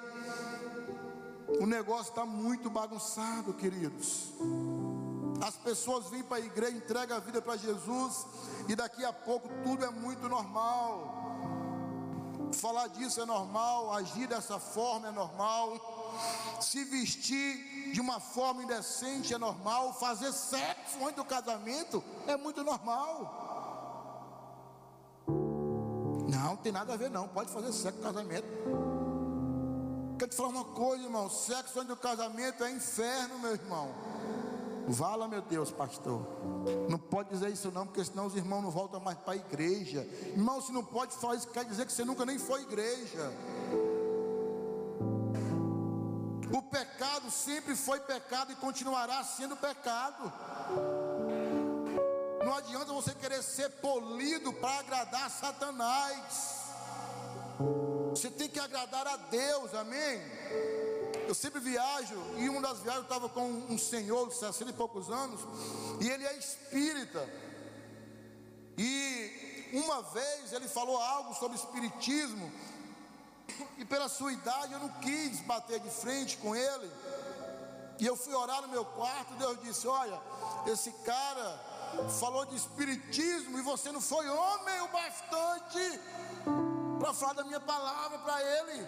o 1.59 1.65
negócio 1.65 2.09
está 2.09 2.25
muito 2.25 2.69
bagunçado, 2.69 3.53
queridos. 3.53 4.33
As 5.41 5.55
pessoas 5.55 6.07
vêm 6.07 6.23
para 6.23 6.37
a 6.37 6.39
igreja, 6.39 6.75
entregam 6.75 7.17
a 7.17 7.19
vida 7.19 7.41
para 7.41 7.57
Jesus 7.57 8.25
e 8.67 8.75
daqui 8.75 9.05
a 9.05 9.13
pouco 9.13 9.47
tudo 9.63 9.85
é 9.85 9.89
muito 9.89 10.27
normal. 10.27 11.13
Falar 12.53 12.87
disso 12.87 13.21
é 13.21 13.25
normal, 13.25 13.93
agir 13.93 14.27
dessa 14.27 14.57
forma 14.57 15.09
é 15.09 15.11
normal, 15.11 15.77
se 16.61 16.83
vestir 16.85 17.91
de 17.91 18.01
uma 18.01 18.19
forma 18.19 18.63
indecente 18.63 19.33
é 19.33 19.37
normal, 19.37 19.93
fazer 19.93 20.31
sexo 20.31 20.97
antes 21.01 21.15
do 21.15 21.25
casamento 21.25 22.03
é 22.25 22.35
muito 22.35 22.63
normal. 22.63 23.45
Não, 26.27 26.55
tem 26.57 26.71
nada 26.71 26.93
a 26.93 26.97
ver 26.97 27.09
não, 27.09 27.27
pode 27.27 27.51
fazer 27.51 27.71
sexo 27.71 27.99
no 27.99 28.03
casamento. 28.03 28.47
Quero 30.17 30.31
te 30.31 30.35
falar 30.35 30.49
uma 30.49 30.65
coisa, 30.65 31.03
irmão, 31.03 31.29
sexo 31.29 31.79
antes 31.79 31.89
do 31.89 31.97
casamento 31.97 32.63
é 32.63 32.71
inferno, 32.71 33.37
meu 33.39 33.51
irmão. 33.51 33.93
Vala, 34.87 35.27
meu 35.27 35.41
Deus, 35.41 35.69
pastor. 35.69 36.25
Não 36.89 36.97
pode 36.97 37.29
dizer 37.29 37.49
isso 37.49 37.69
não, 37.71 37.85
porque 37.85 38.03
senão 38.05 38.25
os 38.25 38.35
irmãos 38.35 38.61
não 38.61 38.71
voltam 38.71 39.01
mais 39.01 39.17
para 39.17 39.33
a 39.33 39.35
igreja. 39.35 40.07
Irmão, 40.27 40.61
se 40.61 40.71
não 40.71 40.83
pode 40.83 41.13
falar 41.17 41.35
isso, 41.35 41.49
quer 41.49 41.65
dizer 41.65 41.85
que 41.85 41.91
você 41.91 42.05
nunca 42.05 42.25
nem 42.25 42.39
foi 42.39 42.61
igreja. 42.61 43.33
O 46.55 46.61
pecado 46.61 47.29
sempre 47.29 47.75
foi 47.75 47.99
pecado 47.99 48.53
e 48.53 48.55
continuará 48.55 49.21
sendo 49.25 49.57
pecado. 49.57 50.31
Não 52.45 52.55
adianta 52.55 52.93
você 52.93 53.13
querer 53.13 53.43
ser 53.43 53.69
polido 53.81 54.53
para 54.53 54.79
agradar 54.79 55.29
Satanás. 55.29 56.63
Você 58.11 58.31
tem 58.31 58.47
que 58.47 58.59
agradar 58.59 59.05
a 59.05 59.17
Deus, 59.17 59.73
amém? 59.73 60.21
Eu 61.27 61.35
sempre 61.35 61.59
viajo, 61.59 62.15
e 62.37 62.47
uma 62.47 62.61
das 62.61 62.79
viagens 62.79 63.03
eu 63.03 63.03
estava 63.03 63.27
com 63.27 63.45
um 63.69 63.77
senhor 63.77 64.29
de 64.29 64.35
60 64.35 64.71
e 64.71 64.73
poucos 64.73 65.09
anos, 65.09 65.41
e 65.99 66.09
ele 66.09 66.25
é 66.25 66.37
espírita. 66.37 67.27
E 68.77 69.69
uma 69.73 70.01
vez 70.03 70.53
ele 70.53 70.69
falou 70.69 70.97
algo 70.97 71.33
sobre 71.33 71.57
espiritismo, 71.57 72.49
e 73.77 73.83
pela 73.83 74.07
sua 74.07 74.31
idade 74.31 74.71
eu 74.71 74.79
não 74.79 74.89
quis 75.01 75.41
bater 75.41 75.81
de 75.81 75.89
frente 75.89 76.37
com 76.37 76.55
ele. 76.55 76.89
E 77.99 78.05
eu 78.05 78.15
fui 78.15 78.33
orar 78.33 78.61
no 78.61 78.69
meu 78.69 78.85
quarto, 78.85 79.33
Deus 79.33 79.59
disse: 79.61 79.87
Olha, 79.87 80.21
esse 80.67 80.91
cara 81.03 81.59
falou 82.19 82.45
de 82.45 82.55
espiritismo 82.55 83.57
e 83.57 83.61
você 83.61 83.91
não 83.91 83.99
foi 83.99 84.29
homem 84.29 84.81
o 84.81 84.87
bastante 84.89 85.99
para 86.99 87.13
falar 87.13 87.33
da 87.33 87.43
minha 87.43 87.59
palavra 87.59 88.17
para 88.19 88.41
ele. 88.41 88.87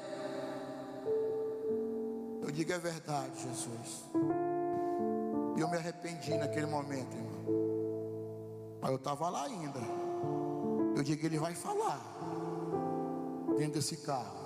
Eu 2.59 2.65
digo, 2.65 2.73
é 2.73 2.77
verdade, 2.77 3.41
Jesus. 3.41 4.03
E 5.55 5.61
eu 5.61 5.69
me 5.69 5.77
arrependi 5.77 6.35
naquele 6.35 6.65
momento, 6.65 7.15
irmão. 7.15 8.79
Mas 8.81 8.91
eu 8.91 8.97
estava 8.97 9.29
lá 9.29 9.45
ainda. 9.45 9.79
Eu 10.93 11.01
digo, 11.01 11.25
ele 11.25 11.39
vai 11.39 11.55
falar. 11.55 12.01
Dentro 13.57 13.75
desse 13.75 13.95
carro. 13.95 14.37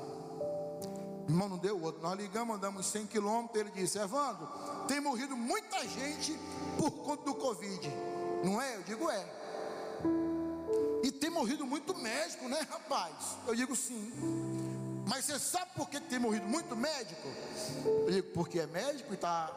Irmão, 1.28 1.50
não 1.50 1.58
deu 1.58 1.82
outro. 1.82 2.04
Nós 2.04 2.16
ligamos, 2.16 2.56
andamos 2.56 2.86
100 2.86 3.08
quilômetros. 3.08 3.60
Ele 3.60 3.72
disse: 3.72 3.98
Evandro, 3.98 4.48
tem 4.88 5.00
morrido 5.00 5.36
muita 5.36 5.80
gente 5.88 6.38
por 6.78 6.92
conta 6.92 7.24
do 7.24 7.34
Covid. 7.34 7.90
Não 8.44 8.62
é? 8.62 8.76
Eu 8.76 8.84
digo: 8.84 9.10
é. 9.10 9.26
E 11.02 11.12
tem 11.12 11.32
morrido 11.32 11.66
muito 11.66 11.96
médico, 11.96 12.48
né, 12.48 12.60
rapaz? 12.70 13.40
Eu 13.48 13.56
digo: 13.56 13.76
sim. 13.76 14.63
Mas 15.06 15.26
você 15.26 15.40
sabe 15.40 15.72
por 15.76 15.90
que 15.90 16.00
tem 16.00 16.20
morrido 16.20 16.46
muito 16.48 16.76
médico? 16.76 17.28
Eu 17.86 18.12
digo, 18.12 18.28
porque 18.34 18.60
é 18.60 18.68
médico 18.68 19.12
e 19.12 19.16
está 19.16 19.52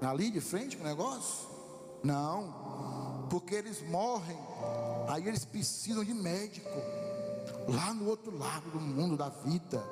ali 0.00 0.30
de 0.30 0.40
frente 0.40 0.76
com 0.76 0.84
o 0.84 0.86
negócio? 0.86 1.48
Não, 2.02 3.26
porque 3.30 3.54
eles 3.54 3.80
morrem, 3.88 4.38
aí 5.08 5.26
eles 5.26 5.44
precisam 5.44 6.04
de 6.04 6.14
médico, 6.14 6.68
lá 7.66 7.92
no 7.94 8.08
outro 8.08 8.36
lado 8.36 8.70
do 8.70 8.78
mundo 8.78 9.16
da 9.16 9.28
vida, 9.28 9.82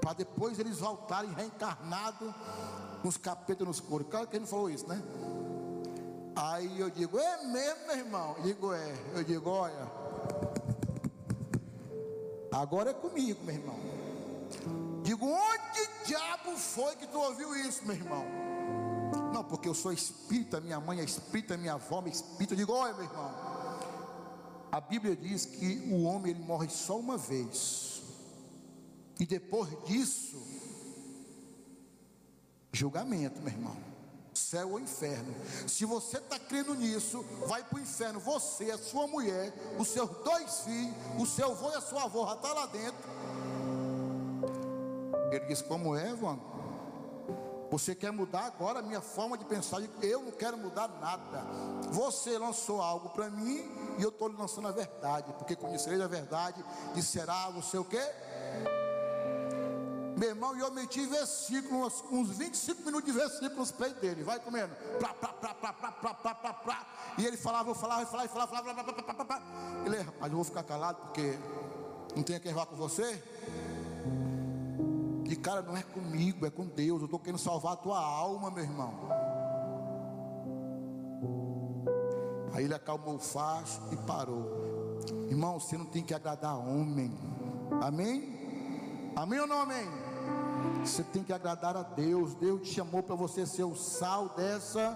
para 0.00 0.14
depois 0.14 0.58
eles 0.58 0.78
voltarem 0.78 1.32
reencarnados 1.32 2.34
nos 3.04 3.16
capetas 3.16 3.66
nos 3.66 3.80
coros. 3.80 4.08
Claro 4.10 4.26
que 4.26 4.36
ele 4.36 4.44
não 4.44 4.50
falou 4.50 4.70
isso, 4.70 4.88
né? 4.88 5.00
Aí 6.34 6.80
eu 6.80 6.90
digo, 6.90 7.18
é 7.18 7.46
mesmo, 7.46 7.86
meu 7.86 7.96
irmão? 7.96 8.34
Eu 8.38 8.42
digo, 8.42 8.72
é. 8.72 8.94
Eu 9.14 9.24
digo, 9.24 9.48
olha, 9.48 9.88
Agora 12.56 12.90
é 12.90 12.94
comigo, 12.94 13.44
meu 13.44 13.54
irmão. 13.54 13.78
Digo, 15.02 15.26
onde 15.26 16.06
diabo 16.06 16.56
foi 16.56 16.96
que 16.96 17.06
tu 17.06 17.18
ouviu 17.18 17.54
isso, 17.54 17.84
meu 17.84 17.94
irmão? 17.94 18.24
Não, 19.32 19.44
porque 19.44 19.68
eu 19.68 19.74
sou 19.74 19.92
espírita, 19.92 20.60
minha 20.60 20.80
mãe 20.80 21.00
é 21.00 21.04
espírita, 21.04 21.56
minha 21.56 21.74
avó 21.74 22.02
é 22.06 22.08
espírita. 22.08 22.54
Eu 22.54 22.58
digo, 22.58 22.72
olha, 22.72 22.94
meu 22.94 23.04
irmão. 23.04 23.30
A 24.72 24.80
Bíblia 24.80 25.14
diz 25.14 25.44
que 25.44 25.78
o 25.90 26.04
homem 26.04 26.32
ele 26.32 26.42
morre 26.42 26.68
só 26.70 26.98
uma 26.98 27.18
vez. 27.18 28.02
E 29.20 29.26
depois 29.26 29.70
disso, 29.84 30.42
julgamento, 32.72 33.40
meu 33.40 33.52
irmão 33.52 33.95
céu 34.36 34.72
ou 34.72 34.80
inferno. 34.80 35.34
Se 35.66 35.84
você 35.84 36.18
está 36.18 36.38
crendo 36.38 36.74
nisso, 36.74 37.24
vai 37.46 37.62
para 37.64 37.78
o 37.78 37.80
inferno. 37.80 38.20
Você, 38.20 38.70
a 38.70 38.78
sua 38.78 39.06
mulher, 39.06 39.52
os 39.78 39.88
seus 39.88 40.10
dois 40.22 40.60
filhos, 40.60 40.94
o 41.18 41.26
seu 41.26 41.50
avô 41.50 41.70
e 41.70 41.74
a 41.74 41.80
sua 41.80 42.04
avó 42.04 42.26
já 42.26 42.34
está 42.34 42.52
lá 42.52 42.66
dentro. 42.66 43.10
Ele 45.30 45.46
disse: 45.46 45.64
Como 45.64 45.96
é, 45.96 46.16
João? 46.16 46.56
Você 47.70 47.94
quer 47.94 48.12
mudar 48.12 48.46
agora 48.46 48.78
a 48.78 48.82
minha 48.82 49.00
forma 49.00 49.36
de 49.36 49.44
pensar? 49.44 49.82
Eu 50.00 50.22
não 50.22 50.30
quero 50.30 50.56
mudar 50.56 50.88
nada. 51.00 51.44
Você 51.90 52.38
lançou 52.38 52.80
algo 52.80 53.08
para 53.10 53.28
mim 53.28 53.68
e 53.98 54.02
eu 54.02 54.10
estou 54.10 54.28
lançando 54.28 54.68
a 54.68 54.72
verdade, 54.72 55.32
porque 55.32 55.56
conhecereis 55.56 56.00
a 56.00 56.06
verdade 56.06 56.64
e 56.94 57.02
será 57.02 57.50
você 57.50 57.76
o 57.76 57.84
quê? 57.84 58.02
Meu 60.16 60.30
irmão, 60.30 60.56
e 60.56 60.60
eu 60.60 60.70
meti 60.72 61.04
versículos, 61.04 62.02
uns 62.10 62.30
25 62.30 62.82
minutos 62.82 63.12
de 63.12 63.18
versículos 63.18 63.70
para 63.70 63.88
dele. 63.90 64.24
Vai 64.24 64.40
comendo. 64.40 64.74
Plá, 64.98 65.12
plá, 65.12 65.28
plá, 65.28 65.54
plá, 65.54 65.72
plá, 65.74 65.92
plá, 65.92 66.14
plá, 66.14 66.34
plá, 66.34 66.52
plá. 66.54 66.86
E 67.18 67.26
ele 67.26 67.36
falava, 67.36 67.68
eu 67.68 67.74
falava, 67.74 68.00
eu 68.00 68.06
falava, 68.06 68.24
eu 68.24 68.32
falava, 68.32 68.48
falava, 68.48 68.74
falava, 68.74 69.02
falava, 69.02 69.24
falava. 69.24 69.86
Ele, 69.86 69.98
rapaz, 69.98 70.32
eu 70.32 70.36
vou 70.36 70.44
ficar 70.44 70.62
calado 70.62 71.02
porque 71.02 71.38
não 72.16 72.22
tem 72.22 72.40
quem 72.40 72.54
vá 72.54 72.64
com 72.64 72.76
você. 72.76 73.22
Que 75.26 75.36
cara 75.36 75.60
não 75.60 75.76
é 75.76 75.82
comigo, 75.82 76.46
é 76.46 76.50
com 76.50 76.64
Deus. 76.66 77.00
Eu 77.00 77.04
estou 77.04 77.20
querendo 77.20 77.38
salvar 77.38 77.74
a 77.74 77.76
tua 77.76 77.98
alma, 77.98 78.50
meu 78.50 78.64
irmão. 78.64 78.94
Aí 82.54 82.64
ele 82.64 82.74
acalmou 82.74 83.16
o 83.16 83.18
facho 83.18 83.82
e 83.92 83.96
parou. 83.98 84.96
Irmão, 85.28 85.60
você 85.60 85.76
não 85.76 85.84
tem 85.84 86.02
que 86.02 86.14
agradar 86.14 86.56
homem. 86.56 87.12
Amém? 87.82 88.45
Amém 89.16 89.40
ou 89.40 89.46
não 89.46 89.60
amém? 89.60 89.88
Você 90.84 91.02
tem 91.02 91.24
que 91.24 91.32
agradar 91.32 91.74
a 91.74 91.82
Deus. 91.82 92.34
Deus 92.34 92.68
te 92.68 92.74
chamou 92.74 93.02
para 93.02 93.14
você 93.14 93.46
ser 93.46 93.64
o 93.64 93.74
sal 93.74 94.28
dessa 94.36 94.94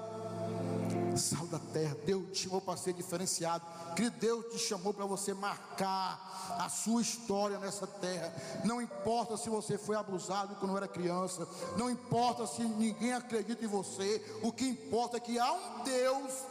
sal 1.17 1.47
da 1.47 1.59
terra. 1.59 1.97
Deus 2.05 2.31
te 2.31 2.45
chamou 2.45 2.61
para 2.61 2.77
ser 2.77 2.93
diferenciado. 2.93 3.65
Que 3.97 4.11
Deus 4.11 4.53
te 4.53 4.59
chamou 4.59 4.93
para 4.93 5.07
você 5.07 5.33
marcar 5.33 6.57
a 6.59 6.69
sua 6.69 7.01
história 7.01 7.59
nessa 7.59 7.87
terra. 7.87 8.31
Não 8.63 8.81
importa 8.81 9.39
se 9.39 9.49
você 9.49 9.79
foi 9.79 9.97
abusado 9.97 10.55
quando 10.57 10.77
era 10.77 10.87
criança. 10.87 11.49
Não 11.79 11.91
importa 11.91 12.47
se 12.47 12.63
ninguém 12.63 13.15
acredita 13.15 13.65
em 13.65 13.69
você. 13.69 14.23
O 14.43 14.53
que 14.53 14.67
importa 14.67 15.17
é 15.17 15.21
que 15.21 15.39
há 15.39 15.53
um 15.53 15.83
Deus 15.83 16.45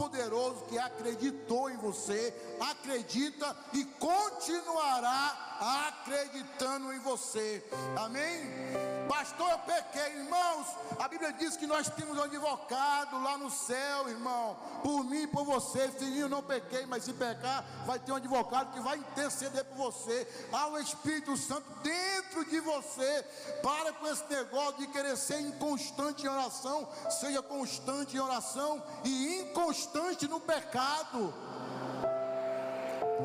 Todo-Poderoso 0.00 0.64
que 0.64 0.78
acreditou 0.78 1.68
em 1.68 1.76
você, 1.76 2.34
acredita 2.58 3.54
e 3.74 3.84
continuará 3.84 5.58
acreditando 5.60 6.90
em 6.90 6.98
você. 7.00 7.62
Amém? 7.98 8.99
Pastor, 9.10 9.50
eu 9.50 9.58
pequei, 9.58 10.20
irmãos. 10.20 10.68
A 10.96 11.08
Bíblia 11.08 11.32
diz 11.32 11.56
que 11.56 11.66
nós 11.66 11.88
temos 11.88 12.16
um 12.16 12.22
advogado 12.22 13.20
lá 13.20 13.36
no 13.36 13.50
céu, 13.50 14.08
irmão. 14.08 14.56
Por 14.84 15.02
mim 15.02 15.22
e 15.22 15.26
por 15.26 15.44
você, 15.44 15.88
filhinho, 15.88 16.28
não 16.28 16.40
pequei, 16.40 16.86
mas 16.86 17.02
se 17.02 17.12
pecar, 17.12 17.64
vai 17.84 17.98
ter 17.98 18.12
um 18.12 18.14
advogado 18.14 18.72
que 18.72 18.78
vai 18.78 18.98
interceder 18.98 19.64
por 19.64 19.90
você. 19.90 20.28
Há 20.52 20.68
o 20.68 20.78
Espírito 20.78 21.36
Santo 21.36 21.64
dentro 21.82 22.44
de 22.44 22.60
você. 22.60 23.24
Para 23.64 23.92
com 23.94 24.06
esse 24.06 24.22
negócio 24.30 24.78
de 24.78 24.86
querer 24.86 25.16
ser 25.16 25.40
inconstante 25.40 26.24
em 26.24 26.28
oração. 26.28 26.88
Seja 27.10 27.42
constante 27.42 28.16
em 28.16 28.20
oração 28.20 28.80
e 29.02 29.40
inconstante 29.40 30.28
no 30.28 30.38
pecado. 30.38 31.34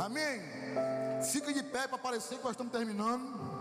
Amém? 0.03 0.41
Fica 1.31 1.53
de 1.53 1.61
pé 1.61 1.87
para 1.87 1.99
parecer 1.99 2.39
que 2.39 2.43
nós 2.43 2.53
estamos 2.53 2.73
terminando. 2.73 3.54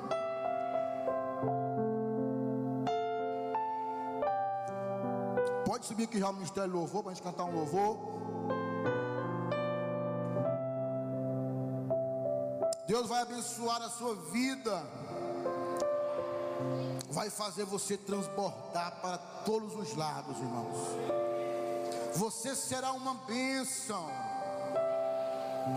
Pode 5.74 5.86
subir 5.86 6.04
aqui 6.04 6.20
já 6.20 6.30
o 6.30 6.32
Ministério 6.32 6.72
Louvor 6.72 7.02
para 7.02 7.10
a 7.10 7.14
gente 7.16 7.24
cantar 7.24 7.42
um 7.46 7.52
louvor. 7.52 7.98
Deus 12.86 13.08
vai 13.08 13.22
abençoar 13.22 13.82
a 13.82 13.88
sua 13.88 14.14
vida. 14.30 14.86
Vai 17.10 17.28
fazer 17.28 17.64
você 17.64 17.96
transbordar 17.96 19.00
para 19.00 19.18
todos 19.18 19.74
os 19.74 19.96
lados, 19.96 20.38
irmãos. 20.38 20.78
Você 22.14 22.54
será 22.54 22.92
uma 22.92 23.14
bênção. 23.26 24.08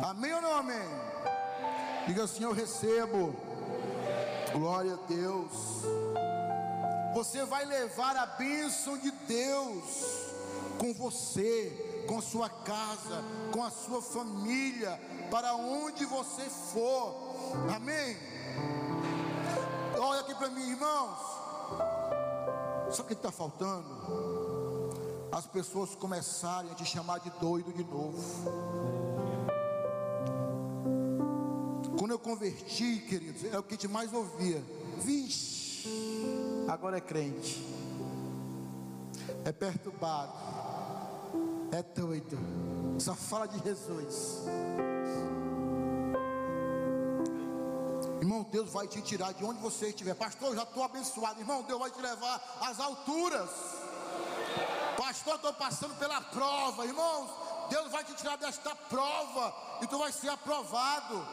Amém 0.08 0.32
ou 0.32 0.42
não 0.44 0.58
amém? 0.58 0.88
Diga 2.06 2.26
assim: 2.26 2.44
Eu 2.44 2.54
recebo. 2.54 3.36
Glória 4.54 4.94
a 4.94 5.08
Deus 5.08 5.88
você 7.18 7.44
vai 7.46 7.66
levar 7.66 8.16
a 8.16 8.28
bênção 8.28 8.96
de 8.96 9.10
Deus 9.10 9.84
com 10.78 10.94
você, 10.94 12.06
com 12.08 12.22
sua 12.22 12.48
casa, 12.48 13.24
com 13.52 13.64
a 13.64 13.72
sua 13.72 14.04
família, 14.04 15.02
para 15.32 15.56
onde 15.56 16.06
você 16.06 16.44
for. 16.44 17.16
Amém? 17.76 18.16
Olha 20.00 20.20
aqui 20.20 20.36
para 20.36 20.50
mim, 20.52 20.70
irmãos. 20.70 21.18
Sabe 22.92 23.02
o 23.02 23.06
que 23.06 23.14
está 23.14 23.32
faltando? 23.32 23.90
As 25.32 25.48
pessoas 25.48 25.96
começarem 25.96 26.70
a 26.70 26.76
te 26.76 26.86
chamar 26.86 27.18
de 27.22 27.32
doido 27.40 27.74
de 27.74 27.84
novo. 27.84 28.22
Quando 31.98 32.12
eu 32.12 32.20
converti, 32.20 33.04
queridos, 33.10 33.44
é 33.52 33.58
o 33.58 33.64
que 33.64 33.74
a 33.74 33.76
gente 33.76 33.88
mais 33.88 34.14
ouvia. 34.14 34.64
Vixe 35.00 35.58
agora 36.68 36.98
é 36.98 37.02
crente, 37.02 37.66
é 39.46 39.52
perturbado, 39.52 40.34
é 41.72 41.82
doido, 41.82 42.38
só 43.00 43.16
fala 43.16 43.48
de 43.48 43.60
Jesus. 43.64 44.46
Irmão, 48.20 48.44
Deus 48.52 48.70
vai 48.72 48.88
te 48.88 49.02
tirar 49.02 49.32
de 49.34 49.46
onde 49.46 49.60
você 49.62 49.88
estiver. 49.88 50.14
Pastor, 50.16 50.56
já 50.56 50.64
estou 50.64 50.84
abençoado. 50.84 51.40
Irmão, 51.40 51.62
Deus 51.64 51.80
vai 51.80 51.92
te 51.92 52.02
levar 52.02 52.58
às 52.62 52.80
alturas. 52.80 53.50
Pastor, 54.98 55.36
estou 55.36 55.54
passando 55.54 55.96
pela 56.00 56.20
prova. 56.20 56.86
Irmãos, 56.86 57.30
Deus 57.70 57.92
vai 57.92 58.04
te 58.04 58.14
tirar 58.16 58.36
desta 58.38 58.76
prova 58.76 59.54
e 59.82 59.88
tu 59.88 59.98
vai 59.98 60.12
ser 60.12 60.30
aprovado. 60.30 61.26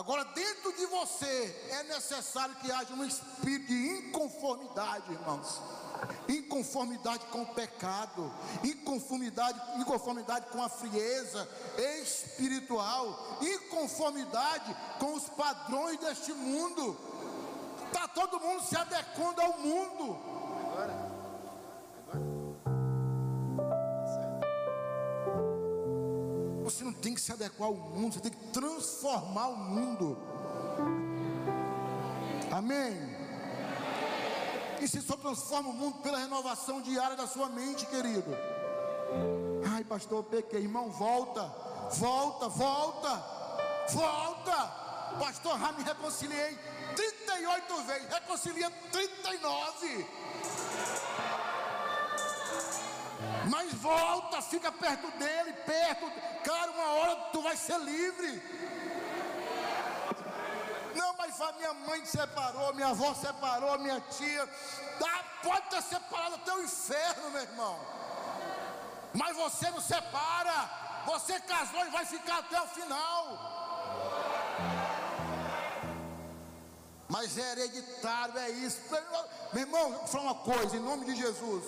Agora, 0.00 0.24
dentro 0.24 0.72
de 0.72 0.86
você 0.86 1.68
é 1.68 1.82
necessário 1.82 2.54
que 2.54 2.72
haja 2.72 2.94
um 2.94 3.04
espírito 3.04 3.66
de 3.66 3.98
inconformidade, 3.98 5.12
irmãos. 5.12 5.60
Inconformidade 6.26 7.26
com 7.26 7.42
o 7.42 7.54
pecado, 7.54 8.32
inconformidade, 8.64 9.60
inconformidade 9.78 10.46
com 10.46 10.62
a 10.62 10.70
frieza 10.70 11.46
espiritual, 12.00 13.38
inconformidade 13.42 14.74
com 14.98 15.12
os 15.12 15.28
padrões 15.28 16.00
deste 16.00 16.32
mundo. 16.32 16.96
Está 17.88 18.08
todo 18.08 18.40
mundo 18.40 18.64
se 18.64 18.76
adequando 18.76 19.42
ao 19.42 19.58
mundo. 19.58 20.39
Tem 27.00 27.14
que 27.14 27.20
se 27.20 27.32
adequar 27.32 27.68
ao 27.68 27.74
mundo, 27.74 28.14
você 28.14 28.20
tem 28.20 28.30
que 28.30 28.46
transformar 28.48 29.48
o 29.48 29.56
mundo. 29.56 30.18
Amém? 32.50 32.94
E 34.80 34.88
se 34.88 35.00
só 35.02 35.16
transforma 35.16 35.70
o 35.70 35.72
mundo 35.72 35.98
pela 35.98 36.18
renovação 36.18 36.80
diária 36.80 37.16
da 37.16 37.26
sua 37.26 37.48
mente, 37.48 37.86
querido. 37.86 38.30
Ai, 39.74 39.84
pastor, 39.84 40.24
pequei, 40.24 40.60
irmão, 40.60 40.90
volta, 40.90 41.42
volta, 41.92 42.48
volta, 42.48 43.24
volta. 43.90 44.80
Pastor, 45.18 45.58
já 45.58 45.72
me 45.72 45.82
reconciliei 45.82 46.56
38 46.96 47.82
vezes, 47.82 48.08
reconcilia 48.08 48.70
39. 48.90 50.06
Volta, 53.80 54.42
fica 54.42 54.70
perto 54.70 55.10
dele, 55.18 55.52
perto. 55.64 56.10
Cara, 56.44 56.70
uma 56.70 56.92
hora 56.92 57.16
tu 57.32 57.42
vai 57.42 57.56
ser 57.56 57.78
livre. 57.78 58.42
Não, 60.94 61.14
mas 61.16 61.40
a 61.40 61.52
minha 61.52 61.72
mãe 61.72 62.04
separou, 62.04 62.74
minha 62.74 62.88
avó 62.88 63.14
separou, 63.14 63.78
minha 63.78 64.00
tia. 64.00 64.46
Tá, 64.98 65.24
pode 65.42 65.68
ter 65.70 65.82
separado 65.82 66.34
até 66.36 66.52
o 66.54 66.62
inferno, 66.62 67.30
meu 67.30 67.42
irmão. 67.42 67.78
Mas 69.14 69.36
você 69.36 69.70
não 69.70 69.80
separa. 69.80 70.70
Você 71.06 71.40
casou 71.40 71.84
e 71.86 71.90
vai 71.90 72.04
ficar 72.04 72.38
até 72.38 72.60
o 72.60 72.66
final. 72.66 73.49
Mas 77.10 77.36
é 77.36 77.52
hereditário, 77.52 78.38
é 78.38 78.50
isso. 78.50 78.78
Meu 79.52 79.62
irmão, 79.62 79.92
vou 79.92 80.06
falar 80.06 80.24
uma 80.24 80.34
coisa, 80.36 80.76
em 80.76 80.80
nome 80.80 81.04
de 81.06 81.16
Jesus. 81.16 81.64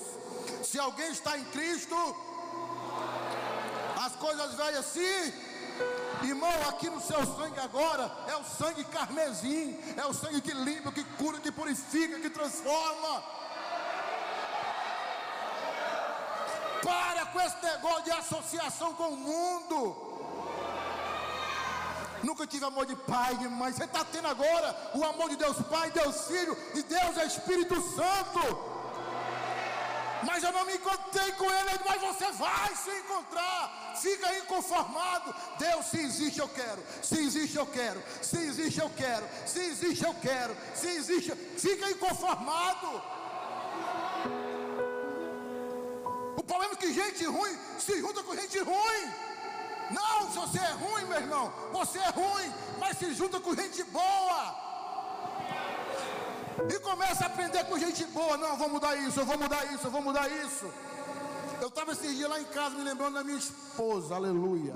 Se 0.63 0.79
alguém 0.79 1.11
está 1.11 1.37
em 1.37 1.45
Cristo, 1.47 1.97
as 3.97 4.15
coisas 4.17 4.55
velhas 4.55 4.87
se 4.87 5.35
Irmão, 6.23 6.69
aqui 6.69 6.89
no 6.89 7.01
seu 7.01 7.27
sangue 7.27 7.59
agora 7.59 8.11
é 8.29 8.37
o 8.37 8.45
sangue 8.45 8.85
carmesim, 8.85 9.77
é 9.97 10.07
o 10.07 10.15
sangue 10.15 10.41
que 10.41 10.53
limpa, 10.53 10.93
que 10.93 11.03
cura, 11.03 11.41
que 11.41 11.51
purifica, 11.51 12.21
que 12.21 12.31
transforma. 12.31 13.25
Para 16.85 17.27
com 17.27 17.41
esse 17.41 17.65
negócio 17.65 18.05
de 18.05 18.11
associação 18.13 18.95
com 18.95 19.09
o 19.09 19.17
mundo. 19.17 20.12
Nunca 22.23 22.47
tive 22.47 22.65
amor 22.65 22.87
de 22.87 22.97
pai, 22.97 23.37
de 23.37 23.49
mãe. 23.49 23.73
Você 23.73 23.85
está 23.85 24.05
tendo 24.05 24.29
agora 24.29 24.93
o 24.95 25.05
amor 25.05 25.29
de 25.31 25.37
Deus 25.37 25.57
Pai, 25.69 25.91
Deus 25.91 26.27
Filho 26.27 26.57
e 26.75 26.83
Deus 26.83 27.17
é 27.19 27.27
Espírito 27.27 27.75
Santo 27.97 28.73
mas 30.25 30.43
eu 30.43 30.53
não 30.53 30.65
me 30.65 30.75
encontrei 30.75 31.33
com 31.33 31.45
ele, 31.45 31.81
mas 31.87 32.01
você 32.01 32.31
vai 32.33 32.75
se 32.77 32.91
encontrar. 32.91 33.95
Fica 34.01 34.39
inconformado. 34.39 35.35
Deus, 35.59 35.87
se 35.87 35.99
existe, 36.01 36.41
eu 36.41 36.49
quero. 36.49 36.83
Se 37.03 37.19
existe, 37.19 37.57
eu 37.57 37.67
quero. 37.67 38.03
Se 38.23 38.39
existe, 38.39 38.81
eu 38.81 38.91
quero. 38.91 39.27
Se 39.47 39.59
existe, 39.61 40.05
eu 40.05 40.15
quero. 40.15 40.57
Se 40.75 40.87
existe, 40.89 41.35
fica 41.59 41.91
inconformado. 41.91 43.03
O 46.37 46.43
problema 46.43 46.75
é 46.75 46.77
que 46.77 46.93
gente 46.93 47.25
ruim 47.25 47.59
se 47.79 48.01
junta 48.01 48.23
com 48.23 48.35
gente 48.35 48.59
ruim. 48.59 49.32
Não, 49.93 50.31
se 50.31 50.39
você 50.39 50.59
é 50.59 50.73
ruim, 50.73 51.05
meu 51.05 51.19
irmão, 51.19 51.53
você 51.73 51.99
é 51.99 52.11
ruim, 52.11 52.53
mas 52.79 52.99
se 52.99 53.13
junta 53.15 53.41
com 53.41 53.55
gente 53.55 53.83
boa. 53.85 54.55
E 56.69 56.79
começa 56.81 57.25
a 57.25 57.27
aprender 57.27 57.65
com 57.65 57.79
gente 57.79 58.05
boa. 58.07 58.37
Não, 58.37 58.49
eu 58.49 58.57
vou 58.57 58.69
mudar 58.69 58.97
isso, 58.97 59.21
eu 59.21 59.27
vou 59.27 59.39
mudar 59.39 59.65
isso, 59.73 59.87
eu 59.87 59.91
vou 59.91 60.03
mudar 60.03 60.29
isso. 60.29 60.67
Eu 61.61 61.69
estava 61.69 61.93
esse 61.93 62.15
dia 62.15 62.29
lá 62.29 62.41
em 62.41 62.45
casa 62.45 62.77
me 62.77 62.83
lembrando 62.83 63.15
da 63.15 63.25
minha 63.25 63.39
esposa, 63.39 64.15
aleluia. 64.15 64.75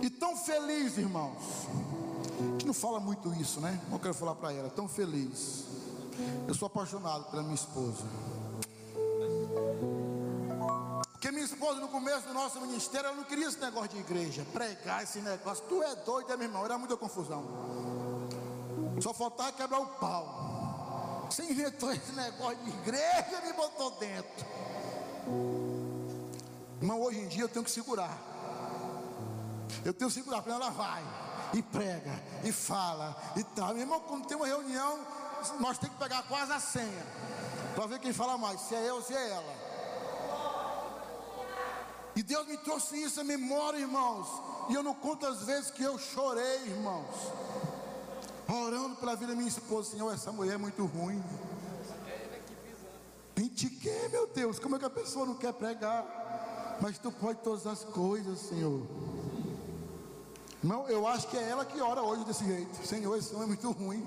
E 0.00 0.08
tão 0.08 0.36
feliz, 0.36 0.96
irmãos. 0.96 1.66
Gente 2.52 2.66
não 2.66 2.74
fala 2.74 3.00
muito 3.00 3.32
isso, 3.34 3.60
né? 3.60 3.80
Não 3.90 3.98
quero 3.98 4.14
falar 4.14 4.34
para 4.34 4.52
ela, 4.52 4.70
tão 4.70 4.88
feliz. 4.88 5.64
Eu 6.46 6.54
sou 6.54 6.66
apaixonado 6.66 7.30
pela 7.30 7.42
minha 7.42 7.54
esposa. 7.54 8.04
Porque 11.20 11.32
minha 11.32 11.44
esposa, 11.44 11.78
no 11.78 11.88
começo 11.88 12.26
do 12.26 12.32
nosso 12.32 12.58
ministério, 12.62 13.08
ela 13.08 13.14
não 13.14 13.24
queria 13.24 13.46
esse 13.46 13.58
negócio 13.58 13.90
de 13.90 13.98
igreja, 13.98 14.42
pregar 14.54 15.02
esse 15.02 15.18
negócio. 15.18 15.62
Tu 15.68 15.82
é 15.82 15.94
doido, 15.96 16.32
é, 16.32 16.36
meu 16.38 16.46
irmão? 16.46 16.64
Era 16.64 16.78
muita 16.78 16.96
confusão. 16.96 17.44
Só 19.02 19.12
faltava 19.12 19.52
quebrar 19.52 19.80
o 19.80 19.86
pau. 19.86 21.26
Você 21.30 21.42
inventou 21.42 21.92
esse 21.92 22.10
negócio 22.12 22.56
de 22.64 22.70
igreja 22.70 23.38
e 23.38 23.46
me 23.48 23.52
botou 23.52 23.90
dentro. 23.98 24.46
Irmão, 26.80 27.02
hoje 27.02 27.18
em 27.18 27.28
dia 27.28 27.42
eu 27.42 27.50
tenho 27.50 27.66
que 27.66 27.70
segurar. 27.70 28.18
Eu 29.84 29.92
tenho 29.92 30.10
que 30.10 30.16
segurar, 30.16 30.38
porque 30.38 30.52
ela 30.52 30.70
vai 30.70 31.04
e 31.52 31.60
prega 31.60 32.18
e 32.44 32.50
fala 32.50 33.14
e 33.36 33.44
tal. 33.44 33.74
Meu 33.74 33.82
irmão, 33.82 34.00
quando 34.00 34.26
tem 34.26 34.38
uma 34.38 34.46
reunião, 34.46 34.98
nós 35.60 35.76
temos 35.76 35.96
que 35.96 36.02
pegar 36.02 36.22
quase 36.22 36.50
a 36.50 36.60
senha 36.60 37.06
para 37.74 37.86
ver 37.86 37.98
quem 37.98 38.14
fala 38.14 38.38
mais, 38.38 38.58
se 38.62 38.74
é 38.74 38.88
eu 38.88 38.94
ou 38.94 39.02
se 39.02 39.14
é 39.14 39.28
ela. 39.32 39.69
E 42.20 42.22
Deus 42.22 42.46
me 42.46 42.58
trouxe 42.58 43.02
isso 43.02 43.18
à 43.18 43.24
memória, 43.24 43.78
irmãos. 43.78 44.28
E 44.68 44.74
eu 44.74 44.82
não 44.82 44.92
conto 44.92 45.24
as 45.24 45.42
vezes 45.44 45.70
que 45.70 45.82
eu 45.82 45.98
chorei, 45.98 46.64
irmãos. 46.66 47.32
Orando 48.46 48.96
pela 48.96 49.14
vida 49.14 49.28
da 49.28 49.34
minha 49.34 49.48
esposa, 49.48 49.92
Senhor, 49.92 50.12
essa 50.12 50.30
mulher 50.30 50.56
é 50.56 50.58
muito 50.58 50.84
ruim. 50.84 51.24
Que, 53.34 54.08
meu 54.10 54.26
Deus, 54.26 54.58
como 54.58 54.76
é 54.76 54.78
que 54.78 54.84
a 54.84 54.90
pessoa 54.90 55.24
não 55.24 55.34
quer 55.34 55.54
pregar? 55.54 56.76
Mas 56.82 56.98
tu 56.98 57.10
pode 57.10 57.38
todas 57.38 57.66
as 57.66 57.84
coisas, 57.84 58.38
Senhor. 58.38 58.82
Não, 60.62 60.86
eu 60.90 61.06
acho 61.06 61.26
que 61.28 61.38
é 61.38 61.48
ela 61.48 61.64
que 61.64 61.80
ora 61.80 62.02
hoje 62.02 62.22
desse 62.26 62.44
jeito. 62.44 62.86
Senhor, 62.86 63.16
esse 63.16 63.34
homem 63.34 63.44
é 63.44 63.46
muito 63.46 63.70
ruim. 63.70 64.06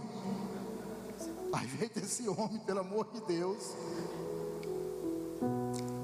Ajeita 1.51 1.99
esse 1.99 2.30
homem, 2.30 2.59
pelo 2.59 2.82
amor 2.82 3.07
de 3.11 3.22
Deus. 3.22 3.72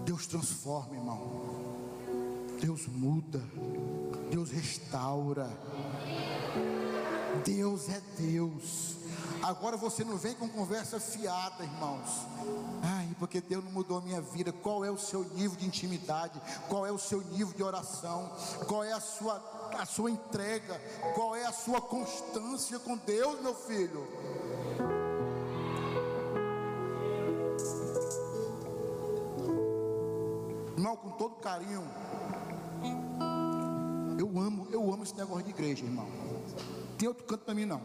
Deus 0.06 0.26
transforma, 0.26 0.96
irmão. 0.96 1.49
Deus 2.60 2.88
muda. 2.88 3.42
Deus 4.30 4.52
restaura. 4.52 5.50
Deus 7.46 7.90
é 7.90 8.02
Deus. 8.18 8.98
Agora 9.42 9.78
você 9.78 10.04
não 10.04 10.18
vem 10.18 10.36
com 10.36 10.50
conversa 10.50 11.00
fiada, 11.00 11.64
irmãos. 11.64 12.10
Ai, 12.84 13.16
porque 13.18 13.40
Deus 13.40 13.64
não 13.64 13.72
mudou 13.72 13.98
a 13.98 14.02
minha 14.02 14.22
vida. 14.22 14.52
Qual 14.52 14.84
é 14.84 14.92
o 14.92 14.98
seu 14.98 15.24
nível 15.24 15.58
de 15.58 15.66
intimidade? 15.66 16.42
Qual 16.68 16.86
é 16.86 16.92
o 16.92 16.98
seu 16.98 17.22
nível 17.22 17.54
de 17.54 17.64
oração? 17.64 18.30
Qual 18.68 18.84
é 18.84 18.92
a 18.92 19.00
sua, 19.00 19.42
a 19.80 19.86
sua 19.86 20.12
entrega? 20.12 20.80
Qual 21.16 21.36
é 21.36 21.46
a 21.46 21.54
sua 21.54 21.82
constância 21.82 22.78
com 22.80 22.98
Deus, 22.98 23.42
meu 23.42 23.56
filho? 23.56 24.06
Irmão, 30.76 30.96
com 30.96 31.12
todo 31.12 31.36
carinho, 31.36 31.84
amo, 35.00 35.04
esse 35.04 35.16
negócio 35.16 35.44
de 35.44 35.50
igreja, 35.52 35.86
irmão. 35.86 36.08
Tem 36.98 37.08
outro 37.08 37.24
canto 37.24 37.46
para 37.46 37.54
mim 37.54 37.66
não. 37.66 37.82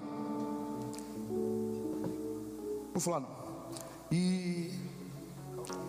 Vou 2.92 3.00
falar 3.00 3.20
não. 3.20 3.44
E 4.10 4.72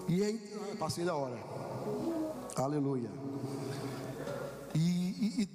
e 0.08 0.24
aí, 0.24 0.54
ah, 0.72 0.76
passei 0.78 1.04
da 1.04 1.16
hora. 1.16 1.38
Aleluia. 2.56 3.10
E, 4.74 4.80
e, 4.80 5.50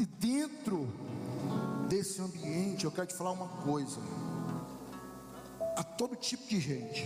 e 0.00 0.06
dentro 0.18 0.88
desse 1.88 2.20
ambiente, 2.20 2.84
eu 2.84 2.90
quero 2.90 3.06
te 3.06 3.14
falar 3.14 3.30
uma 3.30 3.48
coisa. 3.48 4.00
A 5.76 5.84
todo 5.84 6.16
tipo 6.16 6.46
de 6.48 6.58
gente. 6.60 7.04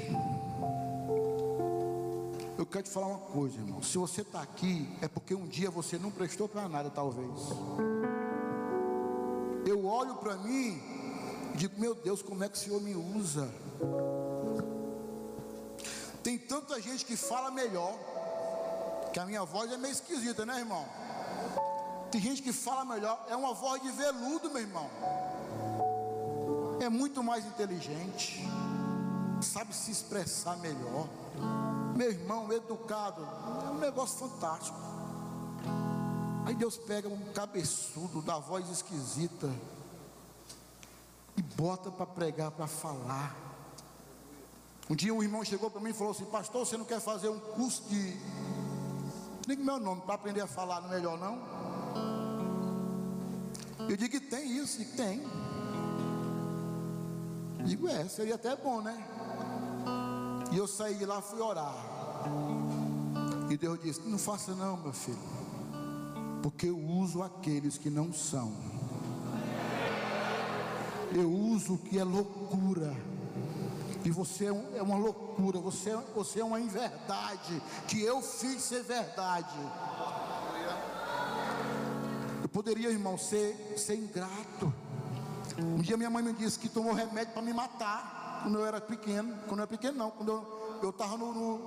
Eu 2.59 2.65
quero 2.65 2.85
te 2.85 2.91
falar 2.91 3.09
uma 3.09 3.19
coisa, 3.19 3.59
irmão. 3.59 3.83
Se 3.83 3.99
você 3.99 4.23
está 4.23 4.41
aqui, 4.41 4.89
é 5.03 5.07
porque 5.07 5.35
um 5.35 5.47
dia 5.47 5.71
você 5.71 5.99
não 5.99 6.11
prestou 6.11 6.49
para 6.49 6.67
nada, 6.69 6.89
talvez. 6.89 7.31
Eu 9.77 9.85
olho 9.85 10.15
para 10.15 10.37
mim 10.37 10.81
e 11.53 11.59
digo, 11.59 11.79
meu 11.79 11.95
Deus, 11.95 12.23
como 12.23 12.43
é 12.43 12.49
que 12.49 12.57
o 12.57 12.59
Senhor 12.59 12.81
me 12.81 12.95
usa? 12.95 13.47
Tem 16.23 16.39
tanta 16.39 16.81
gente 16.81 17.05
que 17.05 17.15
fala 17.15 17.51
melhor, 17.51 17.95
que 19.13 19.21
a 19.21 19.27
minha 19.27 19.45
voz 19.45 19.71
é 19.71 19.77
meio 19.77 19.93
esquisita, 19.93 20.47
né, 20.47 20.61
irmão? 20.61 20.87
Tem 22.11 22.19
gente 22.19 22.41
que 22.41 22.55
fala 22.55 22.87
melhor, 22.87 23.23
é 23.29 23.37
uma 23.37 23.53
voz 23.53 23.83
de 23.83 23.91
veludo, 23.91 24.49
meu 24.49 24.63
irmão. 24.63 24.89
É 26.81 26.89
muito 26.89 27.23
mais 27.23 27.45
inteligente, 27.45 28.43
sabe 29.43 29.75
se 29.75 29.91
expressar 29.91 30.57
melhor 30.57 31.07
meu 31.95 32.11
irmão 32.11 32.51
educado, 32.51 33.27
é 33.67 33.71
um 33.71 33.79
negócio 33.79 34.29
fantástico. 34.29 34.79
Aí 36.47 36.55
Deus 36.55 36.77
pega 36.77 37.09
um 37.09 37.33
cabeçudo 37.33 38.23
da 38.23 38.39
voz 38.39 38.71
esquisita 38.71 39.53
e 41.37 41.43
bota 41.43 41.91
para 41.91 42.07
pregar, 42.07 42.53
para 42.53 42.69
falar. 42.69 43.37
Um 44.89 44.95
dia 44.95 45.13
um 45.13 45.21
irmão 45.21 45.45
chegou 45.45 45.69
para 45.69 45.81
mim 45.81 45.91
e 45.91 45.93
falou 45.93 46.13
assim: 46.13 46.25
Pastor, 46.27 46.65
você 46.65 46.77
não 46.77 46.85
quer 46.85 47.01
fazer 47.01 47.29
um 47.29 47.41
curso 47.41 47.83
de. 47.89 48.17
Nem 49.49 49.57
meu 49.57 49.81
nome, 49.81 50.03
para 50.03 50.15
aprender 50.15 50.41
a 50.41 50.47
falar, 50.47 50.81
não 50.83 50.93
é 50.93 50.95
melhor 50.95 51.19
não? 51.19 51.57
Eu 53.89 53.97
digo 53.97 54.13
que 54.13 54.21
tem 54.21 54.57
isso, 54.57 54.81
e 54.81 54.85
tem. 54.85 55.23
Digo, 57.65 57.89
é, 57.89 58.09
seria 58.09 58.37
até 58.37 58.55
bom, 58.55 58.81
né? 58.81 58.97
E 60.53 60.57
eu 60.57 60.69
saí 60.69 60.95
de 60.95 61.05
lá, 61.05 61.21
fui 61.21 61.41
orar. 61.41 61.75
E 63.51 63.57
Deus 63.57 63.81
disse: 63.83 64.01
Não 64.03 64.19
faça 64.19 64.55
não, 64.55 64.77
meu 64.77 64.93
filho, 64.93 65.19
porque 66.47 66.69
eu 66.69 66.79
uso 66.79 67.25
aqueles 67.25 67.77
que 67.77 67.91
não 67.91 68.13
são. 68.13 68.53
Eu 71.13 71.29
uso 71.29 71.75
o 71.75 71.79
que 71.79 71.99
é 71.99 72.05
loucura. 72.05 72.95
E 74.05 74.11
você 74.13 74.45
é, 74.47 74.79
é 74.79 74.81
uma 74.81 74.97
loucura, 74.97 75.59
você, 75.59 75.91
é, 75.91 75.97
você 76.15 76.39
é 76.39 76.45
uma 76.45 76.61
inverdade 76.61 77.61
que 77.89 78.01
eu 78.01 78.23
fiz 78.23 78.63
ser 78.63 78.85
verdade. 78.85 79.59
Eu 82.41 82.49
poderia, 82.49 82.91
irmão, 82.91 83.19
ser, 83.19 83.75
ser 83.77 83.97
ingrato. 83.97 84.73
Um 85.59 85.81
dia 85.81 85.97
minha 85.97 86.11
mãe 86.11 86.23
me 86.23 86.33
disse 86.33 86.61
que 86.61 86.69
tomou 86.69 86.93
remédio 86.93 87.33
para 87.33 87.43
me 87.43 87.53
matar 87.53 88.43
quando 88.45 88.59
eu 88.59 88.65
era 88.65 88.81
pequeno. 88.81 89.37
Quando 89.49 89.59
eu 89.59 89.63
era 89.65 89.67
pequeno, 89.67 89.99
não. 89.99 90.11
Quando 90.13 90.47
eu 90.81 90.91
estava 90.91 91.17
no, 91.17 91.35
no, 91.35 91.59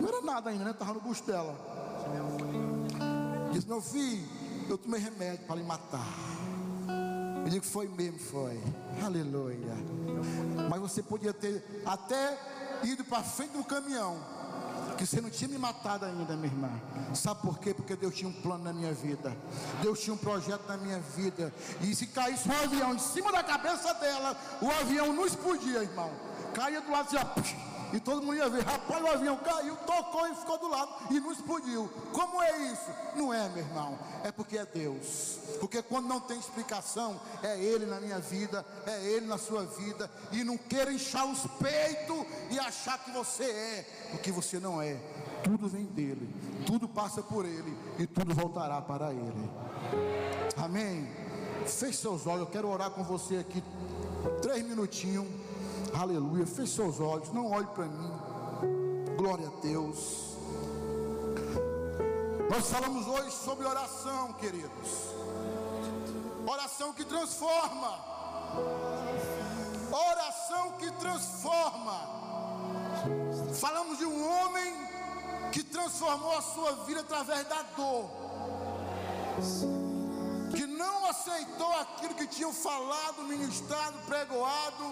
Não 0.00 0.08
era 0.08 0.22
nada 0.22 0.48
ainda, 0.48 0.64
né? 0.64 0.70
Estava 0.70 0.94
no 0.94 1.00
busto 1.02 1.30
dela. 1.30 1.54
Disse: 3.52 3.68
Meu 3.68 3.80
filho, 3.80 4.26
eu 4.68 4.78
tomei 4.78 5.00
remédio 5.00 5.46
para 5.46 5.56
lhe 5.56 5.62
matar. 5.62 6.06
Eu 7.44 7.50
digo: 7.50 7.64
Foi 7.64 7.86
mesmo, 7.86 8.18
foi. 8.18 8.58
Aleluia. 9.04 9.76
Mas 10.68 10.80
você 10.80 11.02
podia 11.02 11.32
ter 11.32 11.62
até 11.84 12.38
ido 12.82 13.04
para 13.04 13.22
frente 13.22 13.52
do 13.52 13.62
caminhão 13.64 14.18
que 14.96 15.06
você 15.06 15.20
não 15.20 15.30
tinha 15.30 15.48
me 15.48 15.58
matado 15.58 16.04
ainda, 16.04 16.36
minha 16.36 16.52
irmã. 16.52 16.70
Sabe 17.14 17.40
por 17.42 17.58
quê? 17.58 17.74
Porque 17.74 17.96
Deus 17.96 18.14
tinha 18.14 18.28
um 18.28 18.32
plano 18.32 18.64
na 18.64 18.72
minha 18.72 18.92
vida. 18.92 19.36
Deus 19.80 20.00
tinha 20.00 20.14
um 20.14 20.18
projeto 20.18 20.66
na 20.68 20.76
minha 20.76 21.00
vida. 21.00 21.52
E 21.80 21.94
se 21.94 22.06
caísse 22.06 22.48
um 22.48 22.52
avião 22.52 22.94
em 22.94 22.98
cima 22.98 23.32
da 23.32 23.42
cabeça 23.42 23.92
dela, 23.94 24.36
o 24.60 24.70
avião 24.70 25.12
não 25.12 25.26
explodia, 25.26 25.82
irmão. 25.82 26.10
Caía 26.54 26.80
do 26.80 26.90
lado 26.90 27.06
assim, 27.06 27.16
ó. 27.16 27.71
E 27.92 28.00
todo 28.00 28.22
mundo 28.22 28.36
ia 28.36 28.48
ver, 28.48 28.64
rapaz, 28.64 29.02
o 29.02 29.06
avião 29.06 29.36
caiu, 29.36 29.76
tocou 29.86 30.26
e 30.28 30.34
ficou 30.34 30.58
do 30.58 30.68
lado 30.68 30.90
e 31.10 31.20
não 31.20 31.30
explodiu. 31.30 31.90
Como 32.12 32.42
é 32.42 32.72
isso? 32.72 32.90
Não 33.14 33.32
é, 33.32 33.48
meu 33.50 33.58
irmão. 33.58 33.98
É 34.24 34.32
porque 34.32 34.56
é 34.56 34.64
Deus. 34.64 35.38
Porque 35.60 35.82
quando 35.82 36.06
não 36.08 36.20
tem 36.20 36.38
explicação, 36.38 37.20
é 37.42 37.58
Ele 37.58 37.84
na 37.84 38.00
minha 38.00 38.18
vida, 38.18 38.64
é 38.86 39.04
Ele 39.04 39.26
na 39.26 39.36
sua 39.36 39.64
vida. 39.64 40.10
E 40.32 40.42
não 40.42 40.56
queira 40.56 40.92
inchar 40.92 41.26
os 41.26 41.46
peitos 41.58 42.26
e 42.50 42.58
achar 42.58 42.98
que 42.98 43.10
você 43.10 43.44
é, 43.44 44.08
porque 44.10 44.32
você 44.32 44.58
não 44.58 44.80
é. 44.80 44.96
Tudo 45.44 45.68
vem 45.68 45.84
dele, 45.84 46.32
tudo 46.64 46.88
passa 46.88 47.20
por 47.20 47.44
Ele 47.44 47.76
e 47.98 48.06
tudo 48.06 48.34
voltará 48.34 48.80
para 48.80 49.12
Ele. 49.12 49.50
Amém. 50.56 51.08
Feche 51.66 51.98
seus 51.98 52.26
olhos, 52.26 52.40
eu 52.40 52.46
quero 52.46 52.68
orar 52.68 52.90
com 52.90 53.04
você 53.04 53.36
aqui. 53.36 53.62
Três 54.40 54.64
minutinhos. 54.64 55.26
Aleluia. 55.94 56.46
Feche 56.46 56.72
seus 56.72 57.00
olhos, 57.00 57.32
não 57.32 57.50
olhe 57.50 57.66
para 57.68 57.86
mim. 57.86 58.12
Glória 59.16 59.48
a 59.48 59.60
Deus. 59.60 60.32
Nós 62.50 62.68
falamos 62.68 63.06
hoje 63.06 63.30
sobre 63.30 63.66
oração, 63.66 64.32
queridos. 64.34 64.88
Oração 66.46 66.92
que 66.92 67.04
transforma. 67.04 67.98
Oração 69.90 70.72
que 70.72 70.90
transforma. 70.92 71.98
Falamos 73.54 73.98
de 73.98 74.04
um 74.04 74.28
homem 74.28 74.74
que 75.52 75.62
transformou 75.62 76.36
a 76.36 76.42
sua 76.42 76.72
vida 76.84 77.00
através 77.00 77.46
da 77.46 77.62
dor. 77.76 78.10
Que 80.54 80.66
não 80.66 81.06
aceitou 81.06 81.72
aquilo 81.72 82.14
que 82.14 82.26
tinham 82.26 82.52
falado, 82.52 83.22
ministrado, 83.22 83.98
pregoado, 84.06 84.84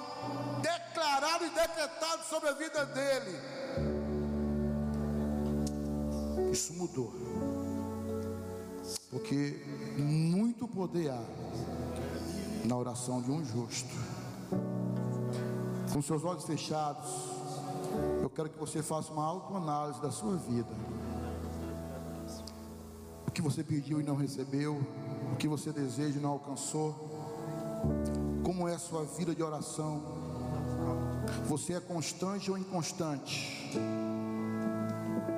declarado 0.60 1.44
e 1.44 1.50
decretado 1.50 2.24
sobre 2.24 2.48
a 2.48 2.52
vida 2.52 2.86
dele. 2.86 3.36
Isso 6.52 6.72
mudou. 6.74 7.12
Porque 9.10 9.62
muito 9.96 10.66
poder 10.68 11.10
há 11.10 11.22
na 12.64 12.76
oração 12.76 13.20
de 13.20 13.30
um 13.30 13.44
justo. 13.44 13.94
Com 15.92 16.00
seus 16.02 16.24
olhos 16.24 16.44
fechados, 16.44 17.08
eu 18.22 18.30
quero 18.30 18.48
que 18.48 18.58
você 18.58 18.82
faça 18.82 19.12
uma 19.12 19.24
autoanálise 19.24 20.00
da 20.00 20.10
sua 20.10 20.36
vida. 20.36 20.70
O 23.26 23.30
que 23.30 23.42
você 23.42 23.62
pediu 23.62 24.00
e 24.00 24.04
não 24.04 24.16
recebeu, 24.16 24.80
o 25.32 25.36
que 25.36 25.48
você 25.48 25.72
deseja 25.72 26.18
e 26.18 26.22
não 26.22 26.30
alcançou. 26.30 26.94
Como 28.44 28.68
é 28.68 28.74
a 28.74 28.78
sua 28.78 29.04
vida 29.04 29.34
de 29.34 29.42
oração? 29.42 30.19
Você 31.50 31.72
é 31.72 31.80
constante 31.80 32.48
ou 32.48 32.56
inconstante? 32.56 33.76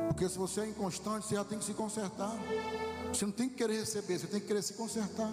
Porque 0.09 0.29
se 0.29 0.37
você 0.37 0.61
é 0.61 0.69
inconstante, 0.69 1.27
você 1.27 1.37
já 1.37 1.43
tem 1.43 1.59
que 1.59 1.65
se 1.65 1.73
consertar. 1.73 2.37
Você 3.11 3.25
não 3.25 3.33
tem 3.33 3.49
que 3.49 3.55
querer 3.55 3.79
receber, 3.79 4.19
você 4.19 4.27
tem 4.27 4.39
que 4.39 4.47
querer 4.47 4.61
se 4.61 4.75
consertar. 4.75 5.33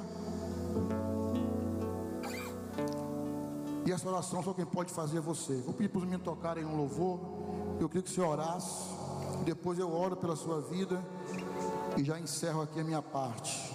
E 3.86 3.92
essa 3.92 4.08
oração 4.08 4.42
só 4.42 4.54
quem 4.54 4.66
pode 4.66 4.94
fazer 4.94 5.18
é 5.18 5.22
você. 5.22 5.58
Vou 5.58 5.74
pedir 5.74 5.90
para 5.90 5.98
os 5.98 6.06
meninos 6.06 6.24
tocarem 6.24 6.64
um 6.64 6.78
louvor. 6.78 7.20
Eu 7.78 7.90
queria 7.90 8.04
que 8.04 8.10
você 8.10 8.22
orasse. 8.22 8.86
Depois 9.44 9.78
eu 9.80 9.92
oro 9.92 10.16
pela 10.16 10.38
sua 10.38 10.62
vida. 10.62 11.04
E 11.98 12.06
já 12.06 12.18
encerro 12.18 12.62
aqui 12.62 12.80
a 12.80 12.86
minha 12.86 13.02
parte. 13.02 13.70